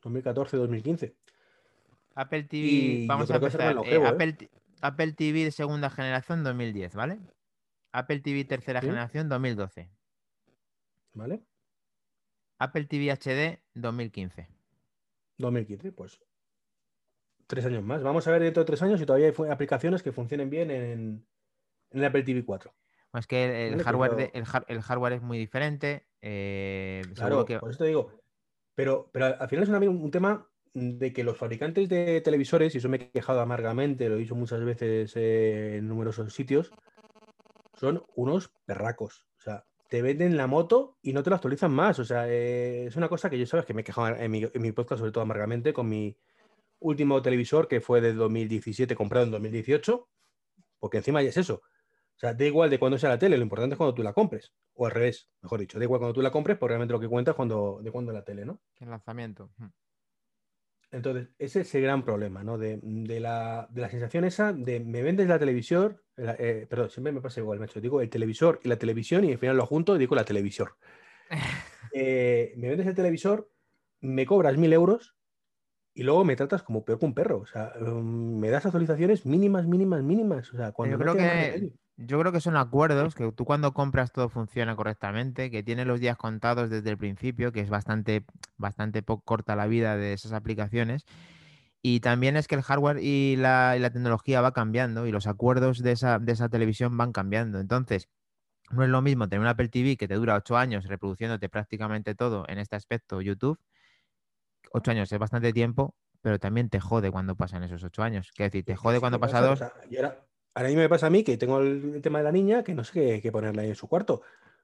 2014, 0.03 0.57
2015. 0.57 1.15
Apple 2.15 2.43
TV, 2.43 3.05
vamos 3.07 3.31
a 3.31 3.35
empezar. 3.35 3.75
Eh, 3.85 3.95
¿eh? 3.95 4.47
Apple, 4.81 5.13
TV 5.13 5.45
de 5.45 5.51
segunda 5.51 5.89
generación 5.89 6.43
2010, 6.43 6.93
¿vale? 6.93 7.19
Apple 7.91 8.19
TV 8.19 8.45
tercera 8.45 8.81
generación 8.81 9.29
2012. 9.29 9.89
¿Vale? 11.13 11.41
Apple 12.59 12.85
TV 12.85 13.11
HD 13.11 13.63
2015. 13.73 14.47
2015, 15.37 15.91
pues 15.91 16.19
tres 17.47 17.65
años 17.65 17.83
más. 17.83 18.03
Vamos 18.03 18.27
a 18.27 18.31
ver 18.31 18.41
dentro 18.41 18.63
de 18.63 18.67
tres 18.67 18.81
años 18.81 18.99
si 18.99 19.05
todavía 19.05 19.27
hay 19.27 19.49
aplicaciones 19.49 20.03
que 20.03 20.11
funcionen 20.11 20.49
bien 20.49 20.71
en, 20.71 21.25
en 21.93 22.03
Apple 22.03 22.23
TV 22.23 22.43
4. 22.43 22.73
Es 23.19 23.27
que 23.27 23.67
el, 23.67 23.83
hardware, 23.83 24.31
el, 24.33 24.81
hardware 24.81 25.13
es 25.13 25.21
muy 25.21 25.37
diferente. 25.37 26.07
Eh, 26.21 27.03
claro, 27.13 27.45
por 27.45 27.69
eso 27.69 27.83
te 27.83 27.85
digo. 27.85 28.11
Pero, 28.73 29.09
pero 29.13 29.39
al 29.39 29.47
final 29.47 29.63
es 29.63 29.69
un, 29.69 30.09
tema 30.09 30.49
de 30.73 31.13
que 31.13 31.23
los 31.23 31.37
fabricantes 31.37 31.87
de 31.89 32.21
televisores, 32.21 32.73
y 32.73 32.79
eso 32.79 32.89
me 32.89 32.97
he 32.97 33.11
quejado 33.11 33.39
amargamente, 33.39 34.09
lo 34.09 34.15
he 34.15 34.19
dicho 34.19 34.33
muchas 34.33 34.63
veces 34.65 35.15
en 35.15 35.87
numerosos 35.87 36.33
sitios, 36.33 36.71
son 37.75 38.03
unos 38.15 38.51
perracos. 38.65 39.27
O 39.37 39.41
sea, 39.41 39.67
te 39.89 40.01
venden 40.01 40.35
la 40.35 40.47
moto 40.47 40.97
y 41.03 41.13
no 41.13 41.21
te 41.21 41.29
la 41.29 41.35
actualizan 41.35 41.71
más. 41.71 41.99
O 41.99 42.05
sea, 42.05 42.27
eh, 42.27 42.87
es 42.87 42.95
una 42.95 43.09
cosa 43.09 43.29
que 43.29 43.37
yo 43.37 43.45
sabes 43.45 43.67
que 43.67 43.75
me 43.75 43.81
he 43.81 43.83
quejado 43.83 44.07
en 44.07 44.31
mi, 44.31 44.43
en 44.51 44.61
mi, 44.61 44.71
podcast, 44.71 44.99
sobre 44.99 45.11
todo 45.11 45.21
amargamente, 45.21 45.71
con 45.71 45.87
mi 45.87 46.17
último 46.79 47.21
televisor 47.21 47.67
que 47.67 47.79
fue 47.79 48.01
de 48.01 48.13
2017, 48.13 48.95
comprado 48.95 49.25
en 49.25 49.31
2018, 49.31 50.09
porque 50.79 50.97
encima 50.97 51.21
ya 51.21 51.29
es 51.29 51.37
eso 51.37 51.61
O 52.15 52.19
sea, 52.19 52.33
da 52.33 52.45
igual 52.45 52.69
de 52.69 52.79
cuándo 52.79 52.97
sea 52.97 53.09
la 53.09 53.19
tele, 53.19 53.37
lo 53.37 53.43
importante 53.43 53.73
es 53.73 53.77
cuando 53.77 53.93
tú 53.93 54.03
la 54.03 54.13
compres. 54.13 54.53
O 54.75 54.85
al 54.85 54.91
revés, 54.91 55.29
mejor 55.41 55.59
dicho, 55.59 55.77
da 55.77 55.85
igual 55.85 55.99
cuando 55.99 56.13
tú 56.13 56.21
la 56.21 56.31
compres, 56.31 56.57
porque 56.57 56.69
realmente 56.71 56.93
lo 56.93 56.99
que 56.99 57.07
cuenta 57.07 57.31
es 57.31 57.37
cuando, 57.37 57.79
de 57.81 57.91
cuándo 57.91 58.11
la 58.11 58.23
tele, 58.23 58.45
¿no? 58.45 58.61
El 58.79 58.89
lanzamiento. 58.89 59.51
Entonces, 60.93 61.29
ese 61.39 61.61
es 61.61 61.73
el 61.73 61.81
gran 61.81 62.03
problema, 62.03 62.43
¿no? 62.43 62.59
De, 62.59 62.79
la, 63.19 63.67
sensación 63.89 64.25
esa 64.25 64.53
de 64.53 64.79
me 64.79 65.01
vendes 65.01 65.27
la 65.27 65.39
televisión, 65.39 65.99
eh, 66.17 66.67
perdón, 66.69 66.91
siempre 66.91 67.11
me 67.11 67.19
pasa 67.19 67.39
igual, 67.39 67.59
macho. 67.59 67.81
Digo 67.81 67.99
el 67.99 68.11
televisor 68.11 68.59
y 68.63 68.69
la 68.69 68.77
televisión 68.77 69.25
y 69.25 69.31
al 69.31 69.39
final 69.39 69.57
lo 69.57 69.65
junto 69.65 69.95
y 69.95 69.99
digo 69.99 70.15
la 70.15 70.23
televisor. 70.23 70.77
Eh, 71.95 72.55
me 72.57 72.69
vendes 72.69 72.87
el 72.87 72.95
televisor, 72.95 73.51
me 74.01 74.25
cobras 74.25 74.57
mil 74.57 74.73
euros 74.73 75.15
y 75.93 76.01
luego 76.01 76.25
me 76.25 76.35
tratas 76.35 76.63
como 76.63 76.83
peor 76.83 76.97
que 76.97 77.05
un 77.05 77.13
perro. 77.13 77.37
O 77.41 77.45
sea, 77.45 77.71
mm, 77.79 78.39
me 78.39 78.49
das 78.49 78.65
actualizaciones 78.65 79.27
mínimas, 79.27 79.67
mínimas, 79.67 80.01
mínimas. 80.01 80.51
O 80.53 80.57
sea, 80.57 80.71
cuando 80.71 80.97
yo, 80.97 80.99
creo 80.99 81.15
que, 81.15 81.71
yo 81.97 82.19
creo 82.19 82.31
que 82.31 82.41
son 82.41 82.57
acuerdos 82.57 83.15
que 83.15 83.31
tú 83.31 83.45
cuando 83.45 83.73
compras 83.73 84.11
todo 84.11 84.29
funciona 84.29 84.75
correctamente, 84.75 85.51
que 85.51 85.63
tiene 85.63 85.85
los 85.85 85.99
días 85.99 86.17
contados 86.17 86.69
desde 86.69 86.89
el 86.89 86.97
principio, 86.97 87.51
que 87.51 87.61
es 87.61 87.69
bastante, 87.69 88.25
bastante 88.57 89.03
poco 89.03 89.23
corta 89.23 89.55
la 89.55 89.67
vida 89.67 89.95
de 89.95 90.13
esas 90.13 90.33
aplicaciones. 90.33 91.05
Y 91.81 91.99
también 91.99 92.37
es 92.37 92.47
que 92.47 92.55
el 92.55 92.61
hardware 92.61 92.99
y 93.01 93.35
la, 93.35 93.77
tecnología 93.91 94.41
va 94.41 94.53
cambiando 94.53 95.05
y 95.05 95.11
los 95.11 95.27
acuerdos 95.27 95.83
de 95.83 95.91
esa, 95.91 96.17
de 96.17 96.31
esa 96.31 96.49
televisión 96.49 96.97
van 96.97 97.11
cambiando. 97.11 97.59
Entonces, 97.59 98.09
no 98.71 98.83
es 98.83 98.89
lo 98.89 99.01
mismo 99.01 99.27
tener 99.27 99.41
un 99.41 99.47
Apple 99.47 99.67
TV 99.69 99.97
que 99.97 100.07
te 100.07 100.15
dura 100.15 100.35
ocho 100.35 100.57
años 100.57 100.85
reproduciéndote 100.85 101.49
prácticamente 101.49 102.15
todo 102.15 102.45
en 102.47 102.57
este 102.57 102.75
aspecto 102.75 103.21
YouTube. 103.21 103.59
Ocho 104.71 104.91
años 104.91 105.11
es 105.11 105.19
bastante 105.19 105.53
tiempo, 105.53 105.93
pero 106.21 106.39
también 106.39 106.69
te 106.69 106.79
jode 106.79 107.11
cuando 107.11 107.35
pasan 107.35 107.63
esos 107.63 107.83
ocho 107.83 108.01
años. 108.01 108.31
Es 108.31 108.37
decir, 108.37 108.63
te 108.63 108.75
jode 108.75 108.99
cuando 108.99 109.19
pasa 109.19 109.41
dos. 109.41 109.61
y 109.89 109.97
ahora 110.53 110.69
a 110.69 110.71
mí 110.71 110.75
me 110.75 110.89
pasa 110.89 111.07
a 111.07 111.09
mí 111.09 111.23
que 111.23 111.37
tengo 111.37 111.59
el, 111.59 112.01
tema 112.01 112.19
de 112.19 112.23
la 112.25 112.31
niña 112.31 112.63
que 112.63 112.73
no 112.73 112.83
sé 112.83 113.21
qué, 113.21 113.31
ponerle 113.31 113.63
ahí 113.63 113.69
en 113.69 113.75
su 113.75 113.87
cuarto. 113.87 114.21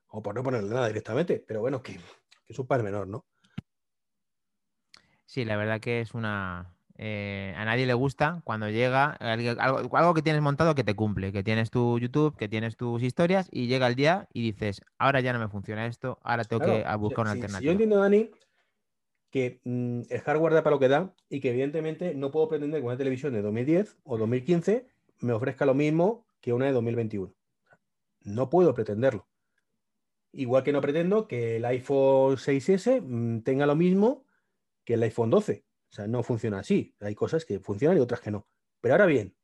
O 0.07 0.23
por 0.23 0.33
no 0.33 0.43
ponerle 0.43 0.69
nada 0.69 0.87
directamente. 0.87 1.43
Pero 1.47 1.61
bueno, 1.61 1.83
que, 1.83 1.93
que 1.93 2.53
es 2.53 2.59
un 2.59 2.67
par 2.67 2.81
menor, 2.81 3.07
¿no? 3.07 3.25
Sí, 5.25 5.45
la 5.45 5.57
verdad 5.57 5.79
que 5.79 6.01
es 6.01 6.15
una, 6.15 6.73
eh, 7.01 7.53
a 7.55 7.63
nadie 7.63 7.85
le 7.85 7.93
gusta 7.93 8.41
cuando 8.43 8.69
llega 8.69 9.11
algo, 9.11 10.13
que 10.13 10.21
tienes 10.21 10.41
montado 10.41 10.75
que 10.75 10.83
te 10.83 10.95
cumple, 10.95 11.31
que 11.31 11.43
tienes 11.43 11.71
tu 11.71 11.97
YouTube, 11.97 12.35
que 12.35 12.49
tienes 12.49 12.75
tus 12.75 13.01
historias 13.03 13.47
y 13.53 13.67
llega 13.67 13.87
el 13.87 13.95
día 13.95 14.27
y 14.33 14.41
dices, 14.41 14.81
ahora 14.97 15.21
ya 15.21 15.31
no 15.31 15.39
me 15.39 15.47
funciona 15.47 15.85
esto, 15.85 16.19
ahora 16.23 16.43
tengo 16.43 16.65
que 16.65 16.83
buscar 16.97 17.21
una 17.21 17.31
alternativa. 17.31 17.61
yo 17.61 17.71
entiendo, 17.71 17.99
Dani, 17.99 18.31
que 19.29 19.61
mm, 19.63 20.01
el 20.09 20.19
hardware 20.19 20.53
da 20.55 20.63
para 20.63 20.75
lo 20.75 20.79
que 20.81 20.89
da 20.89 21.13
y 21.29 21.39
que 21.39 21.51
evidentemente 21.51 22.13
no 22.15 22.31
puedo 22.31 22.49
pretender 22.49 22.81
que 22.81 22.87
una 22.87 22.97
televisión 22.97 23.31
de 23.31 23.43
2010 23.43 23.95
o 24.03 24.17
2015 24.17 24.89
me 25.19 25.33
ofrezca 25.33 25.65
lo 25.65 25.73
mismo 25.73 26.27
que 26.41 26.53
una 26.53 26.65
de 26.65 26.71
2021. 26.71 27.33
No 28.21 28.49
puedo 28.49 28.73
pretenderlo. 28.73 29.27
Igual 30.31 30.63
que 30.63 30.71
no 30.71 30.81
pretendo 30.81 31.27
que 31.27 31.57
el 31.57 31.65
iPhone 31.65 32.37
6S 32.37 33.01
mm, 33.01 33.41
tenga 33.41 33.65
lo 33.65 33.75
mismo 33.75 34.25
que 34.85 34.93
el 34.95 35.03
iPhone 35.03 35.29
12 35.29 35.65
o 35.89 35.95
sea, 35.95 36.07
no 36.07 36.23
funciona 36.23 36.59
así. 36.59 36.95
Hay 36.99 37.15
cosas 37.15 37.45
que 37.45 37.59
funcionan 37.59 37.97
y 37.97 38.01
otras 38.01 38.21
que 38.21 38.31
no. 38.31 38.47
Pero 38.81 38.93
ahora 38.93 39.07
bien, 39.07 39.35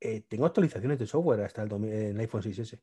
eh, 0.00 0.22
tengo 0.28 0.46
actualizaciones 0.46 0.98
de 0.98 1.06
software 1.06 1.40
hasta 1.42 1.62
el, 1.62 2.18
iPhone 2.18 2.42
6S. 2.42 2.80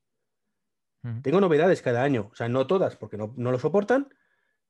Tengo 1.24 1.42
novedades 1.42 1.82
cada 1.82 2.04
año. 2.04 2.30
O 2.32 2.36
sea, 2.36 2.48
no 2.48 2.68
todas 2.68 2.96
porque 2.96 3.18
no, 3.18 3.34
lo 3.36 3.60
soportan. 3.60 4.08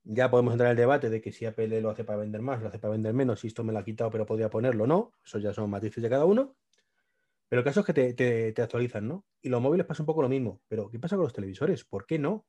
Ya 0.04 0.32
podemos 0.32 0.54
entrar 0.54 0.70
en 0.70 0.72
el 0.72 0.78
debate 0.78 1.10
de 1.10 1.22
que 1.22 1.32
si 1.32 1.46
Apple 1.46 1.82
lo 1.82 1.92
hace 1.92 2.04
para 2.04 2.18
vender 2.18 2.42
más, 2.42 2.62
lo 2.62 2.70
hace 2.70 2.80
para 2.80 2.94
vender 2.94 3.14
menos, 3.14 3.42
si 3.42 3.48
esto 3.48 3.64
me 3.64 3.72
lo 3.72 3.80
ha 3.80 3.84
quitado 3.84 4.10
pero 4.10 4.26
podría 4.26 4.50
ponerlo, 4.50 4.88
no. 4.88 5.14
Eso 5.24 5.38
ya 5.38 5.54
son 5.54 5.70
matices 5.70 6.02
de 6.02 6.10
cada 6.10 6.26
uno. 6.26 6.56
Pero 7.52 7.60
el 7.60 7.66
caso 7.66 7.82
es 7.82 7.86
que 7.86 7.94
te, 7.94 8.14
te 8.54 8.62
actualizan, 8.62 9.10
¿no? 9.10 9.26
Y 9.42 9.50
los 9.50 9.62
móviles 9.62 9.86
pasa 9.86 10.04
un 10.04 10.08
poco 10.08 10.22
lo 10.22 10.30
mismo. 10.30 10.62
Pero 10.70 10.90
¿qué 10.90 11.00
pasa 11.00 11.18
con 11.18 11.26
los 11.26 11.34
televisores? 11.34 11.84
¿Por 11.84 12.06
qué 12.06 12.18
no? 12.18 12.46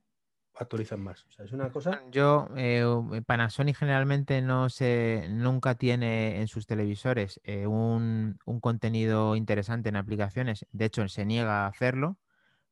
actualizan 0.54 1.00
más. 1.00 1.24
O 1.26 1.32
sea, 1.32 1.44
es 1.44 1.52
una 1.52 1.70
cosa. 1.70 2.02
Yo, 2.10 2.48
eh, 2.56 2.84
Panasonic 3.26 3.76
generalmente 3.76 4.40
no 4.42 4.68
se, 4.68 5.26
nunca 5.30 5.74
tiene 5.76 6.40
en 6.40 6.46
sus 6.48 6.66
televisores 6.66 7.40
eh, 7.42 7.66
un, 7.66 8.38
contenido 8.60 9.34
interesante 9.36 9.88
en 9.88 9.96
aplicaciones. 9.96 10.66
De 10.70 10.84
hecho, 10.84 11.08
se 11.08 11.24
niega 11.24 11.64
a 11.64 11.68
hacerlo 11.68 12.18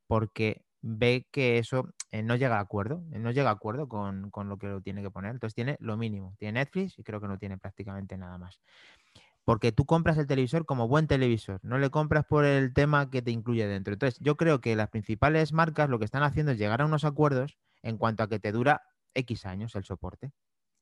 porque 0.06 0.62
ve 0.82 1.26
que 1.30 1.58
eso 1.58 1.92
eh, 2.10 2.22
no 2.22 2.36
llega 2.36 2.58
a 2.58 2.60
acuerdo, 2.60 3.02
no 3.10 3.30
llega 3.30 3.50
a 3.50 3.54
acuerdo 3.54 3.88
con, 3.88 4.30
con, 4.30 4.48
lo 4.48 4.58
que 4.58 4.68
lo 4.68 4.80
tiene 4.80 5.02
que 5.02 5.10
poner. 5.10 5.32
Entonces 5.32 5.54
tiene 5.54 5.76
lo 5.80 5.96
mínimo. 5.96 6.36
Tiene 6.38 6.60
Netflix 6.60 6.96
y 6.98 7.02
creo 7.02 7.20
que 7.20 7.28
no 7.28 7.38
tiene 7.38 7.58
prácticamente 7.58 8.16
nada 8.16 8.38
más. 8.38 8.60
Porque 9.50 9.72
tú 9.72 9.84
compras 9.84 10.16
el 10.16 10.28
televisor 10.28 10.64
como 10.64 10.86
buen 10.86 11.08
televisor, 11.08 11.58
no 11.64 11.76
le 11.76 11.90
compras 11.90 12.24
por 12.24 12.44
el 12.44 12.72
tema 12.72 13.10
que 13.10 13.20
te 13.20 13.32
incluye 13.32 13.66
dentro. 13.66 13.92
Entonces, 13.92 14.16
yo 14.22 14.36
creo 14.36 14.60
que 14.60 14.76
las 14.76 14.90
principales 14.90 15.52
marcas 15.52 15.90
lo 15.90 15.98
que 15.98 16.04
están 16.04 16.22
haciendo 16.22 16.52
es 16.52 16.58
llegar 16.58 16.80
a 16.80 16.86
unos 16.86 17.04
acuerdos 17.04 17.58
en 17.82 17.98
cuanto 17.98 18.22
a 18.22 18.28
que 18.28 18.38
te 18.38 18.52
dura 18.52 18.82
X 19.12 19.46
años 19.46 19.74
el 19.74 19.82
soporte. 19.82 20.30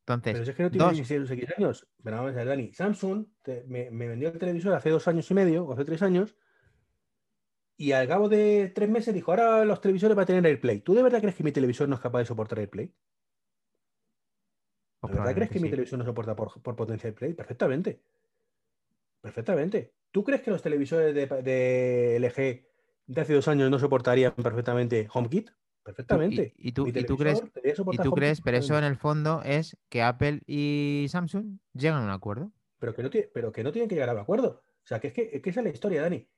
Entonces, 0.01 0.35
pero 0.35 0.51
es 0.51 0.55
que 0.55 0.63
no 0.65 0.71
tiene 0.71 0.85
dos... 0.85 1.31
X 1.31 1.55
años. 1.57 1.89
Pero 2.05 2.17
vamos 2.19 2.33
a 2.33 2.35
ver, 2.35 2.47
Dani, 2.47 2.71
Samsung 2.75 3.29
me, 3.69 3.89
vendió 3.89 4.29
el 4.29 4.39
televisor 4.39 4.75
hace 4.75 4.91
dos 4.91 5.09
años 5.09 5.31
y 5.31 5.33
medio, 5.33 5.65
o 5.65 5.73
hace 5.73 5.87
tres 5.87 6.03
años, 6.03 6.37
y 7.79 7.93
al 7.93 8.07
cabo 8.07 8.29
de 8.29 8.71
tres 8.75 8.91
meses 8.91 9.15
dijo, 9.15 9.31
ahora 9.31 9.65
los 9.65 9.81
televisores 9.81 10.15
van 10.15 10.25
a 10.25 10.27
tener 10.27 10.45
AirPlay. 10.45 10.83
¿Tú 10.83 10.93
de 10.93 11.03
verdad 11.03 11.23
crees 11.23 11.37
que 11.37 11.43
mi 11.43 11.53
televisor 11.53 11.89
no 11.89 11.95
es 11.95 12.03
capaz 12.03 12.19
de 12.19 12.27
soportar 12.27 12.59
AirPlay? 12.59 12.93
¿De 15.05 15.15
verdad 15.15 15.35
crees 15.35 15.51
que 15.51 15.59
mi 15.59 15.71
televisor 15.71 15.99
no 15.99 16.05
soporta 16.05 16.37
por, 16.37 16.61
por 16.61 16.77
potencia 16.77 17.09
AirPlay? 17.09 17.33
Perfectamente. 17.33 18.03
Perfectamente. 19.21 19.95
¿Tú 20.11 20.25
crees 20.25 20.43
que 20.43 20.51
los 20.51 20.63
televisores 20.63 21.15
de, 21.15 21.27
de 21.43 22.17
LG 22.17 22.67
de 23.07 23.21
hace 23.21 23.35
dos 23.35 23.49
años 23.49 23.71
no 23.71 23.79
soportarían 23.79 24.33
perfectamente 24.35 25.09
HomeKit? 25.13 25.51
Perfectamente. 25.89 26.53
¿Y, 26.59 26.73
tú, 26.73 26.85
tú 26.85 27.17
crees, 27.17 27.43
¿y 27.93 27.97
tú 27.97 28.11
crees, 28.13 28.43
pero 28.43 28.59
eso 28.59 28.77
en 28.77 28.85
el 28.85 28.97
fondo 28.97 29.41
es 29.43 29.75
que 29.89 30.03
Apple 30.03 30.43
y 30.47 31.07
Samsung 31.09 31.61
llegan 31.73 32.03
a 32.03 32.05
un 32.05 32.11
acuerdo? 32.11 32.53
Pero 32.79 32.95
que 32.95 33.03
no, 33.03 33.11
pero 33.33 33.53
que 33.53 33.65
no 33.65 33.73
tienen 33.73 33.89
que 33.89 33.95
llegar 33.95 34.11
a 34.11 34.13
un 34.13 34.19
acuerdo. 34.19 34.63
O 34.85 34.87
sea, 34.87 35.01
que 35.01 35.09
es 35.09 35.15
que, 35.15 35.41
esa 35.43 35.61
es 35.61 35.65
la 35.65 35.71
historia, 35.71 36.03
Dani. 36.03 36.29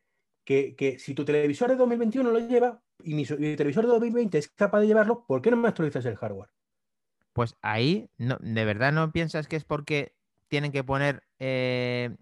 Que, 0.44 0.96
si 1.00 1.14
tu 1.14 1.24
televisor 1.24 1.68
de 1.68 1.74
2021 1.74 2.30
lo 2.30 2.38
lleva 2.38 2.80
y 3.02 3.14
mi, 3.14 3.24
televisor 3.24 3.86
de 3.86 3.90
2020 3.90 4.38
es 4.38 4.48
capaz 4.48 4.80
de 4.80 4.86
llevarlo, 4.86 5.26
¿por 5.26 5.42
qué 5.42 5.50
no 5.50 5.56
me 5.56 5.66
actualizas 5.66 6.06
el 6.06 6.14
hardware? 6.14 6.50
Pues 7.32 7.56
ahí, 7.60 8.08
no, 8.18 8.38
¿de 8.40 8.64
verdad 8.64 8.92
no 8.92 9.10
piensas 9.10 9.48
que 9.48 9.56
es 9.56 9.64
porque 9.64 10.14
tienen 10.46 10.70
que 10.70 10.84
poner 10.84 11.24
eh, 11.40 12.16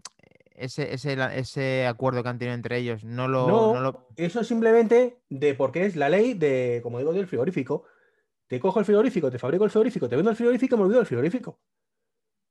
ese, 0.60 0.92
ese, 0.92 1.86
acuerdo 1.86 2.22
que 2.22 2.28
han 2.28 2.38
tenido 2.38 2.54
entre 2.54 2.78
ellos 2.78 3.04
no 3.04 3.28
lo, 3.28 3.80
no, 3.80 4.06
Eso 4.16 4.40
es 4.40 4.46
simplemente 4.46 5.20
de 5.28 5.54
porque 5.54 5.86
es 5.86 5.96
la 5.96 6.08
ley 6.08 6.34
de, 6.34 6.80
como 6.82 6.98
digo, 6.98 7.12
del 7.12 7.26
frigorífico. 7.26 7.84
Te 8.46 8.60
cojo 8.60 8.78
el 8.78 8.84
frigorífico, 8.84 9.30
te 9.30 9.38
fabrico 9.38 9.64
el 9.64 9.70
frigorífico, 9.70 10.08
te 10.08 10.16
vendo 10.16 10.30
el 10.30 10.36
frigorífico 10.36 10.74
y 10.74 10.78
me 10.78 10.84
olvido 10.84 11.00
del 11.00 11.06
frigorífico. 11.06 11.60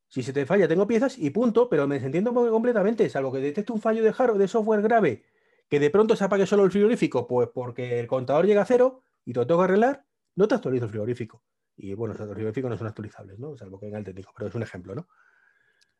Si 0.09 0.23
se 0.23 0.31
te 0.31 0.45
falla, 0.45 0.67
tengo 0.67 0.87
piezas 0.87 1.17
y 1.17 1.29
punto, 1.31 1.69
pero 1.69 1.87
me 1.87 1.95
desentiendo 1.95 2.33
completamente, 2.33 3.09
salvo 3.09 3.31
que 3.31 3.39
detecte 3.39 3.73
un 3.73 3.81
fallo 3.81 4.03
de 4.03 4.13
hardware, 4.13 4.39
de 4.39 4.47
software 4.47 4.81
grave, 4.81 5.25
que 5.69 5.79
de 5.79 5.89
pronto 5.89 6.15
se 6.15 6.23
apague 6.23 6.45
solo 6.45 6.63
el 6.63 6.71
frigorífico, 6.71 7.27
pues 7.27 7.49
porque 7.53 7.99
el 7.99 8.07
contador 8.07 8.45
llega 8.45 8.61
a 8.61 8.65
cero 8.65 9.01
y 9.25 9.33
te 9.33 9.39
lo 9.39 9.47
tengo 9.47 9.59
que 9.61 9.65
arreglar, 9.65 10.05
no 10.35 10.47
te 10.47 10.55
actualizo 10.55 10.85
el 10.85 10.91
frigorífico. 10.91 11.43
Y 11.75 11.93
bueno, 11.93 12.15
los 12.17 12.29
frigoríficos 12.31 12.69
no 12.69 12.77
son 12.77 12.87
actualizables, 12.87 13.37
¿no? 13.37 13.57
Salvo 13.57 13.79
que 13.79 13.87
venga 13.87 13.99
el 13.99 14.05
técnico, 14.05 14.31
pero 14.35 14.47
es 14.47 14.55
un 14.55 14.63
ejemplo, 14.63 14.95
¿no? 14.95 15.07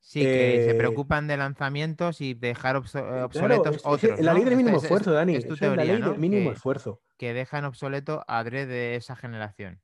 Sí, 0.08 0.22
que 0.22 0.64
se 0.64 0.72
eh, 0.72 0.76
preocupan 0.76 1.28
de 1.28 1.36
lanzamientos 1.36 2.22
y 2.22 2.34
dejar 2.34 2.78
eh, 2.78 3.24
obsoletos 3.24 3.82
otros. 3.84 4.18
la 4.22 4.34
ley 4.34 4.46
del 4.46 4.56
mínimo 4.56 4.78
esfuerzo, 4.78 5.12
Dani. 5.12 5.36
Es, 5.36 5.46
tu 5.46 5.58
teoría, 5.58 5.84
la 5.84 5.94
ley 5.94 6.02
del 6.02 6.18
mínimo 6.18 6.54
esfuerzo. 6.54 7.02
Que 7.18 7.34
dejan 7.34 7.66
obsoleto 7.66 8.24
a 8.26 8.46
de 8.46 8.96
esa 8.96 9.18
generación. 9.18 9.82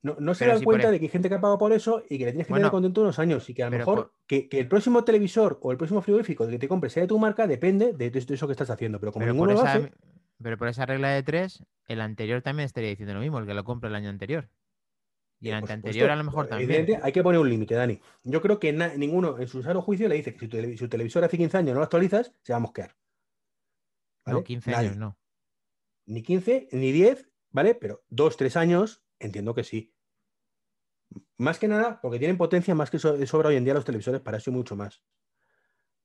No, 0.00 0.34
se 0.34 0.46
dan 0.46 0.62
cuenta 0.62 0.90
de 0.90 0.98
que 0.98 1.04
hay 1.04 1.10
gente 1.10 1.28
que 1.28 1.34
ha 1.34 1.42
pagado 1.42 1.58
por 1.58 1.74
eso 1.74 2.02
y 2.08 2.16
que 2.16 2.24
le 2.24 2.32
tienes 2.32 2.46
que 2.46 2.54
tener 2.54 2.70
contento 2.70 3.02
unos 3.02 3.18
años 3.18 3.50
y 3.50 3.52
que 3.52 3.64
a 3.64 3.68
lo 3.68 3.76
mejor 3.76 4.14
que, 4.26 4.48
el 4.50 4.66
próximo 4.66 5.04
televisor 5.04 5.58
o 5.60 5.72
el 5.72 5.76
próximo 5.76 6.00
frigorífico 6.00 6.48
que 6.48 6.58
te 6.58 6.66
compres 6.66 6.94
sea 6.94 7.02
de 7.02 7.08
tu 7.08 7.18
marca 7.18 7.46
depende 7.46 7.92
de, 7.92 8.12
eso 8.14 8.46
que 8.46 8.52
estás 8.52 8.70
haciendo. 8.70 8.98
Pero 8.98 9.12
como 9.12 9.26
ninguno 9.26 9.52
lo 9.52 9.60
hace... 9.60 9.92
Pero 10.42 10.56
por 10.56 10.68
esa 10.68 10.86
regla 10.86 11.10
de 11.10 11.22
tres, 11.22 11.62
el 11.86 12.00
anterior 12.00 12.40
también 12.40 12.64
estaría 12.64 12.88
diciendo 12.88 13.12
lo 13.12 13.20
mismo, 13.20 13.40
el 13.40 13.46
que 13.46 13.52
lo 13.52 13.64
compra 13.64 13.90
el 13.90 13.94
año 13.94 14.08
anterior. 14.08 14.48
Y 15.44 15.50
el 15.50 15.70
anterior 15.70 16.10
a 16.10 16.16
lo 16.16 16.24
mejor 16.24 16.46
también. 16.46 17.00
hay 17.02 17.12
que 17.12 17.22
poner 17.22 17.38
un 17.38 17.50
límite, 17.50 17.74
Dani. 17.74 18.00
Yo 18.22 18.40
creo 18.40 18.58
que 18.58 18.72
ninguno 18.72 19.38
en 19.38 19.46
su 19.46 19.62
sano 19.62 19.82
juicio 19.82 20.08
le 20.08 20.14
dice 20.14 20.32
que 20.32 20.40
si 20.40 20.48
tu, 20.48 20.88
televisor 20.88 21.22
hace 21.22 21.36
15 21.36 21.58
años 21.58 21.74
no 21.74 21.80
lo 21.80 21.84
actualizas, 21.84 22.32
se 22.40 22.54
va 22.54 22.56
a 22.56 22.60
mosquear. 22.60 22.96
No, 24.24 24.42
15 24.42 24.74
años 24.74 24.96
no. 24.96 25.18
Ni 26.06 26.22
15, 26.22 26.68
ni 26.72 26.92
10, 26.92 27.30
¿vale? 27.50 27.74
Pero 27.74 28.04
2, 28.08 28.38
3 28.38 28.56
años, 28.56 29.04
entiendo 29.18 29.54
que 29.54 29.64
sí. 29.64 29.94
Más 31.36 31.58
que 31.58 31.68
nada, 31.68 32.00
porque 32.00 32.18
tienen 32.18 32.38
potencia 32.38 32.74
más 32.74 32.90
que 32.90 32.98
sobra 32.98 33.50
hoy 33.50 33.56
en 33.56 33.64
día 33.64 33.74
los 33.74 33.84
televisores 33.84 34.22
para 34.22 34.38
eso 34.38 34.48
y 34.48 34.54
mucho 34.54 34.76
más. 34.76 35.02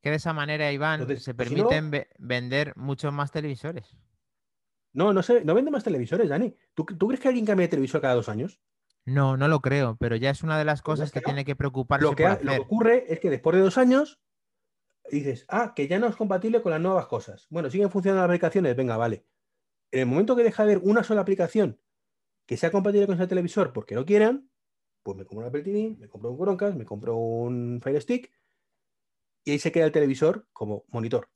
Que 0.02 0.10
de 0.10 0.18
esa 0.18 0.34
manera, 0.34 0.70
Iván, 0.70 1.18
se 1.18 1.34
permiten 1.34 1.92
vender 2.18 2.74
muchos 2.76 3.14
más 3.14 3.32
televisores. 3.32 3.98
No, 4.92 5.14
no 5.14 5.24
sé, 5.24 5.46
no 5.46 5.54
vende 5.54 5.72
más 5.72 5.86
televisores, 5.86 6.28
Dani. 6.28 6.54
¿Tú, 6.74 6.84
¿Tú, 6.84 7.08
crees 7.08 7.22
que 7.22 7.30
alguien 7.30 7.46
cambie 7.46 7.68
de 7.68 7.72
televisor 7.72 8.02
cada 8.02 8.16
dos 8.16 8.28
años? 8.28 8.60
No, 9.06 9.38
no 9.38 9.47
lo 9.47 9.60
creo, 9.62 9.97
pero 10.00 10.16
ya 10.16 10.30
es 10.30 10.43
una 10.43 10.58
de 10.58 10.66
las 10.66 10.82
pues 10.82 11.00
cosas 11.00 11.12
que, 11.12 11.22
tiene 11.22 11.45
que 11.45 11.56
preocuparse. 11.56 12.06
Lo 12.06 12.16
que, 12.16 12.28
lo 12.41 12.52
que 12.52 12.60
ocurre 12.60 13.06
es 13.12 13.20
que 13.20 13.30
después 13.30 13.56
de 13.56 13.64
dos 13.64 13.78
años 13.78 14.20
dices, 15.12 15.45
ah, 15.50 15.74
que 15.76 15.88
ya 15.88 16.00
no 16.00 16.08
es 16.08 16.16
compatible 16.16 16.62
con 16.62 16.72
las 16.72 16.82
nuevas 16.82 17.08
cosas. 17.08 17.47
Bueno, 17.50 17.70
siguen 17.70 17.89
funcionando 17.89 18.22
las 18.22 18.30
aplicaciones, 18.30 18.76
venga, 18.76 18.97
vale. 18.97 19.26
En 19.91 20.02
el 20.02 20.06
momento 20.06 20.36
que 20.36 20.43
deja 20.43 20.64
de 20.64 20.74
haber 20.74 20.88
una 20.88 21.04
sola 21.04 21.22
aplicación 21.22 21.80
que 22.45 22.58
sea 22.58 22.72
compatible 22.72 23.08
con 23.08 23.16
ese 23.16 23.28
televisor 23.28 23.74
porque 23.74 23.95
no 23.95 24.06
quieran, 24.06 24.50
pues 25.04 25.18
me 25.18 25.26
compro 25.26 25.43
un 25.43 25.50
Apple 25.50 25.64
TV, 25.64 25.97
me 26.00 26.10
compro 26.10 26.32
un 26.32 26.38
Chromecast, 26.38 26.78
me 26.78 26.86
compro 26.86 27.16
un 27.16 27.80
Fire 27.82 28.02
Stick 28.02 28.32
y 29.43 29.52
ahí 29.52 29.60
se 29.60 29.72
queda 29.72 29.86
el 29.86 29.91
televisor 29.91 30.47
como 30.52 30.86
monitor, 30.89 31.30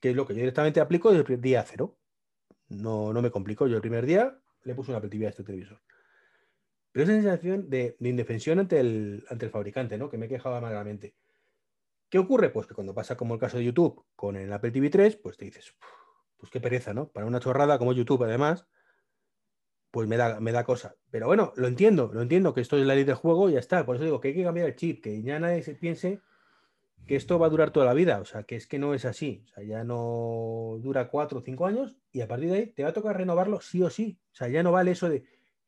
que 0.00 0.10
es 0.10 0.16
lo 0.16 0.26
que 0.26 0.34
yo 0.34 0.40
directamente 0.40 0.80
aplico 0.80 1.12
desde 1.12 1.34
el 1.34 1.40
día 1.40 1.64
cero. 1.64 1.98
No, 2.68 3.12
no 3.12 3.22
me 3.22 3.30
complico, 3.30 3.66
yo 3.66 3.76
el 3.76 3.82
primer 3.82 4.06
día 4.06 4.40
le 4.62 4.74
puse 4.74 4.90
una 4.90 4.98
Apple 4.98 5.10
TV 5.10 5.26
a 5.26 5.30
este 5.30 5.44
televisor. 5.44 5.80
Pero 6.94 7.06
esa 7.06 7.14
sensación 7.14 7.68
de, 7.68 7.96
indefensión 7.98 8.60
ante 8.60 8.78
el, 8.78 9.24
ante 9.28 9.46
el 9.46 9.50
fabricante, 9.50 9.98
¿no? 9.98 10.08
Que 10.08 10.16
me 10.16 10.28
quejaba 10.28 10.58
amargamente. 10.58 11.16
¿Qué 12.08 12.20
ocurre? 12.20 12.50
Pues 12.50 12.68
que 12.68 12.74
cuando 12.74 12.94
pasa 12.94 13.16
como 13.16 13.34
el 13.34 13.40
caso 13.40 13.58
de 13.58 13.64
YouTube 13.64 14.04
con 14.14 14.36
el 14.36 14.52
Apple 14.52 14.70
TV 14.70 14.90
3, 14.90 15.16
pues 15.16 15.36
te 15.36 15.46
dices, 15.46 15.74
pues 16.36 16.52
qué 16.52 16.60
pereza, 16.60 16.94
¿no? 16.94 17.08
Para 17.08 17.26
una 17.26 17.40
chorrada 17.40 17.80
como 17.80 17.92
YouTube, 17.92 18.22
además, 18.22 18.68
pues 19.90 20.06
me 20.06 20.16
da, 20.16 20.38
me 20.38 20.52
da 20.52 20.62
cosa. 20.62 20.94
Pero 21.10 21.26
bueno, 21.26 21.52
lo 21.56 21.66
entiendo, 21.66 22.12
lo 22.14 22.22
entiendo 22.22 22.54
que 22.54 22.60
esto 22.60 22.78
es 22.78 22.86
la 22.86 22.94
ley 22.94 23.02
del 23.02 23.16
juego 23.16 23.50
y 23.50 23.54
ya 23.54 23.58
está. 23.58 23.84
Por 23.84 23.96
eso 23.96 24.04
digo 24.04 24.20
que 24.20 24.28
hay 24.28 24.34
que 24.34 24.44
cambiar 24.44 24.68
el 24.68 24.76
chip, 24.76 25.02
que 25.02 25.20
ya 25.20 25.40
nadie 25.40 25.64
se 25.64 25.74
piense 25.74 26.20
que 27.08 27.16
esto 27.16 27.40
va 27.40 27.48
a 27.48 27.50
durar 27.50 27.72
toda 27.72 27.86
la 27.86 27.94
vida. 27.94 28.20
O 28.20 28.24
sea, 28.24 28.44
que 28.44 28.54
es 28.54 28.68
que 28.68 28.78
no 28.78 28.94
es 28.94 29.04
así. 29.04 29.42
O 29.46 29.48
sea, 29.48 29.64
ya 29.64 29.82
no 29.82 30.76
dura 30.78 31.08
cuatro 31.08 31.40
o 31.40 31.42
cinco 31.42 31.66
años 31.66 31.96
y 32.12 32.20
a 32.20 32.28
partir 32.28 32.50
de 32.50 32.56
ahí 32.56 32.66
te 32.66 32.84
va 32.84 32.90
a 32.90 32.92
tocar 32.92 33.16
renovarlo 33.16 33.60
sí 33.60 33.82
o 33.82 33.90
sí. 33.90 34.20
O 34.32 34.36
sea, 34.36 34.46
ya 34.46 34.62
no 34.62 34.70
vale 34.70 34.92
eso 34.92 35.08
de, 35.08 35.24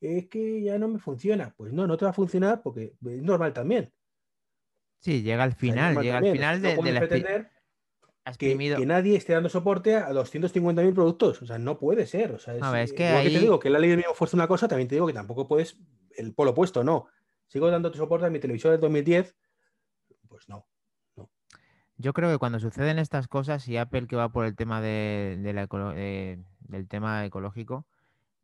es 0.07 0.29
que 0.29 0.63
ya 0.63 0.79
no 0.79 0.89
me 0.89 0.99
funciona. 0.99 1.55
Pues 1.57 1.73
no, 1.73 1.87
no 1.87 1.97
te 1.97 2.05
va 2.05 2.11
a 2.11 2.15
funcionar 2.15 2.63
porque 2.63 2.95
es 3.05 3.23
normal 3.23 3.53
también. 3.53 3.93
Sí, 4.99 5.23
llega 5.23 5.45
al 5.45 5.55
final, 5.55 5.97
llega 6.01 6.19
al 6.19 6.33
final 6.33 6.63
de, 6.63 6.77
de 6.77 6.93
la 6.93 7.09
que, 8.39 8.57
que, 8.59 8.87
nadie 8.87 9.17
esté 9.17 9.35
dando 9.35 9.49
soporte 9.49 9.95
a 9.95 10.11
250.000 10.11 10.95
productos. 10.95 11.43
O 11.43 11.47
sea, 11.47 11.59
no 11.59 11.79
puede 11.79 12.07
ser. 12.07 12.33
O 12.33 12.39
sea, 12.39 12.55
es, 12.83 12.93
que, 12.93 13.05
te 13.23 13.39
digo 13.39 13.61
que 13.61 13.71
la 13.71 13.79
ley 13.79 13.91
de 13.91 13.97
mínimo 13.97 14.15
fuerza 14.15 14.37
una 14.37 14.49
cosa, 14.49 14.67
también 14.67 14.89
te 14.89 14.97
digo 14.97 15.07
que 15.07 15.13
tampoco 15.13 15.47
puedes 15.47 15.79
el 16.17 16.35
polo 16.35 16.51
opuesto, 16.51 16.83
no. 16.83 17.07
Sigo 17.47 17.71
dando 17.71 17.93
soporte 17.95 18.27
a 18.27 18.31
mi 18.31 18.41
televisor 18.41 18.73
del 18.73 18.81
2010, 18.81 19.37
pues 20.29 20.49
no, 20.49 20.67
no. 21.15 21.31
Yo 21.97 22.13
creo 22.13 22.31
que 22.31 22.39
cuando 22.39 22.59
suceden 22.59 22.99
estas 22.99 23.29
cosas 23.29 23.69
y 23.69 23.77
Apple 23.77 24.09
que 24.09 24.17
va 24.17 24.31
por 24.31 24.45
el 24.45 24.57
tema 24.57 24.81
de, 24.81 25.39
la, 25.55 25.69
del 26.61 26.89
tema 26.89 27.25
ecológico, 27.25 27.87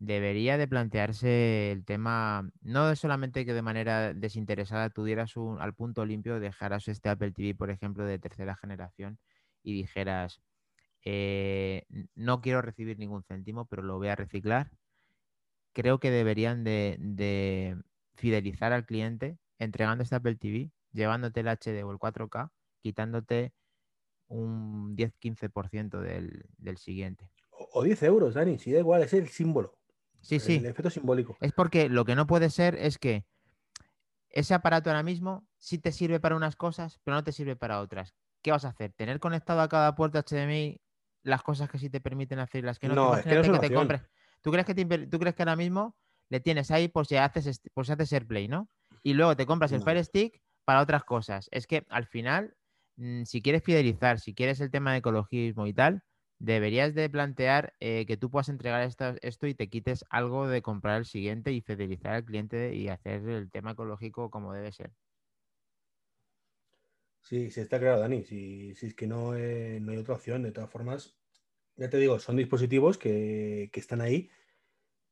debería 0.03 0.59
de 0.59 0.67
plantearse 0.67 1.71
el 1.71 1.85
tema, 1.85 2.51
no 2.61 2.95
solamente 2.97 3.47
que 3.47 3.55
de 3.55 3.63
manera 3.63 4.13
desinteresada 4.13 4.91
tú 4.91 5.05
dieras 5.05 5.37
un, 5.37 5.61
al 5.61 5.75
punto 5.75 6.05
limpio, 6.05 6.41
dejaras 6.41 6.89
este 6.89 7.09
Apple 7.09 7.31
TV, 7.31 7.55
por 7.55 7.71
ejemplo, 7.71 8.05
de 8.05 8.19
tercera 8.19 8.57
generación 8.57 9.21
y 9.63 9.75
dijeras, 9.75 10.43
eh, 11.05 11.87
no 12.17 12.41
quiero 12.41 12.63
recibir 12.63 12.99
ningún 12.99 13.23
céntimo, 13.23 13.67
pero 13.67 13.83
lo 13.83 13.99
voy 13.99 14.09
a 14.09 14.17
reciclar. 14.17 14.73
Creo 15.73 16.01
que 16.01 16.11
deberían 16.11 16.65
de, 16.65 17.79
fidelizar 18.17 18.73
al 18.73 18.87
cliente 18.87 19.39
entregando 19.61 20.03
este 20.03 20.17
Apple 20.17 20.35
TV, 20.35 20.73
llevándote 20.93 21.41
el 21.41 21.47
HD 21.47 21.85
o 21.85 21.93
el 21.93 21.99
4K, 21.99 22.51
quitándote 22.81 23.53
un 24.27 24.97
10-15% 24.97 26.01
del, 26.01 26.45
del 26.59 26.77
siguiente. 26.79 27.31
O 27.51 27.85
10 27.85 28.03
euros, 28.03 28.35
Dani, 28.35 28.59
si 28.59 28.73
da 28.73 28.81
igual, 28.81 29.03
es 29.03 29.13
el 29.13 29.29
símbolo. 29.29 29.79
Sí, 30.23 30.41
sí. 30.41 30.57
El 30.57 30.67
efecto 30.67 30.91
simbólico. 30.91 31.37
Es 31.41 31.53
porque 31.53 31.89
lo 31.89 32.05
que 32.05 32.15
no 32.15 32.27
puede 32.27 32.49
ser 32.49 32.77
es 32.77 32.99
que 32.99 33.25
ese 34.31 34.55
aparato 34.55 34.89
ahora 34.89 35.03
mismo 35.03 35.47
sí 35.59 35.79
te 35.79 35.93
sirve 35.93 36.21
para 36.21 36.37
unas 36.37 36.57
cosas, 36.57 37.01
pero 37.05 37.17
no 37.17 37.25
te 37.25 37.33
sirve 37.33 37.57
para 37.57 37.81
otras. 37.81 38.15
¿Qué 38.41 38.51
vas 38.51 38.65
a 38.65 38.69
hacer? 38.69 38.93
¿Tener 38.93 39.21
conectado 39.21 39.61
a 39.61 39.69
cada 39.69 39.95
puerta 39.95 40.23
HDMI 40.23 40.81
las 41.23 41.43
cosas 41.43 41.69
que 41.69 41.79
sí 41.79 41.91
te 41.91 42.01
permiten 42.01 42.39
hacer 42.39 42.65
las 42.65 42.79
que 42.79 42.89
no? 42.89 42.95
No, 42.95 43.17
es 43.17 43.25
que, 43.25 43.37
no 43.37 43.61
te 43.61 43.73
compres. 43.73 44.03
¿Tú 44.41 44.51
crees 44.51 44.67
que, 44.67 44.75
¿Tú 45.07 45.19
crees 45.19 45.35
que 45.35 45.43
ahora 45.43 45.57
mismo 45.57 45.97
le 46.29 46.41
tienes 46.41 46.71
ahí 46.71 46.89
por 46.89 47.07
si 47.07 47.17
haces, 47.17 47.61
por 47.75 47.87
si 47.87 47.93
haces 47.93 48.13
AirPlay, 48.13 48.49
¿no? 48.49 48.69
Y 49.03 49.15
luego 49.15 49.37
te 49.37 49.47
compras 49.47 49.71
el 49.73 49.83
Fire 49.83 50.03
Stick 50.05 50.43
para 50.65 50.81
otras 50.81 51.05
cosas. 51.05 51.49
Es 51.53 51.67
que 51.67 51.85
al 51.91 52.07
final, 52.07 52.55
mm, 52.97 53.25
si 53.25 53.43
quieres 53.43 53.63
fidelizar, 53.63 54.19
si 54.19 54.35
quieres 54.35 54.61
el 54.61 54.71
tema 54.71 54.93
de 54.93 54.99
ecologismo 54.99 55.67
y 55.67 55.75
tal, 55.75 56.03
deberías 56.43 56.93
de 56.95 57.09
plantear 57.09 57.73
eh, 57.79 58.05
que 58.05 58.17
tú 58.17 58.29
puedas 58.29 58.49
entregar 58.49 58.83
esto, 58.83 59.47
y 59.47 59.55
te 59.55 59.69
quites 59.69 60.05
algo 60.11 60.49
de 60.49 60.61
comprar 60.61 60.99
el 60.99 61.05
siguiente 61.05 61.53
y 61.53 61.61
fidelizar 61.61 62.15
al 62.15 62.25
cliente 62.25 62.75
y 62.75 62.89
hacer 62.89 63.29
el 63.29 63.49
tema 63.49 63.71
ecológico 63.73 64.29
como 64.29 64.53
debe 64.53 64.73
ser. 64.73 64.91
Sí, 67.21 67.51
sí 67.51 67.61
está 67.61 67.79
claro, 67.79 68.01
Dani. 68.01 68.25
Si, 68.25 68.73
es 68.73 68.95
que 68.95 69.07
no, 69.07 69.37
eh, 69.37 69.79
no, 69.81 69.93
hay 69.93 69.99
otra 69.99 70.17
opción, 70.17 70.43
de 70.43 70.51
todas 70.51 70.69
formas, 70.69 71.17
ya 71.77 71.89
te 71.89 71.99
digo, 71.99 72.19
son 72.19 72.37
dispositivos 72.37 72.99
que, 72.99 73.71
están 73.73 74.01
ahí, 74.01 74.29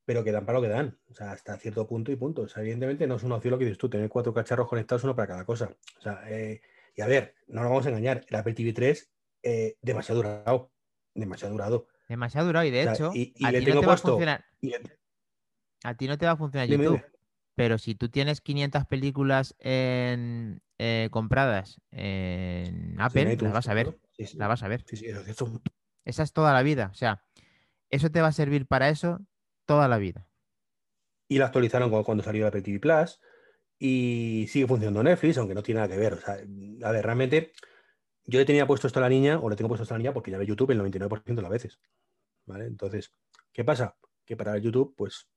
pero 0.05 0.25
que 0.25 0.33
dan 0.33 0.45
para 0.45 0.59
lo 0.59 0.63
que 0.63 0.69
dan. 0.69 0.99
O 1.11 1.15
sea, 1.15 1.31
hasta 1.31 1.57
cierto 1.59 1.87
punto 1.87 2.11
y 2.11 2.17
punto. 2.17 2.43
O 2.43 2.49
sea, 2.49 2.63
evidentemente 2.63 3.07
no 3.07 3.15
es 3.15 3.23
una 3.23 3.37
opción 3.37 3.53
lo 3.53 3.59
que 3.59 3.67
dices 3.67 3.79
tú, 3.79 3.89
tener 3.89 4.09
cuatro 4.09 4.35
cacharros 4.35 4.67
conectados, 4.69 5.05
uno 5.05 5.15
para 5.15 5.29
cada 5.29 5.45
cosa. 5.45 5.77
O 5.97 6.01
sea, 6.01 6.25
eh, 6.29 6.61
y 6.97 7.03
a 7.03 7.07
ver, 7.07 7.37
no 7.47 7.61
nos 7.61 7.71
vamos 7.71 7.87
a 7.87 7.91
engañar, 7.91 8.27
el 8.29 8.37
Apple 8.37 8.55
TV 8.55 8.73
3 8.73 9.13
demasiado 9.81 10.23
durado 10.23 10.73
demasiado 11.15 11.53
durado. 11.53 11.87
Demasiado 12.09 12.47
durado 12.47 12.67
y 12.67 12.71
de 12.71 12.83
hecho, 12.83 13.11
a 13.11 13.53
ti 13.53 13.67
no 13.67 13.81
te 13.81 13.87
va 13.87 13.95
a 13.95 13.97
funcionar. 13.97 14.45
A 15.85 15.95
ti 15.95 16.09
no 16.09 16.19
te 16.19 16.27
va 16.27 16.33
a 16.33 16.37
funcionar 16.37 16.69
YouTube. 16.69 17.03
Pero 17.55 17.79
si 17.79 17.95
tú 17.95 18.09
tienes 18.09 18.41
500 18.41 18.87
películas 18.87 19.55
en, 19.59 20.63
eh, 20.79 21.09
compradas 21.11 21.81
en 21.91 22.99
Apple, 23.01 23.37
la 23.37 23.51
vas 23.51 23.69
a 23.69 23.75
ver. 23.75 23.99
La 24.35 24.49
vas 24.49 24.63
a 24.63 24.69
ver. 24.69 24.85
Esa 26.05 26.23
es 26.23 26.33
toda 26.33 26.53
la 26.53 26.63
vida. 26.63 26.89
O 26.91 26.95
sea, 26.95 27.23
eso 27.91 28.11
te 28.11 28.21
va 28.21 28.29
a 28.29 28.33
servir 28.33 28.67
para 28.67 28.89
eso 28.89 29.21
toda 29.67 29.89
la 29.89 29.99
vida. 29.99 30.27
Y 31.29 31.39
la 31.39 31.47
actualizaron 31.47 31.91
cuando, 32.03 32.23
salió 32.23 32.47
Apple 32.47 32.63
TV 32.63 32.81
Plus. 32.81 33.21
Y 33.79 34.47
sigue 34.49 34.67
funcionando 34.67 35.03
Netflix, 35.03 35.39
aunque 35.39 35.55
no 35.55 35.63
tiene 35.63 35.81
nada 35.81 35.93
que 35.93 36.01
ver. 36.01 36.15
O 36.15 36.21
sea, 36.21 36.35
a 36.35 36.93
ver, 36.93 37.05
realmente 37.05 37.53
yo 38.25 38.39
le 38.39 38.45
tenía 38.45 38.67
puesto 38.67 38.87
esto 38.87 38.99
a 38.99 39.03
la 39.03 39.09
niña, 39.09 39.39
o 39.39 39.49
le 39.51 39.57
tengo 39.57 39.69
puesto 39.69 39.83
esto 39.83 39.95
a 39.95 39.99
la 39.99 40.03
niña 40.03 40.13
porque 40.13 40.31
ya 40.31 40.39
ve 40.39 40.47
YouTube 40.47 40.71
el 40.71 40.81
99% 40.81 41.35
de 41.35 41.43
las 41.43 41.51
veces. 41.51 41.81
¿Vale? 42.47 42.67
Entonces, 42.67 43.13
¿qué 43.53 43.65
pasa? 43.65 43.97
Que 44.25 44.37
para 44.37 44.57
YouTube, 44.59 44.95
pues 44.97 45.29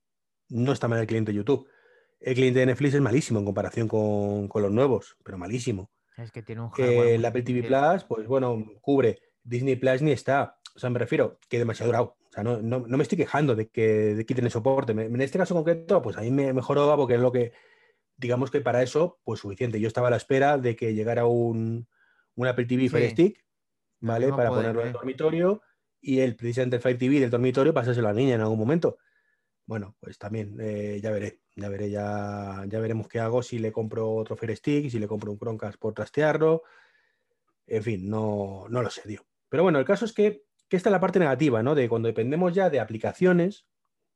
no 0.48 0.72
está 0.72 0.88
mal 0.88 1.00
el 1.00 1.06
cliente 1.06 1.32
de 1.32 1.36
YouTube. 1.36 1.68
El 2.20 2.34
cliente 2.34 2.60
de 2.60 2.66
Netflix 2.66 2.94
es 2.94 3.00
malísimo 3.00 3.38
en 3.38 3.44
comparación 3.44 3.88
con, 3.88 4.48
los 4.54 4.70
nuevos, 4.70 5.16
pero 5.22 5.38
malísimo. 5.38 5.90
Es 6.16 6.30
que 6.30 6.42
tiene 6.42 6.62
un 6.62 6.70
Que 6.70 7.16
el 7.16 7.24
Apple 7.24 7.42
TV 7.42 7.62
Plus, 7.64 8.04
pues 8.04 8.26
bueno, 8.26 8.64
cubre. 8.80 9.20
Disney 9.42 9.76
Plus 9.76 10.00
ni 10.00 10.12
está. 10.12 10.58
O 10.74 10.78
sea, 10.78 10.90
me 10.90 10.98
refiero 10.98 11.38
que 11.48 11.58
demasiado 11.58 11.88
durado. 11.88 12.16
O 12.28 12.32
sea, 12.32 12.42
no, 12.42 12.80
me 12.80 13.02
estoy 13.02 13.18
quejando 13.18 13.54
de 13.54 13.68
que 13.68 14.14
de 14.14 14.24
quiten 14.24 14.44
el 14.44 14.50
soporte. 14.50 14.92
En 14.92 15.20
este 15.20 15.38
caso 15.38 15.54
concreto, 15.54 16.00
pues 16.00 16.16
a 16.16 16.22
mí 16.22 16.30
me 16.30 16.52
mejoró 16.52 16.96
porque 16.96 17.14
es 17.14 17.20
lo 17.20 17.30
que, 17.30 17.52
digamos 18.16 18.50
que 18.50 18.60
para 18.60 18.82
eso, 18.82 19.20
pues 19.24 19.40
suficiente. 19.40 19.78
Yo 19.80 19.88
estaba 19.88 20.08
a 20.08 20.10
la 20.10 20.16
espera 20.16 20.56
de 20.58 20.76
que 20.76 20.94
llegara 20.94 21.26
un, 21.26 21.86
un 22.36 22.46
Apple 22.46 22.66
TV 22.66 22.88
Fire 22.88 23.10
Stick, 23.10 23.44
¿vale? 24.00 24.30
Para 24.30 24.50
ponerlo 24.50 24.80
en 24.82 24.88
el 24.88 24.92
dormitorio 24.92 25.62
y 26.00 26.20
el 26.20 26.36
precisamente 26.36 26.76
el 26.76 26.82
Fire 26.82 26.98
TV 26.98 27.20
del 27.20 27.30
dormitorio 27.30 27.72
pasárselo 27.72 28.08
a 28.08 28.12
la 28.12 28.18
niña 28.18 28.34
en 28.34 28.40
algún 28.40 28.58
momento. 28.58 28.98
Bueno, 29.66 29.96
pues 30.00 30.18
también 30.18 30.58
eh, 30.60 31.00
ya 31.02 31.10
veré, 31.10 31.40
ya 31.56 31.68
veré, 31.70 31.90
ya, 31.90 32.64
ya 32.66 32.80
veremos 32.80 33.08
qué 33.08 33.20
hago 33.20 33.42
si 33.42 33.58
le 33.58 33.72
compro 33.72 34.12
otro 34.12 34.36
Fire 34.36 34.54
Stick, 34.56 34.90
si 34.90 34.98
le 34.98 35.08
compro 35.08 35.32
un 35.32 35.38
Chromecast 35.38 35.78
por 35.78 35.94
trastearlo. 35.94 36.62
En 37.66 37.82
fin, 37.82 38.10
no, 38.10 38.66
no 38.68 38.82
lo 38.82 38.90
sé, 38.90 39.02
tío. 39.02 39.22
Pero 39.48 39.62
bueno, 39.62 39.78
el 39.78 39.86
caso 39.86 40.04
es 40.04 40.12
que, 40.12 40.44
que 40.68 40.76
esta 40.76 40.90
es 40.90 40.92
la 40.92 41.00
parte 41.00 41.18
negativa, 41.18 41.62
¿no? 41.62 41.74
De 41.74 41.88
cuando 41.88 42.08
dependemos 42.08 42.52
ya 42.52 42.68
de 42.68 42.80
aplicaciones, 42.80 43.66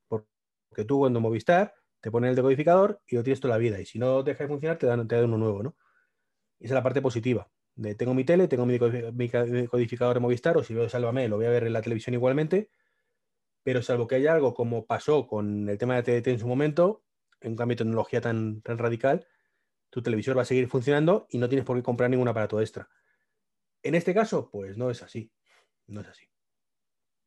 porque 0.07 0.85
tú 0.87 0.99
cuando 0.99 1.21
Movistar 1.21 1.75
te 2.01 2.11
pones 2.11 2.29
el 2.29 2.37
decodificador 2.37 3.01
y 3.07 3.17
lo 3.17 3.23
tienes 3.23 3.41
toda 3.41 3.55
la 3.55 3.59
vida. 3.59 3.81
Y 3.81 3.87
si 3.87 3.99
no 3.99 4.23
deja 4.23 4.45
de 4.45 4.49
funcionar, 4.49 4.77
te 4.77 4.87
dan, 4.87 5.09
te 5.09 5.17
dan 5.17 5.25
uno 5.25 5.39
nuevo, 5.39 5.63
¿no? 5.63 5.77
Esa 6.61 6.75
es 6.75 6.75
la 6.75 6.83
parte 6.83 7.01
positiva 7.01 7.49
tengo 7.97 8.15
mi 8.15 8.25
tele, 8.25 8.49
tengo 8.49 8.67
mi, 8.67 8.79
codificador 8.79 10.15
de 10.15 10.21
Movistar, 10.21 10.57
o 10.57 10.63
si 10.63 10.75
veo 10.75 10.89
Sálvame, 10.89 11.29
lo 11.29 11.37
voy 11.37 11.47
a 11.47 11.51
ver 11.51 11.65
en 11.65 11.73
la 11.73 11.83
televisión 11.83 12.15
igualmente, 12.15 12.71
pero 13.63 13.83
salvo 13.83 14.07
que 14.07 14.17
haya 14.17 14.33
algo 14.33 14.55
como 14.55 14.87
pasó 14.87 15.27
con 15.27 15.69
el 15.69 15.79
tema 15.79 16.01
de 16.01 16.03
TDT 16.03 16.29
en 16.29 16.39
su 16.41 16.49
momento, 16.49 17.05
en 17.41 17.53
un 17.53 17.57
cambio 17.57 17.77
de 17.77 17.85
tecnología 17.85 18.21
tan, 18.21 18.63
tan 18.63 18.79
radical, 18.79 19.27
tu 19.91 20.03
televisor 20.03 20.37
va 20.37 20.43
a 20.43 20.45
seguir 20.45 20.69
funcionando 20.69 21.27
y 21.31 21.39
no 21.39 21.49
tienes 21.49 21.65
por 21.65 21.77
qué 21.77 21.83
comprar 21.83 22.11
ningún 22.11 22.29
aparato 22.29 22.61
extra. 22.61 22.89
En 23.83 23.95
este 23.95 24.13
caso, 24.13 24.51
pues 24.51 24.77
no 24.77 24.91
es 24.91 25.03
así. 25.03 25.33
No 25.87 26.01
es 26.01 26.09
así. 26.09 26.27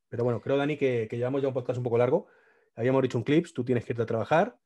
Pero 0.09 0.23
bueno, 0.23 0.41
creo, 0.41 0.57
Dani, 0.57 0.77
que, 0.77 1.07
llevamos 1.09 1.41
ya 1.41 1.47
un 1.47 1.53
podcast 1.53 1.77
un 1.77 1.83
poco 1.83 1.97
largo. 1.97 2.27
Habíamos 2.75 3.01
dicho 3.01 3.17
un 3.17 3.23
clips, 3.23 3.53
tú 3.53 3.63
tienes 3.63 3.85
que 3.85 3.93
irte 3.93 4.03
a 4.03 4.05
trabajar. 4.05 4.59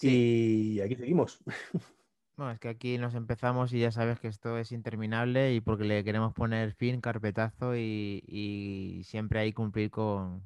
Y 0.00 0.80
aquí 0.80 0.94
seguimos. 0.94 1.42
Bueno, 2.38 2.52
es 2.52 2.60
que 2.60 2.68
aquí 2.68 2.98
nos 2.98 3.16
empezamos 3.16 3.72
y 3.72 3.80
ya 3.80 3.90
sabes 3.90 4.20
que 4.20 4.28
esto 4.28 4.58
es 4.58 4.70
interminable 4.70 5.54
y 5.54 5.60
porque 5.60 5.82
le 5.82 6.04
queremos 6.04 6.32
poner 6.34 6.72
fin, 6.72 7.00
carpetazo 7.00 7.76
y, 7.76 9.02
siempre 9.04 9.40
hay 9.40 9.52
cumplir 9.52 9.90
con, 9.90 10.44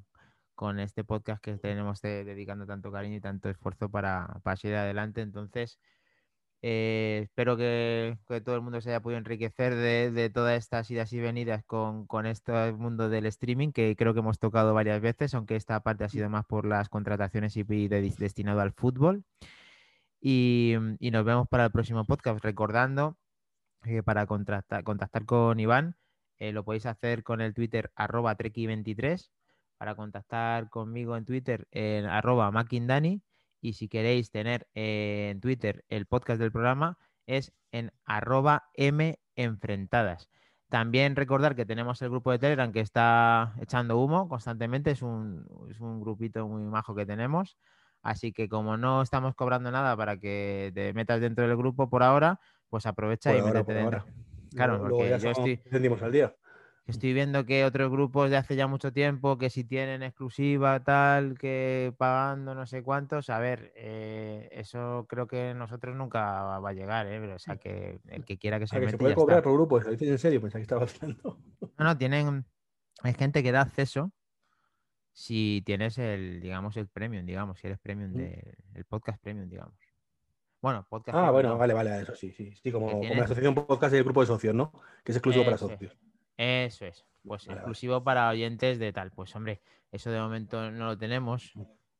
este 0.78 1.04
podcast 1.04 1.42
que 1.44 1.58
tenemos 1.58 2.00
dedicando 2.00 2.66
tanto 2.66 2.90
cariño 2.90 3.16
y 3.16 3.20
tanto 3.20 3.50
esfuerzo 3.50 3.90
para, 3.90 4.40
para 4.42 4.56
seguir 4.56 4.76
adelante. 4.76 5.20
Entonces, 5.20 5.78
Eh, 6.62 7.22
espero 7.24 7.56
que, 7.56 8.16
todo 8.44 8.54
el 8.56 8.62
mundo 8.62 8.80
se 8.80 8.90
haya 8.90 9.00
podido 9.02 9.18
enriquecer 9.18 9.74
de, 9.74 10.30
todas 10.30 10.58
estas 10.58 10.90
idas 10.90 11.12
y 11.12 11.20
venidas 11.20 11.64
con, 11.64 12.06
con, 12.06 12.26
este 12.26 12.72
mundo 12.72 13.08
del 13.10 13.26
streaming, 13.26 13.72
que 13.72 13.96
creo 13.96 14.14
que 14.14 14.20
hemos 14.20 14.38
tocado 14.38 14.74
varias 14.74 15.00
veces, 15.00 15.34
aunque 15.34 15.56
esta 15.56 15.80
parte 15.80 16.04
ha 16.04 16.08
sido 16.08 16.30
más 16.30 16.46
por 16.46 16.66
las 16.66 16.88
contrataciones 16.88 17.56
y 17.56 17.64
destinado 17.88 18.60
al 18.60 18.72
fútbol. 18.72 19.24
Y, 20.24 20.76
nos 21.00 21.24
vemos 21.24 21.48
para 21.48 21.64
el 21.64 21.72
próximo 21.72 22.04
podcast, 22.04 22.42
recordando 22.44 23.18
que 23.82 24.04
para 24.04 24.26
contactar, 24.26 24.84
contactar 24.84 25.26
con 25.26 25.58
Iván 25.58 25.96
eh, 26.38 26.52
lo 26.52 26.64
podéis 26.64 26.86
hacer 26.86 27.24
con 27.24 27.40
el 27.40 27.54
Twitter 27.54 27.90
arroba 27.96 28.36
treki23, 28.36 29.30
para 29.78 29.96
contactar 29.96 30.70
conmigo 30.70 31.16
en 31.16 31.24
Twitter 31.24 31.66
en 31.72 32.06
arroba 32.06 32.52
makindani 32.52 33.20
y 33.60 33.72
si 33.72 33.88
queréis 33.88 34.30
tener 34.30 34.68
eh, 34.74 35.30
en 35.32 35.40
Twitter 35.40 35.84
el 35.88 36.06
podcast 36.06 36.40
del 36.40 36.52
programa 36.52 36.98
es 37.26 37.52
en 37.72 37.92
arroba 38.04 38.70
menfrentadas. 39.36 40.30
También 40.68 41.16
recordar 41.16 41.56
que 41.56 41.66
tenemos 41.66 42.00
el 42.00 42.10
grupo 42.10 42.30
de 42.30 42.38
Telegram 42.38 42.72
que 42.72 42.78
está 42.78 43.54
echando 43.60 43.98
humo 43.98 44.28
constantemente, 44.28 44.92
es 44.92 45.02
un, 45.02 45.48
es 45.68 45.80
un 45.80 46.00
grupito 46.00 46.46
muy 46.46 46.62
majo 46.62 46.94
que 46.94 47.06
tenemos. 47.06 47.58
Así 48.02 48.32
que 48.32 48.48
como 48.48 48.76
no 48.76 49.02
estamos 49.02 49.34
cobrando 49.34 49.70
nada 49.70 49.96
para 49.96 50.16
que 50.18 50.72
te 50.74 50.92
metas 50.92 51.20
dentro 51.20 51.46
del 51.46 51.56
grupo 51.56 51.88
por 51.88 52.02
ahora, 52.02 52.40
pues 52.68 52.86
aprovecha 52.86 53.36
y 53.36 53.42
métete 53.42 53.74
dentro. 53.74 54.04
Claro, 54.54 54.80
porque 54.80 55.18
yo 55.20 55.30
estoy... 55.30 55.60
al 56.02 56.12
día. 56.12 56.34
Estoy 56.84 57.12
viendo 57.12 57.46
que 57.46 57.64
otros 57.64 57.92
grupos 57.92 58.28
de 58.28 58.36
hace 58.36 58.56
ya 58.56 58.66
mucho 58.66 58.92
tiempo, 58.92 59.38
que 59.38 59.50
si 59.50 59.62
tienen 59.62 60.02
exclusiva, 60.02 60.82
tal, 60.82 61.38
que 61.38 61.94
pagando 61.96 62.56
no 62.56 62.66
sé 62.66 62.82
cuántos, 62.82 63.30
a 63.30 63.38
ver, 63.38 63.72
eh, 63.76 64.48
eso 64.50 65.06
creo 65.08 65.28
que 65.28 65.54
nosotros 65.54 65.94
nunca 65.94 66.58
va 66.58 66.68
a 66.68 66.72
llegar, 66.72 67.06
¿eh? 67.06 67.20
Pero, 67.20 67.36
o 67.36 67.38
sea, 67.38 67.56
que 67.56 68.00
el 68.08 68.24
que 68.24 68.36
quiera 68.36 68.58
que 68.58 68.66
se, 68.66 68.80
meta, 68.80 68.90
se 68.90 68.98
puede 68.98 69.14
cobrar 69.14 69.44
por 69.44 69.52
grupos, 69.52 69.84
¿lo 69.84 69.92
dices 69.92 70.08
en 70.08 70.18
serio? 70.18 70.40
Pensaba 70.40 70.58
que 70.58 70.62
estaba 70.62 70.84
haciendo. 70.84 71.38
No, 71.78 71.84
no, 71.84 71.96
tienen, 71.96 72.44
hay 73.02 73.14
gente 73.14 73.44
que 73.44 73.52
da 73.52 73.60
acceso 73.60 74.12
si 75.12 75.62
tienes 75.64 75.98
el, 75.98 76.40
digamos, 76.40 76.76
el 76.76 76.88
premium, 76.88 77.26
digamos, 77.26 77.58
si 77.58 77.66
eres 77.66 77.78
premium 77.78 78.12
mm. 78.12 78.72
del 78.72 78.84
podcast 78.86 79.20
premium, 79.22 79.48
digamos. 79.48 79.74
Bueno, 80.60 80.86
podcast. 80.88 81.18
Ah, 81.18 81.30
bueno, 81.30 81.58
vale, 81.58 81.74
vale, 81.74 82.02
eso 82.02 82.14
sí, 82.14 82.30
sí, 82.32 82.54
sí, 82.54 82.70
como, 82.70 82.90
como 82.90 83.14
la 83.14 83.24
asociación 83.24 83.54
podcast 83.54 83.94
y 83.94 83.96
el 83.96 84.04
grupo 84.04 84.20
de 84.20 84.28
socios, 84.28 84.54
¿no? 84.54 84.72
Que 85.04 85.10
es 85.10 85.16
exclusivo 85.16 85.44
para 85.44 85.58
socios. 85.58 85.96
Eso 86.36 86.86
es. 86.86 87.04
Pues 87.24 87.48
exclusivo 87.48 88.02
para 88.02 88.28
oyentes 88.28 88.78
de 88.78 88.92
tal. 88.92 89.10
Pues 89.10 89.34
hombre, 89.36 89.60
eso 89.90 90.10
de 90.10 90.20
momento 90.20 90.70
no 90.70 90.86
lo 90.86 90.98
tenemos. 90.98 91.52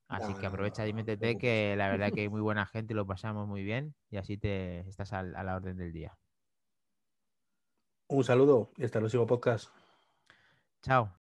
Así 0.09 0.35
que 0.35 0.47
aprovecha 0.47 0.87
y 0.87 0.93
métete 0.93 1.39
que 1.39 1.75
la 1.77 1.89
verdad 1.89 2.13
que 2.13 2.23
hay 2.23 2.29
muy 2.29 2.41
buena 2.41 2.67
gente, 2.67 2.95
lo 2.95 3.07
pasamos 3.07 3.49
muy 3.49 3.63
bien 3.63 3.95
y 4.11 4.19
así 4.19 4.37
te 4.37 4.81
estás 4.81 5.13
a, 5.13 5.23
la 5.23 5.57
orden 5.57 5.77
del 5.77 5.93
día. 5.93 6.17
Un 8.09 8.23
saludo 8.23 8.73
y 8.77 8.85
hasta 8.85 8.99
el 8.99 9.05
próximo 9.05 9.27
podcast. 9.27 9.71
Chao. 10.83 11.22